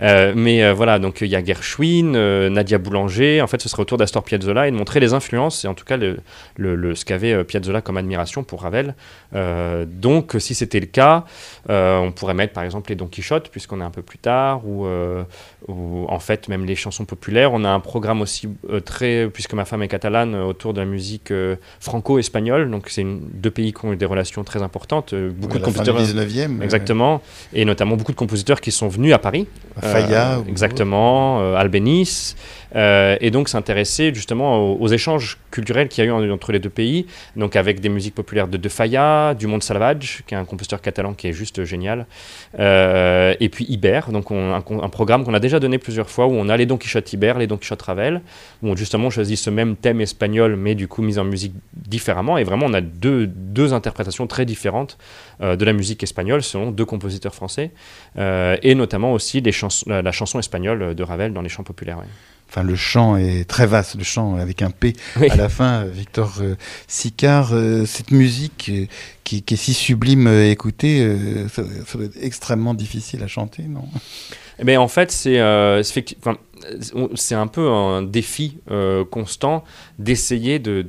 Euh, 0.03 0.35
mais 0.37 0.63
euh, 0.63 0.75
voilà, 0.75 0.99
donc 0.99 1.23
il 1.23 1.29
y 1.29 1.37
a 1.37 1.43
Gershwin, 1.43 2.49
Nadia 2.51 2.77
Boulanger, 2.77 3.41
en 3.41 3.47
fait, 3.47 3.63
ce 3.63 3.69
serait 3.71 3.81
autour 3.81 3.97
d'Astor 3.97 4.23
Piazzolla 4.23 4.69
et 4.69 4.71
de 4.71 4.77
montrer 4.77 5.01
les 5.01 5.15
influences, 5.15 5.65
et 5.65 5.69
en 5.69 5.75
tout 5.75 5.87
cas 5.87 5.97
le, 5.97 6.19
le, 6.59 6.75
le- 6.75 6.95
ce 6.95 7.07
qu'avait 7.07 7.45
Piazzolla 7.45 7.81
comme 7.81 7.97
admiration 7.97 8.45
pour 8.45 8.61
Ravel. 8.63 8.95
Donc, 9.87 10.37
si 10.39 10.55
c'était 10.55 10.81
le 10.81 10.87
cas, 10.87 11.25
on 11.69 12.13
pourrait 12.15 12.35
mettre 12.35 12.53
par 12.53 12.65
exemple 12.65 12.91
les 12.91 12.97
Don 12.97 13.07
Quichotte, 13.07 13.49
puisqu'on 13.49 13.81
est 13.81 13.85
un 13.85 13.91
peu 13.91 14.03
plus 14.03 14.19
tard, 14.19 14.50
ou, 14.57 14.87
euh, 14.87 15.23
ou 15.69 16.07
en 16.09 16.19
fait 16.19 16.49
même 16.49 16.65
les 16.65 16.75
chansons 16.75 17.05
populaires. 17.05 17.53
On 17.53 17.65
a 17.65 17.69
un 17.69 17.81
programme 17.81 18.21
aussi 18.21 18.49
euh, 18.71 18.81
très, 18.81 19.29
puisque 19.33 19.55
ma 19.55 19.65
femme 19.65 19.83
est 19.83 19.89
catalane, 19.89 20.35
euh, 20.35 20.45
autour 20.45 20.75
de 20.75 20.81
la 20.81 20.87
musique 20.87 21.33
franco-espagnole. 21.81 22.71
Donc, 22.71 22.89
c'est 22.89 23.05
deux 23.05 23.51
pays 23.51 23.73
qui 23.73 23.85
ont 23.85 23.93
eu 23.93 23.97
des 23.97 24.07
relations 24.07 24.45
très 24.45 24.63
importantes. 24.63 25.15
beaucoup 25.15 25.59
de 25.59 25.65
la 25.65 25.71
fin 25.71 25.83
du 25.83 25.91
compositeurs. 25.91 26.27
19e. 26.27 26.61
euh, 26.61 26.65
Exactement, 26.65 27.23
et 27.53 27.65
notamment 27.65 27.97
beaucoup 27.97 28.13
de 28.13 28.17
compositeurs 28.17 28.61
qui 28.61 28.73
sont 28.73 28.89
venus 28.89 29.13
à 29.13 29.19
Paris. 29.19 29.47
Faya. 29.81 30.43
Exactement, 30.49 31.55
Albéniz, 31.55 32.37
euh, 32.77 33.17
et 33.21 33.31
donc 33.31 33.49
s'intéresser 33.49 34.13
justement 34.15 34.73
aux, 34.73 34.89
échanges 34.89 35.39
culturels 35.51 35.89
qu'il 35.89 36.05
y 36.05 36.07
a 36.07 36.11
eu 36.11 36.13
en- 36.13 36.29
entre 36.31 36.53
les 36.53 36.59
deux 36.59 36.71
pays, 36.71 37.07
donc 37.37 37.57
avec 37.57 37.81
des 37.81 37.89
musiques 37.89 38.15
populaires 38.15 38.49
de 38.49 38.57
De 38.57 38.69
Falla, 38.69 39.35
du 39.35 39.47
Monde 39.47 39.63
Salvage, 39.63 40.23
qui 40.27 40.35
est 40.35 40.37
un 40.37 40.45
compositeur 40.45 40.81
catalan 40.81 41.15
qui 41.15 41.29
est 41.29 41.33
juste 41.33 41.65
génial, 41.65 42.07
euh, 42.59 43.35
et 43.41 43.49
puis 43.49 43.65
Iber, 43.69 44.01
donc 44.13 44.31
on- 44.31 44.53
un, 44.55 44.89
programme 44.89 45.25
qu'on 45.25 45.35
a 45.35 45.41
déjà 45.41 45.61
donné 45.61 45.79
plusieurs 45.79 46.11
fois 46.11 46.27
où 46.27 46.33
on 46.33 46.49
a 46.49 46.57
les 46.57 46.67
Don 46.67 46.77
Quichotte 46.77 47.13
Iber, 47.13 47.35
les 47.39 47.47
Don 47.47 47.57
Quichotte 47.57 47.83
Ravel, 47.83 48.21
où 48.63 48.69
on 48.69 48.77
justement 48.77 49.11
choisit 49.11 49.39
ce 49.39 49.51
même 49.51 49.77
thème 49.77 50.01
espagnol, 50.01 50.57
mais 50.57 50.75
du 50.75 50.89
coup 50.89 51.03
mis 51.03 51.19
en 51.19 51.25
musique 51.25 51.55
différemment, 51.75 52.39
et 52.39 52.45
vraiment 52.45 52.67
on 52.67 52.75
a 52.75 52.81
deux, 52.81 53.27
deux 53.27 53.73
interprétations 53.73 54.27
très 54.27 54.45
différentes 54.45 54.99
euh, 55.41 55.57
de 55.57 55.65
la 55.65 55.73
musique 55.73 56.03
espagnole 56.03 56.43
selon 56.43 56.71
deux 56.71 56.85
compositeurs 56.85 57.35
français, 57.35 57.71
et 58.17 58.75
notamment 58.75 59.13
aussi 59.13 59.43
la, 59.87 60.13
chanson 60.13 60.39
espagnole 60.39 60.95
de 60.95 61.03
Ravel 61.03 61.33
dans 61.33 61.43
les 61.43 61.49
chants 61.49 61.63
populaires. 61.63 61.99
Enfin, 62.51 62.65
le 62.65 62.75
chant 62.75 63.17
est 63.17 63.49
très 63.49 63.67
vaste, 63.67 63.95
le 63.97 64.03
chant 64.03 64.35
avec 64.35 64.61
un 64.61 64.71
P 64.71 64.95
Oui. 65.21 65.29
à 65.31 65.37
la 65.37 65.49
fin. 65.49 65.85
euh, 65.85 65.91
Victor 65.91 66.39
euh, 66.41 66.57
Sicard, 66.89 67.51
euh, 67.53 67.87
cette 67.87 68.11
musique 68.11 68.73
qui, 69.23 69.43
qui 69.45 69.55
est 69.55 69.57
si 69.57 69.73
sublime 69.73 70.27
à 70.27 70.47
écouter, 70.47 71.17
ça, 71.49 71.63
ça 71.87 71.97
doit 71.99 72.07
être 72.07 72.19
extrêmement 72.21 72.75
difficile 72.75 73.23
à 73.23 73.29
chanter, 73.29 73.63
non? 73.63 73.85
Eh 74.59 74.65
ben, 74.65 74.79
en 74.79 74.89
fait, 74.89 75.11
c'est 75.11 75.39
euh, 75.39 75.81
enfin, 76.19 76.33
euh, 76.33 76.35
c'est 77.15 77.35
un 77.35 77.47
peu 77.47 77.69
un 77.69 78.03
défi 78.03 78.59
euh, 78.71 79.05
constant 79.05 79.65
d'essayer 79.99 80.59
de, 80.59 80.83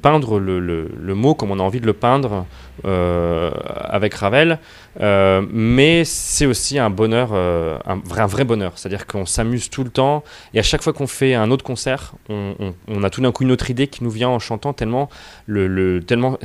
peindre 0.00 0.38
le, 0.38 1.14
mot 1.14 1.34
comme 1.34 1.50
on 1.50 1.58
a 1.58 1.62
envie 1.62 1.80
de 1.80 1.86
le 1.86 1.92
peindre 1.92 2.46
euh, 2.84 3.50
avec 3.84 4.14
Ravel. 4.14 4.58
Euh, 5.00 5.42
mais 5.50 6.04
c'est 6.04 6.46
aussi 6.46 6.78
un 6.78 6.90
bonheur, 6.90 7.32
un, 7.32 8.26
vrai, 8.26 8.44
bonheur. 8.44 8.72
C'est-à-dire 8.76 9.06
qu'on 9.06 9.26
s'amuse 9.26 9.70
tout 9.70 9.84
le 9.84 9.90
temps 9.90 10.22
et 10.54 10.58
à 10.58 10.62
chaque 10.62 10.82
fois 10.82 10.92
qu'on 10.92 11.06
fait 11.06 11.34
un 11.34 11.50
autre 11.50 11.64
concert, 11.64 12.14
on, 12.28 13.02
a 13.02 13.10
tout 13.10 13.20
d'un 13.20 13.32
coup 13.32 13.44
une 13.44 13.52
autre 13.52 13.70
idée 13.70 13.86
qui 13.86 14.04
nous 14.04 14.10
vient 14.10 14.28
en 14.28 14.38
chantant 14.38 14.72
tellement 14.72 15.08
le, 15.46 15.66
le- 15.66 16.02
tellement 16.02 16.38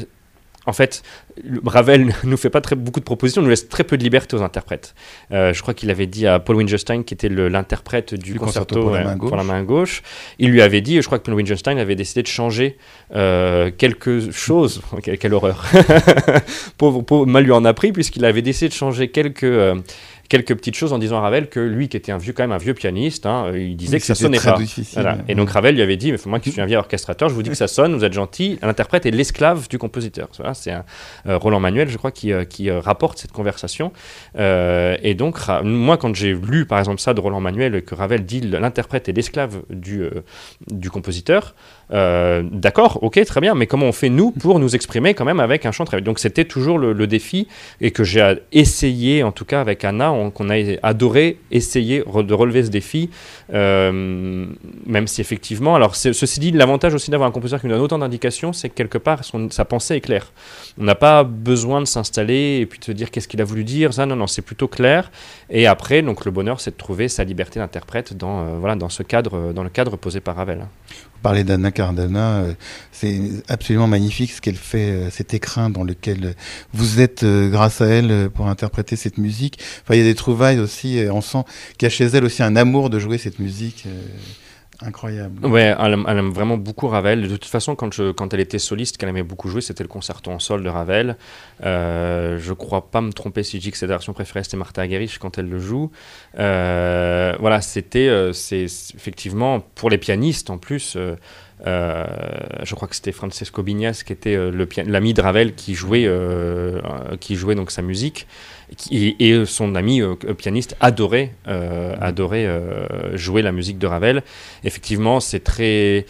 en 0.68 0.74
fait, 0.74 1.02
Ravel 1.66 2.14
nous 2.24 2.38
fait 2.38 2.50
pas 2.50 2.62
très, 2.62 2.76
beaucoup 2.76 3.00
de 3.00 3.06
propositions, 3.06 3.42
nous 3.42 3.50
laisse 3.50 3.68
très 3.70 3.84
peu 3.84 3.98
de 3.98 4.04
liberté 4.04 4.36
aux 4.36 4.44
interprètes. 4.44 4.94
Euh, 5.32 5.54
je 5.54 5.62
crois 5.62 5.74
qu'il 5.74 5.90
avait 5.90 6.06
dit 6.06 6.28
à 6.28 6.40
Paul 6.40 6.58
Wingerstein, 6.58 7.04
qui 7.04 7.14
était 7.14 7.30
l'interprète 7.30 8.14
du, 8.14 8.34
Du 8.34 8.40
concerto, 8.40 8.76
concerto 8.76 8.82
pour 8.82 8.92
la 8.92 9.04
main 9.04 9.16
gauche. 9.16 9.30
pour 9.30 9.38
la 9.38 9.44
main 9.44 9.64
gauche, 9.64 10.04
il 10.40 10.52
lui 10.52 10.62
avait 10.62 10.82
dit, 10.82 11.02
je 11.02 11.06
crois 11.06 11.20
que 11.20 11.24
Paul 11.24 11.36
Wingerstein 11.36 11.78
avait 11.78 11.96
décidé 11.96 12.22
de 12.22 12.28
changer 12.28 12.78
euh, 13.16 13.72
quelque 13.76 14.30
chose, 14.32 14.82
quelle, 15.04 15.18
quelle 15.18 15.34
horreur, 15.34 15.66
pauvre, 16.78 17.02
pauvre, 17.02 17.26
mal 17.26 17.46
lui 17.46 17.54
en 17.54 17.64
a 17.64 17.74
pris, 17.74 17.94
puisqu'il 17.94 18.26
avait 18.26 18.42
décidé 18.42 18.68
de 18.68 18.74
changer 18.74 19.10
quelques... 19.10 19.44
euh, 19.44 19.76
quelques 20.30 20.56
petites 20.56 20.76
choses 20.76 20.94
en 20.94 20.98
disant 21.00 21.18
à 21.18 21.22
Ravel 21.22 21.50
que 21.50 21.60
lui 21.60 21.88
qui 21.90 21.98
était 21.98 22.12
un 22.12 22.18
vieux 22.18 22.34
quand 22.34 22.44
même 22.44 22.52
un 22.52 22.58
vieux 22.58 22.74
pianiste 22.74 23.26
hein, 23.26 23.52
il 23.56 23.76
disait 23.78 23.96
Oui, 23.96 24.00
que 24.00 24.06
ça 24.06 24.16
sonnait 24.16 24.38
très 24.38 24.52
pas 24.52 24.58
difficile. 24.58 25.02
voilà. 25.02 25.18
Et 25.28 25.36
donc 25.36 25.50
Ravel 25.50 25.76
lui 25.76 25.82
avait 25.82 25.98
dit, 25.98 26.12
mais 26.12 26.18
moi 26.26 26.40
qui 26.40 26.52
suis 26.52 26.62
un 26.62 26.66
vieil 26.66 26.78
orchestrateur, 26.78 27.30
je 27.30 27.34
vous 27.34 27.44
dis 27.44 27.50
que 27.50 27.56
ça 27.56 27.68
sonne, 27.68 27.96
vous 27.96 28.04
êtes 28.04 28.14
gentil. 28.14 28.60
L'interprète 28.62 29.06
est 29.06 29.12
l'esclave 29.12 29.68
du 29.70 29.78
compositeur. 29.78 30.28
Voilà, 30.38 30.54
c'est 30.54 30.72
un, 30.72 30.84
euh, 31.28 31.38
Roland 31.38 31.60
Manuel, 31.60 31.90
je 31.90 31.98
crois, 31.98 32.12
qui, 32.12 32.32
euh, 32.34 32.44
qui 32.46 32.70
euh, 32.70 32.80
rapporte 32.80 33.20
cette 33.20 33.32
conversation. 33.32 33.92
Euh, 34.38 34.98
et 35.02 35.14
donc, 35.16 35.38
Ra- 35.38 35.64
moi, 35.64 35.98
quand 35.98 36.14
j'ai 36.16 36.34
lu, 36.34 36.66
par 36.66 36.80
exemple, 36.80 37.00
ça 37.00 37.14
de 37.14 37.20
Roland 37.20 37.40
Manuel, 37.42 37.82
que 37.84 37.96
Ravel 37.96 38.26
dit 38.26 38.42
l'interprète 38.42 39.10
est 39.10 39.14
l'esclave 39.14 39.62
du, 39.70 40.02
euh, 40.02 40.12
du 40.72 40.90
compositeur, 40.90 41.56
Euh, 41.92 42.44
d'accord, 42.52 43.00
ok, 43.02 43.24
très 43.26 43.42
bien, 43.42 43.56
mais 43.56 43.66
comment 43.66 43.86
on 43.86 43.92
fait 43.92 44.10
nous 44.10 44.32
pour 44.32 44.60
nous 44.60 44.76
exprimer 44.76 45.14
quand 45.14 45.26
même 45.26 45.40
avec 45.40 45.66
un 45.66 45.72
chant 45.72 45.86
très 45.86 46.02
Donc 46.02 46.20
c'était 46.20 46.46
toujours 46.46 46.78
le, 46.78 47.08
défi 47.08 47.48
et 47.80 47.92
que 47.92 48.04
j'ai 48.04 48.36
essayé, 48.52 49.24
en 49.24 49.32
tout 49.32 49.46
cas 49.46 49.62
avec 49.62 49.86
Anna, 49.86 50.14
qu'on 50.34 50.50
a 50.50 50.56
adoré 50.84 51.40
essayer 51.52 52.00
de 52.00 52.34
relever 52.34 52.64
ce 52.66 52.70
défi, 52.70 53.10
euh, 53.54 54.46
même 54.86 55.08
si 55.08 55.22
effectivement, 55.22 55.76
alors 55.76 55.96
ceci 55.96 56.40
dit, 56.42 56.52
l'avantage 56.52 56.94
aussi 56.94 57.12
d'avoir 57.12 57.30
un 57.30 57.32
compositeur 57.32 57.62
qui 57.62 57.68
nous 57.68 57.74
donne 57.74 57.82
autant 57.82 58.00
d'indications, 58.00 58.52
c'est 58.52 58.68
que 58.68 58.74
quelque 58.74 58.98
part 58.98 59.22
sa 59.52 59.66
pensée 59.66 59.96
est 59.96 60.02
claire. 60.02 60.34
On 60.78 60.84
n'a 60.84 60.96
pas 60.96 61.24
besoin 61.24 61.80
de 61.80 61.86
s'installer 61.86 62.60
et 62.62 62.66
puis 62.66 62.80
de 62.80 62.86
se 62.86 62.92
dire 62.92 63.10
qu'est-ce 63.10 63.30
qu'il 63.30 63.42
a 63.42 63.46
voulu 63.46 63.64
dire, 63.64 63.94
ça, 63.94 64.06
non, 64.06 64.18
non, 64.18 64.28
c'est 64.28 64.42
plutôt 64.42 64.68
clair. 64.68 65.10
Et 65.50 65.66
après, 65.66 66.02
donc 66.02 66.26
le 66.26 66.32
bonheur, 66.32 66.60
c'est 66.60 66.72
de 66.72 66.78
trouver 66.78 67.08
sa 67.08 67.24
liberté 67.24 67.60
d'interprète 67.60 68.18
dans, 68.18 68.42
euh, 68.42 68.58
voilà, 68.60 68.76
dans 68.76 68.90
ce 68.90 69.04
cadre, 69.04 69.54
dans 69.54 69.64
le 69.64 69.70
cadre 69.70 69.96
posé 69.96 70.20
par 70.20 70.36
Ravel. 70.36 70.66
Vous 71.18 71.24
parlez 71.24 71.44
d'Anna 71.44 71.72
Cardana, 71.72 72.42
euh, 72.42 72.54
c'est 72.92 73.20
absolument 73.48 73.88
magnifique 73.88 74.32
ce 74.32 74.40
qu'elle 74.40 74.56
fait, 74.56 74.92
euh, 74.92 75.10
cet 75.10 75.34
écrin 75.34 75.72
dans 75.72 75.84
lequel 75.84 76.36
vous 76.74 77.02
êtes 77.02 77.24
euh, 77.24 77.50
grâce 77.50 77.82
à 77.82 77.88
elle 77.88 78.30
pour 78.30 78.48
interpréter 78.48 78.96
cette 78.96 79.18
musique. 79.18 79.58
Enfin, 79.82 79.96
il 79.96 79.98
y 79.98 80.02
a 80.02 80.04
des 80.04 80.14
trouvailles 80.14 80.60
aussi, 80.60 81.02
on 81.12 81.22
sent 81.22 81.44
qu'il 81.80 81.88
y 81.88 81.88
a 81.88 81.90
chez 81.90 82.06
elle 82.06 82.24
aussi 82.24 82.44
un 82.44 82.56
amour 82.56 82.92
de 82.92 83.00
jouer 83.00 83.18
cette 83.18 83.40
musique. 83.40 83.86
Incroyable. 84.82 85.46
Ouais, 85.46 85.76
elle 85.80 85.94
aime, 85.94 86.32
vraiment 86.32 86.58
beaucoup 86.58 86.88
Ravel. 86.88 87.28
De 87.28 87.36
toute 87.36 87.46
façon, 87.46 87.76
quand, 87.76 87.94
je, 87.94 88.12
quand 88.12 88.34
elle 88.34 88.40
était 88.40 88.60
soliste, 88.60 88.98
qu'elle 88.98 89.10
aimait 89.10 89.24
beaucoup 89.24 89.50
jouer, 89.50 89.62
c'était 89.62 89.84
le 89.84 89.90
concerto 89.90 90.30
en 90.30 90.40
sol 90.40 90.64
de 90.64 90.70
Ravel. 90.70 91.18
Euh, 91.64 92.38
je 92.40 92.54
crois 92.54 92.92
pas 92.92 93.02
me 93.02 93.12
tromper 93.12 93.42
si 93.42 93.58
je 93.58 93.64
dis 93.64 93.72
que 93.72 93.78
sa 93.78 93.88
version 93.88 94.14
préférée, 94.14 94.44
c'était 94.44 94.58
Martha 94.58 94.84
Aguirre 94.84 95.10
quand 95.20 95.38
elle 95.38 95.50
le 95.50 95.60
joue. 95.60 95.92
euh, 96.38 97.34
voilà, 97.40 97.62
c'était 97.62 98.32
c'est 98.34 98.66
effectivement 98.96 99.62
pour 99.76 99.90
les 99.90 99.98
pianistes 99.98 100.50
en 100.50 100.58
plus. 100.58 100.96
Euh, 101.66 102.06
je 102.64 102.76
crois 102.76 102.88
que 102.88 102.96
c'était 102.96 103.12
Francesco 103.12 103.64
Bignas 103.64 104.04
qui 104.06 104.14
était 104.14 104.36
euh, 104.36 104.68
l'ami 104.86 105.14
de 105.14 105.22
Ravel 105.22 105.56
qui 105.56 105.74
jouait, 105.74 106.06
euh, 106.06 106.80
qui 107.20 107.36
jouait 107.36 107.56
donc 107.56 107.72
sa 107.72 107.82
musique 107.82 108.28
et, 108.92 109.46
son 109.46 109.76
ami 109.76 110.02
pianiste 110.38 110.76
adorait, 110.82 111.34
adorait 111.46 112.48
jouer 113.14 113.42
la 113.42 113.54
musique 113.54 113.78
de 113.78 113.88
Ravel. 113.88 114.24
Effectivement, 114.66 115.22
c'est 115.22 115.40
très 115.40 116.06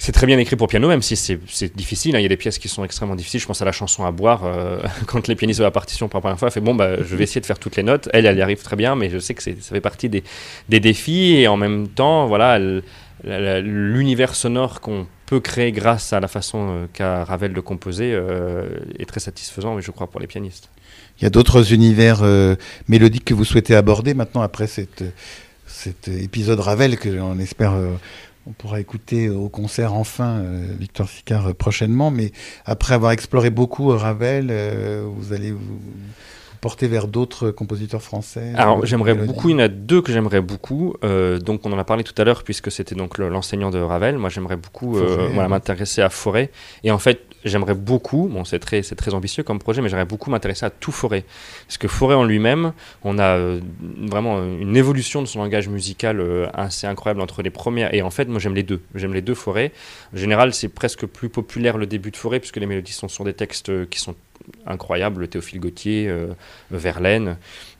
c'est 0.00 0.12
très 0.12 0.28
bien 0.28 0.38
écrit 0.38 0.54
pour 0.54 0.68
piano, 0.68 0.86
même 0.86 1.02
si 1.02 1.16
c'est 1.16 1.76
difficile. 1.76 2.14
Hein. 2.14 2.20
Il 2.20 2.22
y 2.22 2.26
a 2.26 2.28
des 2.28 2.36
pièces 2.36 2.58
qui 2.58 2.68
sont 2.68 2.84
extrêmement 2.84 3.16
difficiles. 3.16 3.40
Je 3.40 3.46
pense 3.46 3.62
à 3.62 3.64
la 3.64 3.72
chanson 3.72 4.04
à 4.04 4.12
boire. 4.12 4.44
quand 5.08 5.26
les 5.26 5.34
pianistes 5.34 5.58
de 5.58 5.64
la 5.64 5.72
partition 5.72 6.06
pour 6.06 6.18
la 6.18 6.20
première 6.20 6.38
fois, 6.38 6.46
elle 6.46 6.52
fait 6.52 6.60
bon, 6.60 6.76
bah, 6.76 7.02
je 7.02 7.16
vais 7.16 7.24
essayer 7.24 7.40
de 7.40 7.46
faire 7.46 7.58
toutes 7.58 7.74
les 7.74 7.82
notes. 7.82 8.08
Elle, 8.12 8.26
elle 8.26 8.38
y 8.38 8.42
arrive 8.42 8.62
très 8.62 8.76
bien, 8.76 8.94
mais 8.94 9.10
je 9.10 9.18
sais 9.18 9.34
que 9.34 9.42
ça 9.42 9.50
fait 9.52 9.80
partie 9.80 10.08
des, 10.08 10.22
des, 10.68 10.78
défis. 10.78 11.34
Et 11.34 11.48
en 11.48 11.56
même 11.56 11.88
temps, 11.88 12.28
voilà, 12.28 12.58
elle, 12.58 12.84
l'univers 13.24 14.34
sonore 14.34 14.80
qu'on 14.80 15.06
peut 15.26 15.40
créer 15.40 15.72
grâce 15.72 16.12
à 16.12 16.20
la 16.20 16.28
façon 16.28 16.68
euh, 16.70 16.86
qu'a 16.92 17.24
Ravel 17.24 17.52
de 17.52 17.60
composer 17.60 18.12
euh, 18.14 18.66
est 18.98 19.04
très 19.04 19.20
satisfaisant, 19.20 19.78
je 19.80 19.90
crois, 19.90 20.06
pour 20.06 20.20
les 20.20 20.26
pianistes. 20.26 20.70
Il 21.20 21.24
y 21.24 21.26
a 21.26 21.30
d'autres 21.30 21.72
univers 21.72 22.20
euh, 22.22 22.56
mélodiques 22.88 23.26
que 23.26 23.34
vous 23.34 23.44
souhaitez 23.44 23.74
aborder 23.74 24.14
maintenant 24.14 24.40
après 24.42 24.66
cet 24.66 25.02
épisode 26.08 26.60
Ravel 26.60 26.96
que 26.96 27.20
on 27.20 27.38
espère 27.38 27.74
on 28.46 28.52
pourra 28.52 28.80
écouter 28.80 29.28
au 29.28 29.48
concert 29.48 29.92
enfin 29.92 30.42
Victor 30.78 31.08
Sicard 31.08 31.54
prochainement, 31.54 32.10
mais 32.10 32.32
après 32.64 32.94
avoir 32.94 33.12
exploré 33.12 33.50
beaucoup 33.50 33.88
Ravel, 33.88 34.52
vous 35.04 35.32
allez 35.32 35.50
vous 35.50 35.80
porter 36.60 36.88
vers 36.88 37.08
d'autres 37.08 37.50
compositeurs 37.50 38.02
français 38.02 38.52
Alors 38.56 38.84
j'aimerais 38.84 39.14
beaucoup, 39.14 39.48
il 39.48 39.52
y 39.52 39.54
en 39.54 39.60
a 39.60 39.68
deux 39.68 40.02
que 40.02 40.12
j'aimerais 40.12 40.40
beaucoup. 40.40 40.94
Euh, 41.04 41.38
donc 41.38 41.64
on 41.64 41.72
en 41.72 41.78
a 41.78 41.84
parlé 41.84 42.04
tout 42.04 42.14
à 42.20 42.24
l'heure 42.24 42.42
puisque 42.42 42.70
c'était 42.70 42.94
donc 42.94 43.18
l'enseignant 43.18 43.70
de 43.70 43.78
Ravel. 43.78 44.18
Moi 44.18 44.30
j'aimerais 44.30 44.56
beaucoup 44.56 44.98
euh, 44.98 45.28
voilà, 45.32 45.48
m'intéresser 45.48 46.02
à 46.02 46.10
Forêt. 46.10 46.50
Et 46.84 46.90
en 46.90 46.98
fait 46.98 47.22
j'aimerais 47.44 47.74
beaucoup, 47.74 48.28
bon 48.30 48.44
c'est 48.44 48.58
très, 48.58 48.82
très 48.82 49.14
ambitieux 49.14 49.42
comme 49.42 49.58
projet, 49.58 49.80
mais 49.80 49.88
j'aimerais 49.88 50.04
beaucoup 50.04 50.30
m'intéresser 50.30 50.66
à 50.66 50.70
tout 50.70 50.92
Forêt. 50.92 51.24
Parce 51.66 51.78
que 51.78 51.88
Forêt 51.88 52.16
en 52.16 52.24
lui-même, 52.24 52.72
on 53.04 53.18
a 53.18 53.36
euh, 53.36 53.60
vraiment 54.08 54.42
une 54.42 54.76
évolution 54.76 55.22
de 55.22 55.26
son 55.26 55.42
langage 55.42 55.68
musical 55.68 56.22
assez 56.54 56.86
incroyable 56.86 57.20
entre 57.20 57.42
les 57.42 57.50
premières. 57.50 57.94
Et 57.94 58.02
en 58.02 58.10
fait 58.10 58.26
moi 58.26 58.40
j'aime 58.40 58.54
les 58.54 58.62
deux. 58.64 58.80
J'aime 58.94 59.14
les 59.14 59.22
deux 59.22 59.34
Forêts. 59.34 59.72
En 60.14 60.18
général 60.18 60.52
c'est 60.54 60.68
presque 60.68 61.06
plus 61.06 61.28
populaire 61.28 61.78
le 61.78 61.86
début 61.86 62.10
de 62.10 62.16
Forêt 62.16 62.40
puisque 62.40 62.56
les 62.56 62.66
mélodies 62.66 62.92
sont 62.92 63.08
sur 63.08 63.24
des 63.24 63.34
textes 63.34 63.88
qui 63.88 64.00
sont 64.00 64.14
incroyable, 64.66 65.28
Théophile 65.28 65.60
Gautier, 65.60 66.08
euh, 66.08 66.28
Verlaine. 66.70 67.36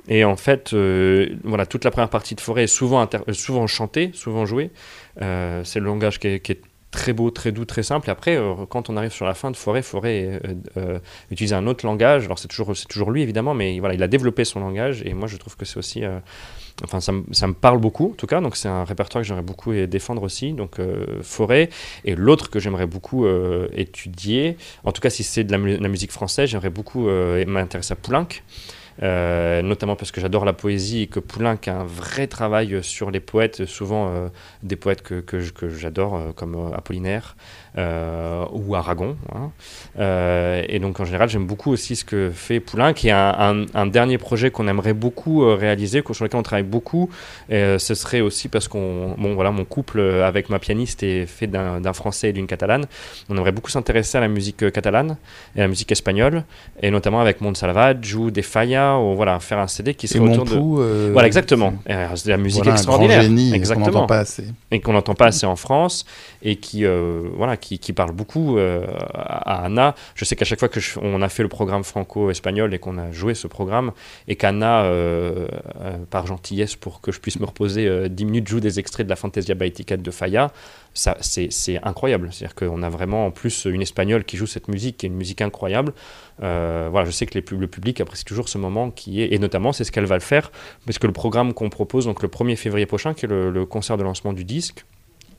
Et 0.08 0.24
en 0.24 0.36
fait, 0.36 0.72
euh, 0.72 1.28
voilà, 1.44 1.66
toute 1.66 1.84
la 1.84 1.90
première 1.90 2.08
partie 2.08 2.34
de 2.34 2.40
Forêt 2.40 2.64
est 2.64 2.66
souvent, 2.66 3.06
euh, 3.06 3.32
souvent 3.32 3.66
chantée, 3.66 4.10
souvent 4.14 4.46
jouée. 4.46 4.70
c'est 5.18 5.80
le 5.80 5.84
langage 5.84 6.18
qui 6.18 6.28
est, 6.28 6.62
très 6.90 7.12
beau, 7.12 7.30
très 7.30 7.52
doux, 7.52 7.64
très 7.64 7.82
simple. 7.82 8.08
Et 8.08 8.12
après, 8.12 8.38
quand 8.68 8.90
on 8.90 8.96
arrive 8.96 9.12
sur 9.12 9.26
la 9.26 9.34
fin 9.34 9.50
de 9.50 9.56
Forêt, 9.56 9.82
Forêt 9.82 10.40
utilise 11.30 11.52
un 11.52 11.66
autre 11.66 11.84
langage. 11.84 12.24
Alors 12.24 12.38
c'est 12.38 12.48
toujours, 12.48 12.76
c'est 12.76 12.88
toujours 12.88 13.10
lui 13.10 13.22
évidemment, 13.22 13.54
mais 13.54 13.78
voilà, 13.78 13.94
il 13.94 14.02
a 14.02 14.08
développé 14.08 14.44
son 14.44 14.60
langage. 14.60 15.02
Et 15.04 15.14
moi, 15.14 15.28
je 15.28 15.36
trouve 15.36 15.56
que 15.56 15.64
c'est 15.64 15.78
aussi 15.78 16.02
Enfin, 16.84 17.00
ça, 17.00 17.12
me 17.12 17.52
parle 17.52 17.78
beaucoup, 17.78 18.10
en 18.12 18.14
tout 18.14 18.26
cas. 18.26 18.40
Donc, 18.40 18.56
c'est 18.56 18.68
un 18.68 18.84
répertoire 18.84 19.22
que 19.22 19.28
j'aimerais 19.28 19.42
beaucoup 19.42 19.72
défendre 19.72 20.22
aussi. 20.22 20.52
Donc, 20.52 20.78
euh, 20.78 21.22
Forêt. 21.22 21.70
Et 22.04 22.14
l'autre 22.14 22.50
que 22.50 22.60
j'aimerais 22.60 22.86
beaucoup 22.86 23.26
euh, 23.26 23.68
étudier, 23.72 24.56
en 24.84 24.92
tout 24.92 25.00
cas, 25.00 25.10
si 25.10 25.24
c'est 25.24 25.44
de 25.44 25.50
la, 25.52 25.88
musique 25.88 26.12
française, 26.12 26.50
j'aimerais 26.50 26.70
beaucoup 26.70 27.08
euh, 27.08 27.44
m'intéresser 27.46 27.92
à 27.92 27.96
Poulenc. 27.96 28.28
Notamment 29.00 29.96
parce 29.96 30.10
que 30.10 30.20
j'adore 30.20 30.44
la 30.44 30.52
poésie 30.52 31.02
et 31.02 31.06
que 31.06 31.20
Poulenc 31.20 31.58
a 31.66 31.72
un 31.72 31.84
vrai 31.84 32.26
travail 32.26 32.82
sur 32.82 33.10
les 33.10 33.20
poètes, 33.20 33.64
souvent 33.66 34.30
des 34.62 34.76
poètes 34.76 35.02
que, 35.02 35.40
j'adore, 35.68 36.34
comme 36.34 36.72
Apollinaire, 36.74 37.36
euh, 37.67 37.67
ou 38.52 38.74
Aragon. 38.74 39.16
Hein. 39.34 39.50
Euh, 39.98 40.62
et 40.68 40.78
donc 40.78 41.00
en 41.00 41.04
général, 41.04 41.28
j'aime 41.28 41.46
beaucoup 41.46 41.72
aussi 41.72 41.96
ce 41.96 42.04
que 42.04 42.30
fait 42.30 42.60
Poulain, 42.60 42.92
qui 42.92 43.08
est 43.08 43.12
un, 43.12 43.66
un, 43.74 43.86
dernier 43.86 44.18
projet 44.18 44.50
qu'on 44.50 44.68
aimerait 44.68 44.92
beaucoup 44.92 45.42
euh, 45.42 45.54
réaliser, 45.54 46.02
sur 46.12 46.24
lequel 46.24 46.38
on 46.38 46.42
travaille 46.42 46.64
beaucoup. 46.64 47.10
Et, 47.50 47.78
ce 47.78 47.94
serait 47.94 48.20
aussi 48.20 48.48
parce 48.48 48.68
qu'on, 48.68 49.14
bon 49.18 49.34
voilà, 49.34 49.50
mon 49.50 49.64
couple 49.64 50.00
avec 50.00 50.50
ma 50.50 50.58
pianiste 50.58 51.02
est 51.02 51.26
fait 51.26 51.46
d'un 51.46 51.92
français 51.92 52.30
et 52.30 52.32
d'une 52.32 52.46
catalane. 52.46 52.86
On 53.28 53.36
aimerait 53.36 53.52
beaucoup 53.52 53.70
s'intéresser 53.70 54.18
à 54.18 54.20
la 54.20 54.28
musique 54.28 54.70
catalane 54.72 55.16
et 55.56 55.60
à 55.60 55.62
la 55.62 55.68
musique 55.68 55.92
espagnole, 55.92 56.44
et 56.82 56.90
notamment 56.90 57.20
avec 57.20 57.40
Montsalvadge 57.40 58.14
ou 58.14 58.30
des 58.30 58.42
Faya, 58.42 58.98
ou 58.98 59.14
voilà, 59.14 59.40
faire 59.40 59.58
un 59.58 59.68
CD 59.68 59.94
qui 59.94 60.08
serait 60.08 60.20
autour 60.20 60.44
de. 60.44 61.10
voilà, 61.12 61.26
exactement. 61.26 61.74
C'est 61.86 62.26
de 62.26 62.30
la 62.30 62.36
musique 62.36 62.66
extraordinaire. 62.66 63.22
Génie, 63.22 63.54
exactement. 63.54 63.86
qu'on 63.86 63.92
n'entend 63.92 64.06
pas 64.06 64.18
assez. 64.18 64.44
Et 64.70 64.80
qu'on 64.80 64.92
n'entend 64.92 65.14
pas 65.14 65.26
assez 65.26 65.46
en 65.46 65.56
France, 65.56 66.04
et 66.42 66.56
qui, 66.56 66.84
voilà, 67.36 67.56
qui 67.56 67.67
qui, 67.76 67.92
parle 67.92 68.12
beaucoup 68.12 68.56
euh, 68.56 68.86
à 69.14 69.64
Anna. 69.64 69.94
Je 70.14 70.24
sais 70.24 70.36
qu'à 70.36 70.44
chaque 70.44 70.58
fois 70.58 70.68
que 70.68 70.80
on 71.02 71.20
a 71.20 71.28
fait 71.28 71.42
le 71.42 71.48
programme 71.48 71.84
franco-espagnol 71.84 72.72
et 72.72 72.78
qu'on 72.78 72.96
a 72.96 73.12
joué 73.12 73.34
ce 73.34 73.46
programme, 73.46 73.92
et 74.26 74.36
qu'Anna, 74.36 74.84
euh, 74.84 75.48
euh, 75.80 75.98
par 76.10 76.26
gentillesse 76.26 76.76
pour 76.76 77.00
que 77.00 77.12
je 77.12 77.20
puisse 77.20 77.38
me 77.40 77.44
reposer 77.44 78.08
10 78.08 78.24
minutes, 78.24 78.48
joue 78.48 78.60
des 78.60 78.78
extraits 78.78 79.06
de 79.06 79.10
la 79.10 79.16
Fantasia 79.16 79.54
Baetica 79.54 79.96
de 79.96 80.10
Faya, 80.10 80.50
c'est 80.94 81.80
incroyable. 81.82 82.30
C'est-à-dire 82.32 82.54
qu'on 82.54 82.82
a 82.82 82.88
vraiment 82.88 83.26
en 83.26 83.30
plus 83.30 83.66
une 83.66 83.82
espagnole 83.82 84.24
qui 84.24 84.36
joue 84.36 84.46
cette 84.46 84.68
musique, 84.68 84.98
qui 84.98 85.06
est 85.06 85.10
une 85.10 85.16
musique 85.16 85.42
incroyable. 85.42 85.92
voilà, 86.38 87.04
je 87.04 87.10
sais 87.10 87.26
que 87.26 87.38
le 87.38 87.66
public 87.66 88.00
apprécie 88.00 88.24
toujours 88.24 88.48
ce 88.48 88.58
moment 88.58 88.90
qui 88.90 89.22
est, 89.22 89.34
et 89.34 89.38
notamment 89.38 89.72
c'est 89.72 89.84
ce 89.84 89.92
qu'elle 89.92 90.06
va 90.06 90.16
le 90.16 90.20
faire, 90.20 90.50
parce 90.86 90.98
que 90.98 91.06
le 91.06 91.12
programme 91.12 91.52
qu'on 91.52 91.68
propose, 91.68 92.06
donc 92.06 92.22
le 92.22 92.28
1er 92.28 92.56
février 92.56 92.86
prochain, 92.86 93.14
qui 93.14 93.26
est 93.26 93.28
le 93.28 93.66
concert 93.66 93.96
de 93.96 94.04
lancement 94.04 94.32
du 94.32 94.44
disque, 94.44 94.84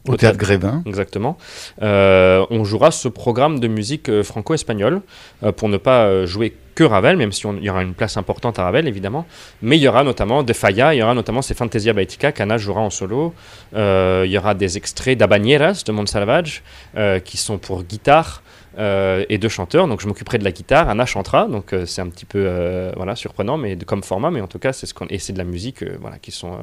au, 0.07 0.15
théâtre 0.15 0.37
Grévin. 0.37 0.81
Exactement. 0.85 1.37
Euh, 1.81 2.45
on 2.49 2.63
jouera 2.63 2.91
ce 2.91 3.07
programme 3.07 3.59
de 3.59 3.67
musique 3.67 4.09
euh, 4.09 4.23
franco-espagnole 4.23 5.01
euh, 5.43 5.51
pour 5.51 5.69
ne 5.69 5.77
pas 5.77 6.25
jouer 6.25 6.55
que 6.75 6.83
Ravel, 6.83 7.17
même 7.17 7.33
si 7.33 7.45
il 7.45 7.63
y 7.63 7.69
aura 7.69 7.83
une 7.83 7.93
place 7.93 8.15
importante 8.15 8.57
à 8.57 8.63
Ravel 8.63 8.87
évidemment. 8.87 9.25
Mais 9.61 9.77
il 9.77 9.81
y 9.81 9.87
aura 9.87 10.03
notamment 10.03 10.43
De 10.43 10.53
Falla, 10.53 10.93
il 10.93 10.99
y 10.99 11.03
aura 11.03 11.13
notamment 11.13 11.41
ces 11.41 11.53
Fantasia 11.53 11.91
Baetica 11.91 12.31
qu'Anna 12.31 12.57
jouera 12.57 12.81
en 12.81 12.89
solo. 12.89 13.33
il 13.75 14.29
y 14.31 14.37
aura 14.37 14.53
des 14.53 14.77
extraits 14.77 15.17
d'Abanieras 15.17 15.83
de 15.85 15.91
Montsalvage 15.91 16.63
qui 17.25 17.35
sont 17.35 17.57
pour 17.57 17.83
guitare. 17.83 18.41
Euh, 18.77 19.25
et 19.29 19.37
deux 19.39 19.49
chanteurs. 19.49 19.87
Donc 19.87 19.99
je 20.01 20.07
m'occuperai 20.07 20.37
de 20.37 20.43
la 20.43 20.51
guitare, 20.51 20.89
Anna 20.89 21.05
chantera, 21.05 21.47
donc 21.47 21.73
euh, 21.73 21.85
c'est 21.85 22.01
un 22.01 22.07
petit 22.07 22.25
peu 22.25 22.43
euh, 22.45 22.91
voilà 22.95 23.15
surprenant, 23.15 23.57
mais 23.57 23.75
comme 23.77 24.03
format, 24.03 24.29
mais 24.29 24.41
en 24.41 24.47
tout 24.47 24.59
cas 24.59 24.73
c'est 24.73 24.85
ce 24.85 24.93
qu'on 24.93 25.07
et 25.07 25.17
c'est 25.17 25.33
de 25.33 25.39
la 25.39 25.43
musique 25.43 25.83
voilà 25.99 26.19
qui 26.19 26.31
sont 26.31 26.57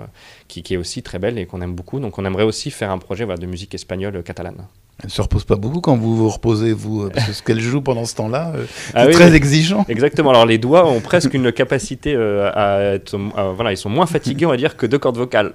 qui, 0.46 0.62
qui, 0.62 0.74
est 0.74 0.76
aussi 0.76 1.02
très 1.02 1.18
belle 1.18 1.36
et 1.38 1.46
qu'on 1.46 1.60
aime 1.62 1.74
beaucoup. 1.74 1.98
Donc 1.98 2.18
on 2.18 2.24
aimerait 2.24 2.44
aussi 2.44 2.70
faire 2.70 2.90
un 2.90 2.98
projet 2.98 3.26
de 3.26 3.46
musique 3.46 3.74
espagnole 3.74 4.22
catalane. 4.22 4.66
Elle 5.02 5.08
ne 5.08 5.10
se 5.10 5.20
repose 5.20 5.44
pas 5.44 5.56
beaucoup 5.56 5.82
quand 5.82 5.94
vous 5.94 6.16
vous 6.16 6.30
reposez, 6.30 6.72
vous, 6.72 7.02
euh, 7.02 7.10
parce 7.12 7.26
que 7.26 7.32
ce 7.34 7.42
qu'elle 7.42 7.60
joue 7.60 7.82
pendant 7.82 8.06
ce 8.06 8.14
temps-là, 8.14 8.52
euh, 8.56 8.64
ah 8.94 9.04
c'est 9.04 9.10
très 9.10 9.34
exigeant. 9.34 9.84
Exactement. 9.90 10.30
Alors 10.30 10.46
les 10.46 10.56
doigts 10.56 10.86
ont 10.86 11.00
presque 11.00 11.34
une 11.34 11.52
capacité 11.52 12.14
euh, 12.14 12.50
à 12.54 12.80
être, 12.94 13.14
voilà, 13.54 13.72
ils 13.72 13.76
sont 13.76 13.90
moins 13.90 14.06
fatigués, 14.06 14.46
on 14.46 14.50
va 14.50 14.56
dire, 14.56 14.74
que 14.78 14.86
deux 14.86 14.98
cordes 14.98 15.18
vocales. 15.18 15.52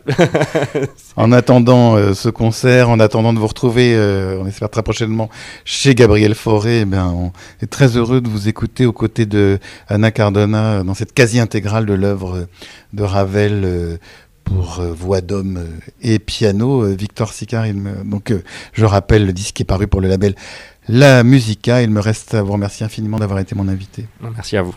en 1.16 1.32
attendant 1.32 2.14
ce 2.14 2.30
concert, 2.30 2.92
en 2.92 3.00
attendant 3.00 3.34
de 3.34 3.40
vous 3.40 3.48
retrouver, 3.48 3.98
on 4.40 4.46
espère 4.46 4.70
très 4.70 4.84
prochainement 4.84 5.30
chez 5.66 5.96
Gabriel 5.96 6.36
Fauré, 6.36 6.82
eh 6.82 6.96
on 6.96 7.32
est 7.64 7.70
très 7.70 7.98
heureux 7.98 8.22
de 8.22 8.30
vous 8.30 8.48
écouter 8.48 8.86
aux 8.86 8.94
côtés 8.94 9.26
de 9.26 9.58
Anna 9.88 10.12
Cardona 10.12 10.84
dans 10.84 10.94
cette 10.94 11.14
quasi-intégrale 11.14 11.88
de 11.88 11.94
l'œuvre 11.94 12.46
de 12.94 13.04
Ravel 13.04 13.98
pour 14.54 14.80
euh, 14.80 14.94
voix 14.94 15.22
d'homme 15.22 15.58
euh, 15.58 15.80
et 16.02 16.20
piano. 16.20 16.84
Euh, 16.84 16.96
Victor 16.96 17.32
me... 17.74 18.04
donc 18.04 18.34
je 18.74 18.86
rappelle 18.86 19.26
le 19.26 19.34
disque 19.34 19.56
qui 19.56 19.64
est 19.64 19.66
paru 19.66 19.88
pour 19.88 20.02
le 20.02 20.08
label 20.08 20.36
La 20.88 21.24
Musica. 21.24 21.82
Il 21.82 21.90
me 21.90 22.00
reste 22.00 22.34
à 22.34 22.44
vous 22.44 22.54
remercier 22.54 22.86
infiniment 22.86 23.20
d'avoir 23.20 23.40
été 23.40 23.56
mon 23.56 23.68
invité. 23.68 24.08
Merci 24.22 24.58
à 24.58 24.62
vous. 24.62 24.76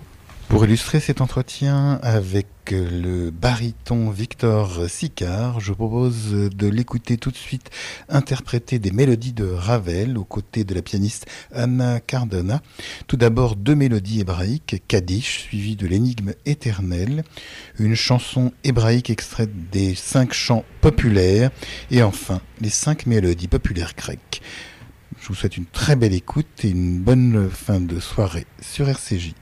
Pour 0.54 0.64
illustrer 0.64 1.00
cet 1.00 1.20
entretien 1.20 1.98
avec 2.04 2.46
le 2.70 3.32
baryton 3.32 4.10
Victor 4.10 4.88
Sicard, 4.88 5.58
je 5.58 5.72
propose 5.72 6.30
de 6.30 6.68
l'écouter 6.68 7.16
tout 7.16 7.32
de 7.32 7.36
suite 7.36 7.70
interpréter 8.08 8.78
des 8.78 8.92
mélodies 8.92 9.32
de 9.32 9.46
Ravel 9.46 10.16
aux 10.16 10.22
côtés 10.22 10.62
de 10.62 10.72
la 10.72 10.80
pianiste 10.80 11.26
Anna 11.52 11.98
Cardona. 11.98 12.62
Tout 13.08 13.16
d'abord 13.16 13.56
deux 13.56 13.74
mélodies 13.74 14.20
hébraïques, 14.20 14.84
Kaddish 14.86 15.40
suivi 15.40 15.74
de 15.74 15.88
l'énigme 15.88 16.34
éternelle, 16.46 17.24
une 17.80 17.96
chanson 17.96 18.52
hébraïque 18.62 19.10
extraite 19.10 19.70
des 19.72 19.96
cinq 19.96 20.32
chants 20.32 20.64
populaires 20.80 21.50
et 21.90 22.04
enfin 22.04 22.40
les 22.60 22.70
cinq 22.70 23.06
mélodies 23.06 23.48
populaires 23.48 23.94
grecques. 23.96 24.40
Je 25.20 25.26
vous 25.26 25.34
souhaite 25.34 25.56
une 25.56 25.66
très 25.66 25.96
belle 25.96 26.14
écoute 26.14 26.46
et 26.64 26.68
une 26.68 27.00
bonne 27.00 27.50
fin 27.50 27.80
de 27.80 27.98
soirée 27.98 28.46
sur 28.60 28.88
RCJ. 28.88 29.34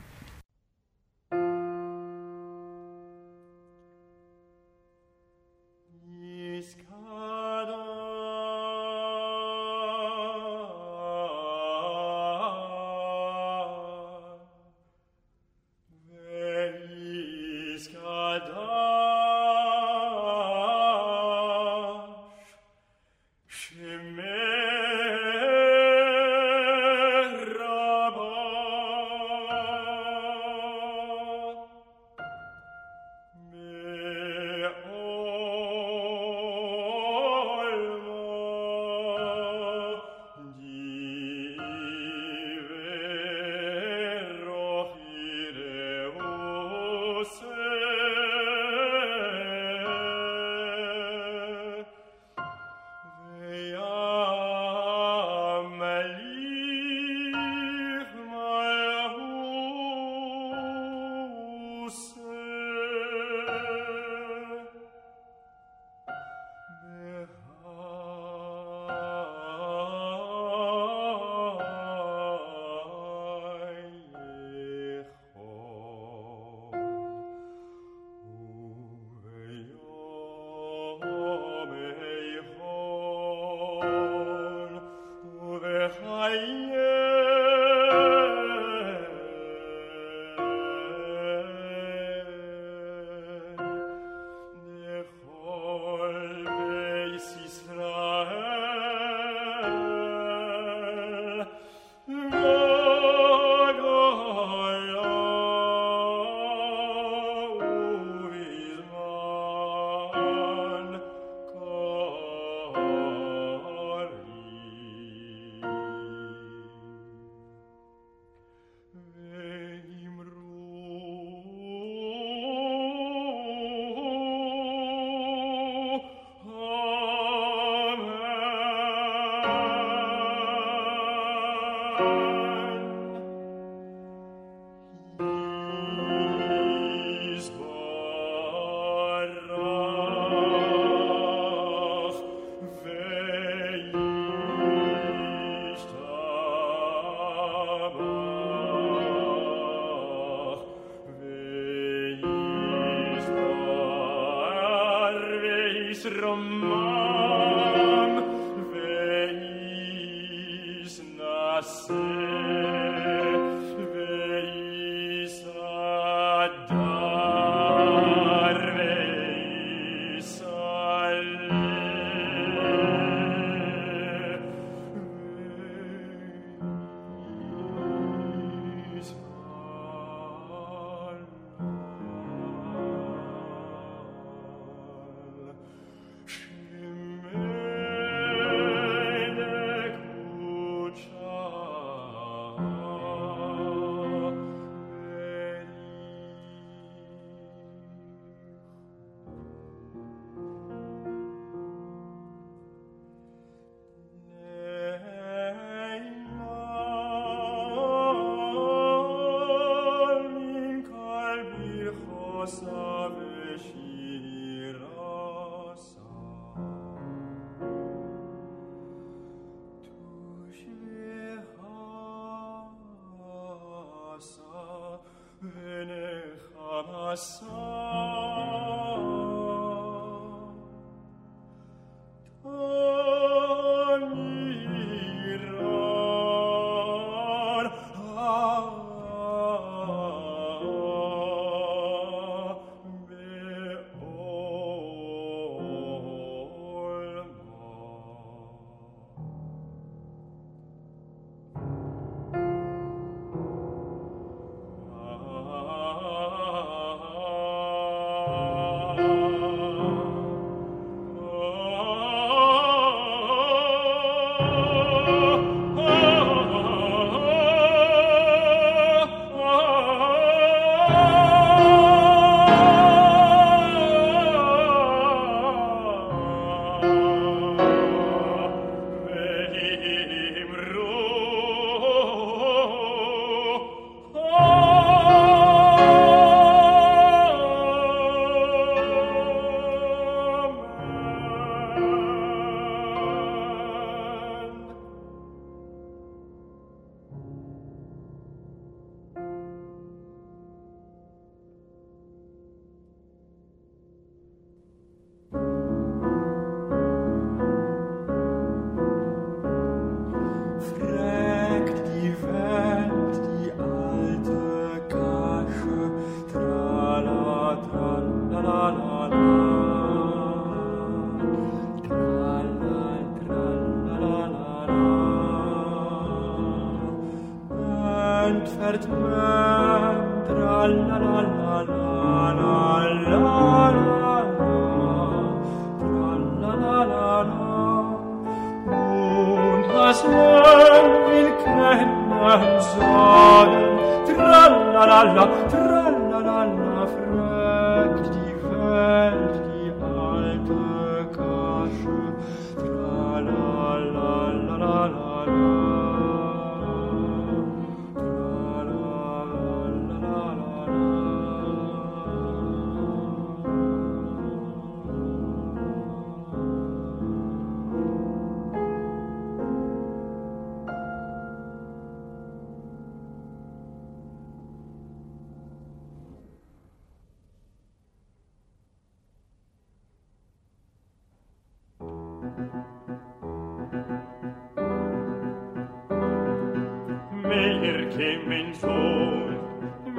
mir 387.63 387.89
kimmen 387.95 388.49
so 388.61 388.75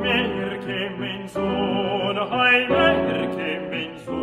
mir 0.04 0.58
kimmen 0.66 1.28
so 1.28 1.48
hei 2.34 2.60
mir 2.74 3.28
kimmen 3.38 3.92
so 4.06 4.20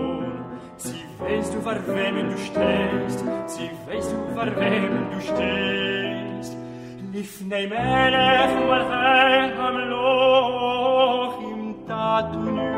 sie 0.77 1.05
weißt 1.19 1.55
du 1.55 1.61
vor 1.61 1.81
wem 1.87 2.17
du 2.31 2.39
stehst. 2.39 3.25
Sie 3.55 3.71
weißt 3.87 4.13
du 4.13 4.19
vor 4.35 4.51
wem 4.61 4.95
du 5.13 5.21
stehst. 5.21 6.57
Lif 7.13 7.41
neim 7.51 7.73
er 7.73 8.49
vor 8.57 8.81
sein 8.91 9.53
am 9.67 9.77
loch 9.91 11.37
im 11.53 11.63
tatunu 11.89 12.71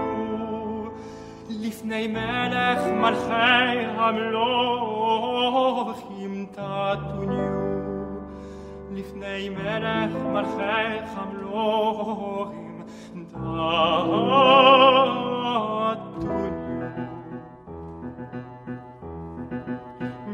lif 1.62 1.84
nehme 1.84 2.18
er 2.18 2.80
mal 3.02 3.14
sein 3.28 3.98
am 3.98 4.18
loch 4.32 6.00
im 6.24 6.34
tatunu 6.52 7.61
לפני 8.94 9.48
מלך 9.48 10.12
מלכי 10.32 11.06
חמלוים 11.14 12.82
דעתוי 13.14 14.50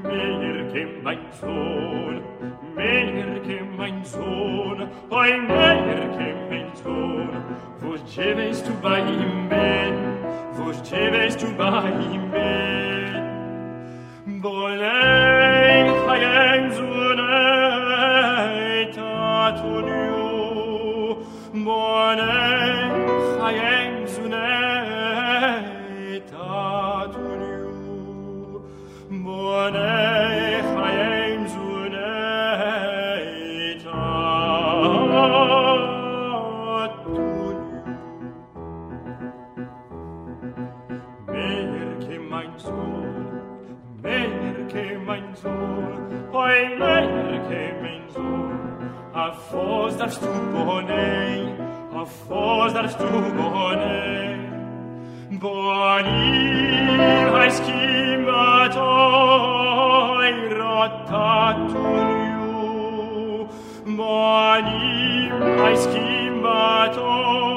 מיר 0.05 0.71
קים 0.73 1.05
בי 1.05 1.17
צול 1.31 2.21
מיר 2.77 3.45
קים 3.45 3.77
בי 3.77 3.93
צול 4.03 4.87
אוי 5.11 5.39
מיר 5.41 6.13
כם 6.19 6.37
בי 6.49 6.63
צול 6.73 7.31
וש 7.79 8.01
צ'וויש 8.01 8.61
טו 8.61 8.73
בי 8.83 8.95
אימן 8.95 9.95
וש 10.57 10.81
צ'וויש 10.81 11.35
טו 11.35 11.47
בי 11.47 11.63
אימן 12.01 13.29
בולה 14.27 15.19
morning 21.69 22.93
chaim 23.39 23.95
zune 24.13 24.53
tatuniu 26.31 27.73
morning 29.27 30.69
chaim 30.77 31.43
zune 31.55 32.15
tatuniu 33.85 34.49
merke 41.35 42.17
mein 42.31 42.53
sohn 42.67 43.15
merke 44.09 44.87
mein 45.11 45.29
sohn 45.43 45.95
oi 46.47 46.59
merke 46.85 47.63
mein 47.85 48.05
sohn 48.17 48.59
a 49.13 49.33
fos 49.51 49.93
darfst 49.99 50.23
du 50.23 50.33
bohnen 50.55 51.58
of 52.01 52.11
foes 52.29 52.73
that 52.75 52.91
tu 52.99 53.09
bone 53.39 53.99
boni 55.43 56.27
hais 57.33 57.59
kimato 57.67 58.91
irotatun 60.29 61.79
boni 63.99 64.89
at 66.89 66.99
all. 66.99 67.48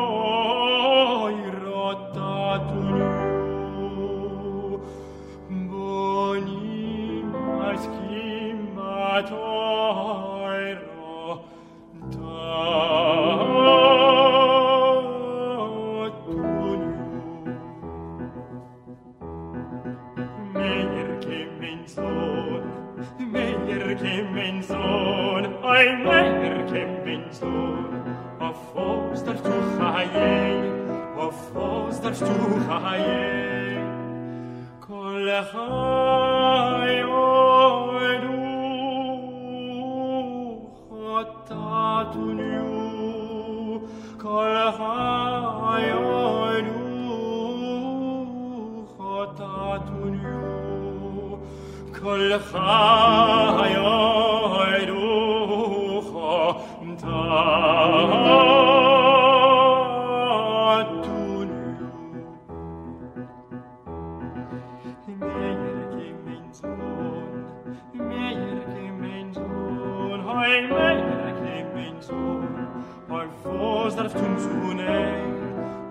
φως 73.81 73.93
δαρφτούν 73.93 74.37
ζουνε, 74.39 75.23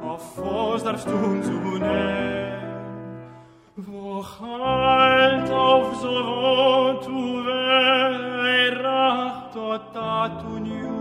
ο 0.03 0.18
φως 0.18 0.82
δαρφτούν 0.82 1.43
ζουνε. 1.43 2.45
Wo 3.93 4.22
halt 4.36 5.51
auf 5.68 5.88
so 6.03 6.16
tu 7.05 7.20
vera 7.47 9.07
tota 9.55 10.12
tu 10.41 10.53
niu 10.66 11.01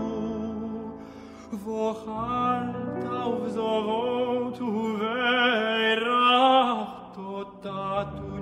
Wo 1.62 1.82
halt 2.04 3.04
auf 3.22 3.42
so 3.56 3.72
tu 4.58 4.68
vera 5.00 6.28
tota 7.16 7.82
tu 8.16 8.39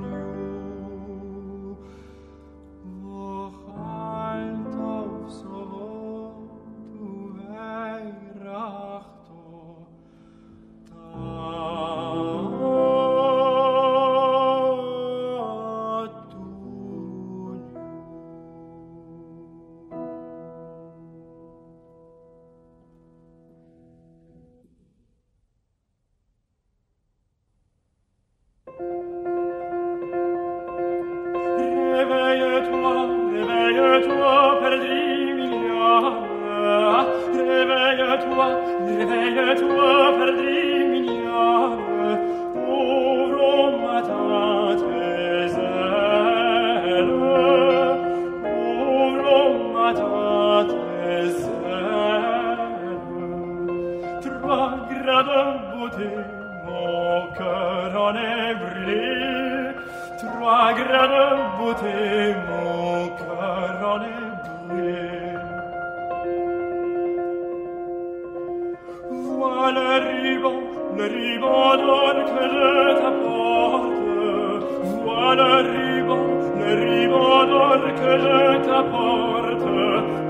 che 77.97 78.13
je 78.25 78.59
t'apporte, 78.67 79.65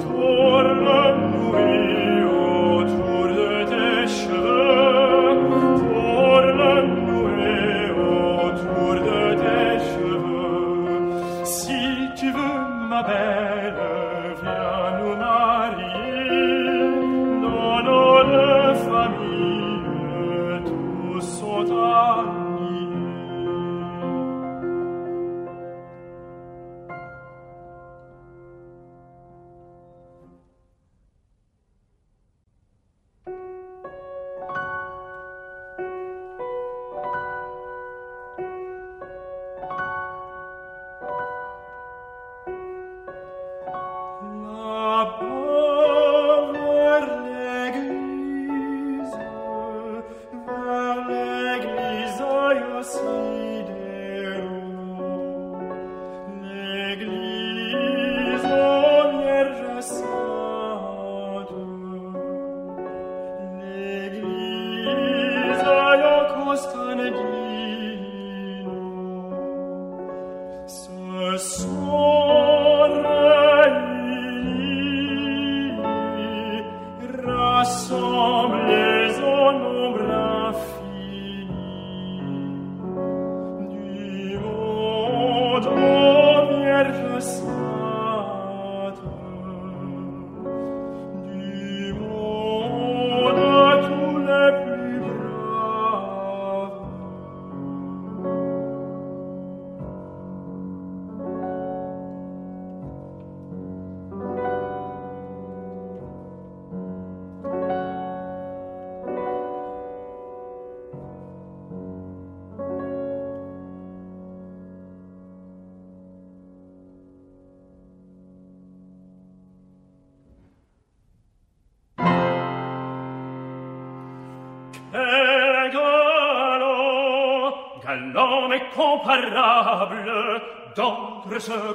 tourne-lui. 0.02 1.38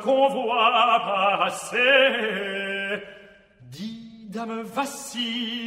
Qu'on 0.03 0.27
voit 0.29 1.01
passer. 1.05 1.79
Dit 3.71 4.27
dame 4.29 4.61
Vassiliki. 4.61 5.59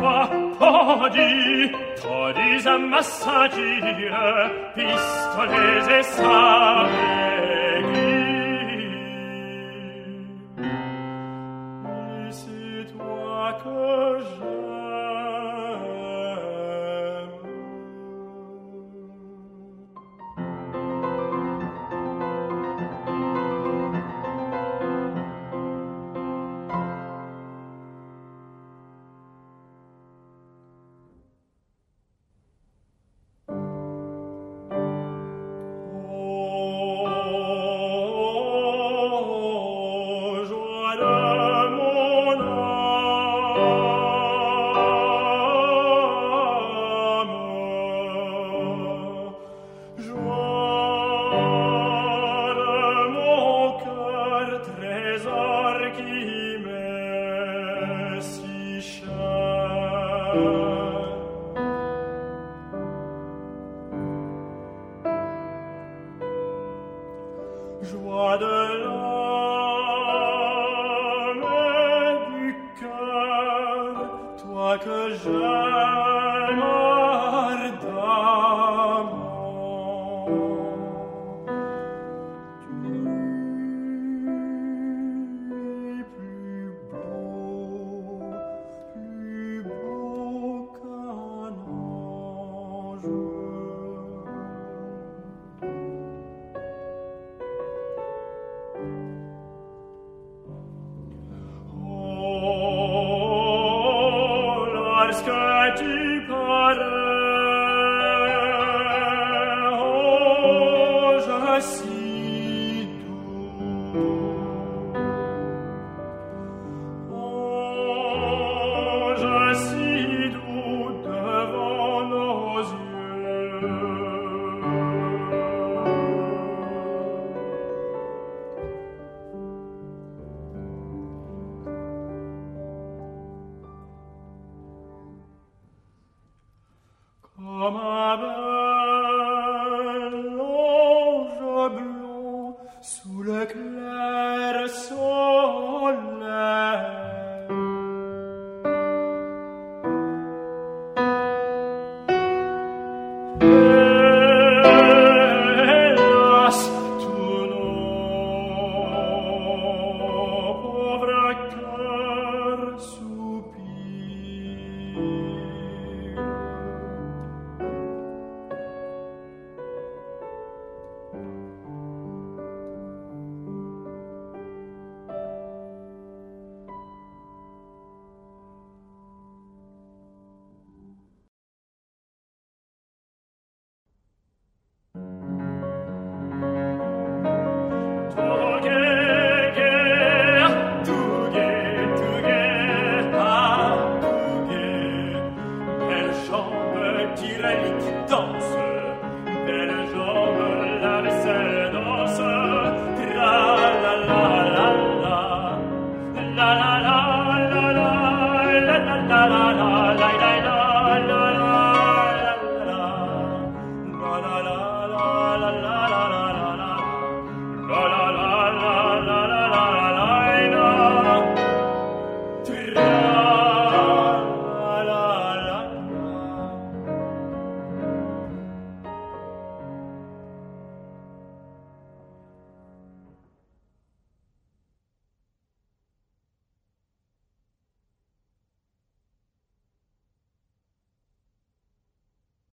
Vois 0.00 0.30
ceinture, 3.02 4.50
pistolets 4.74 5.98
et 5.98 6.02
sables 6.02 7.23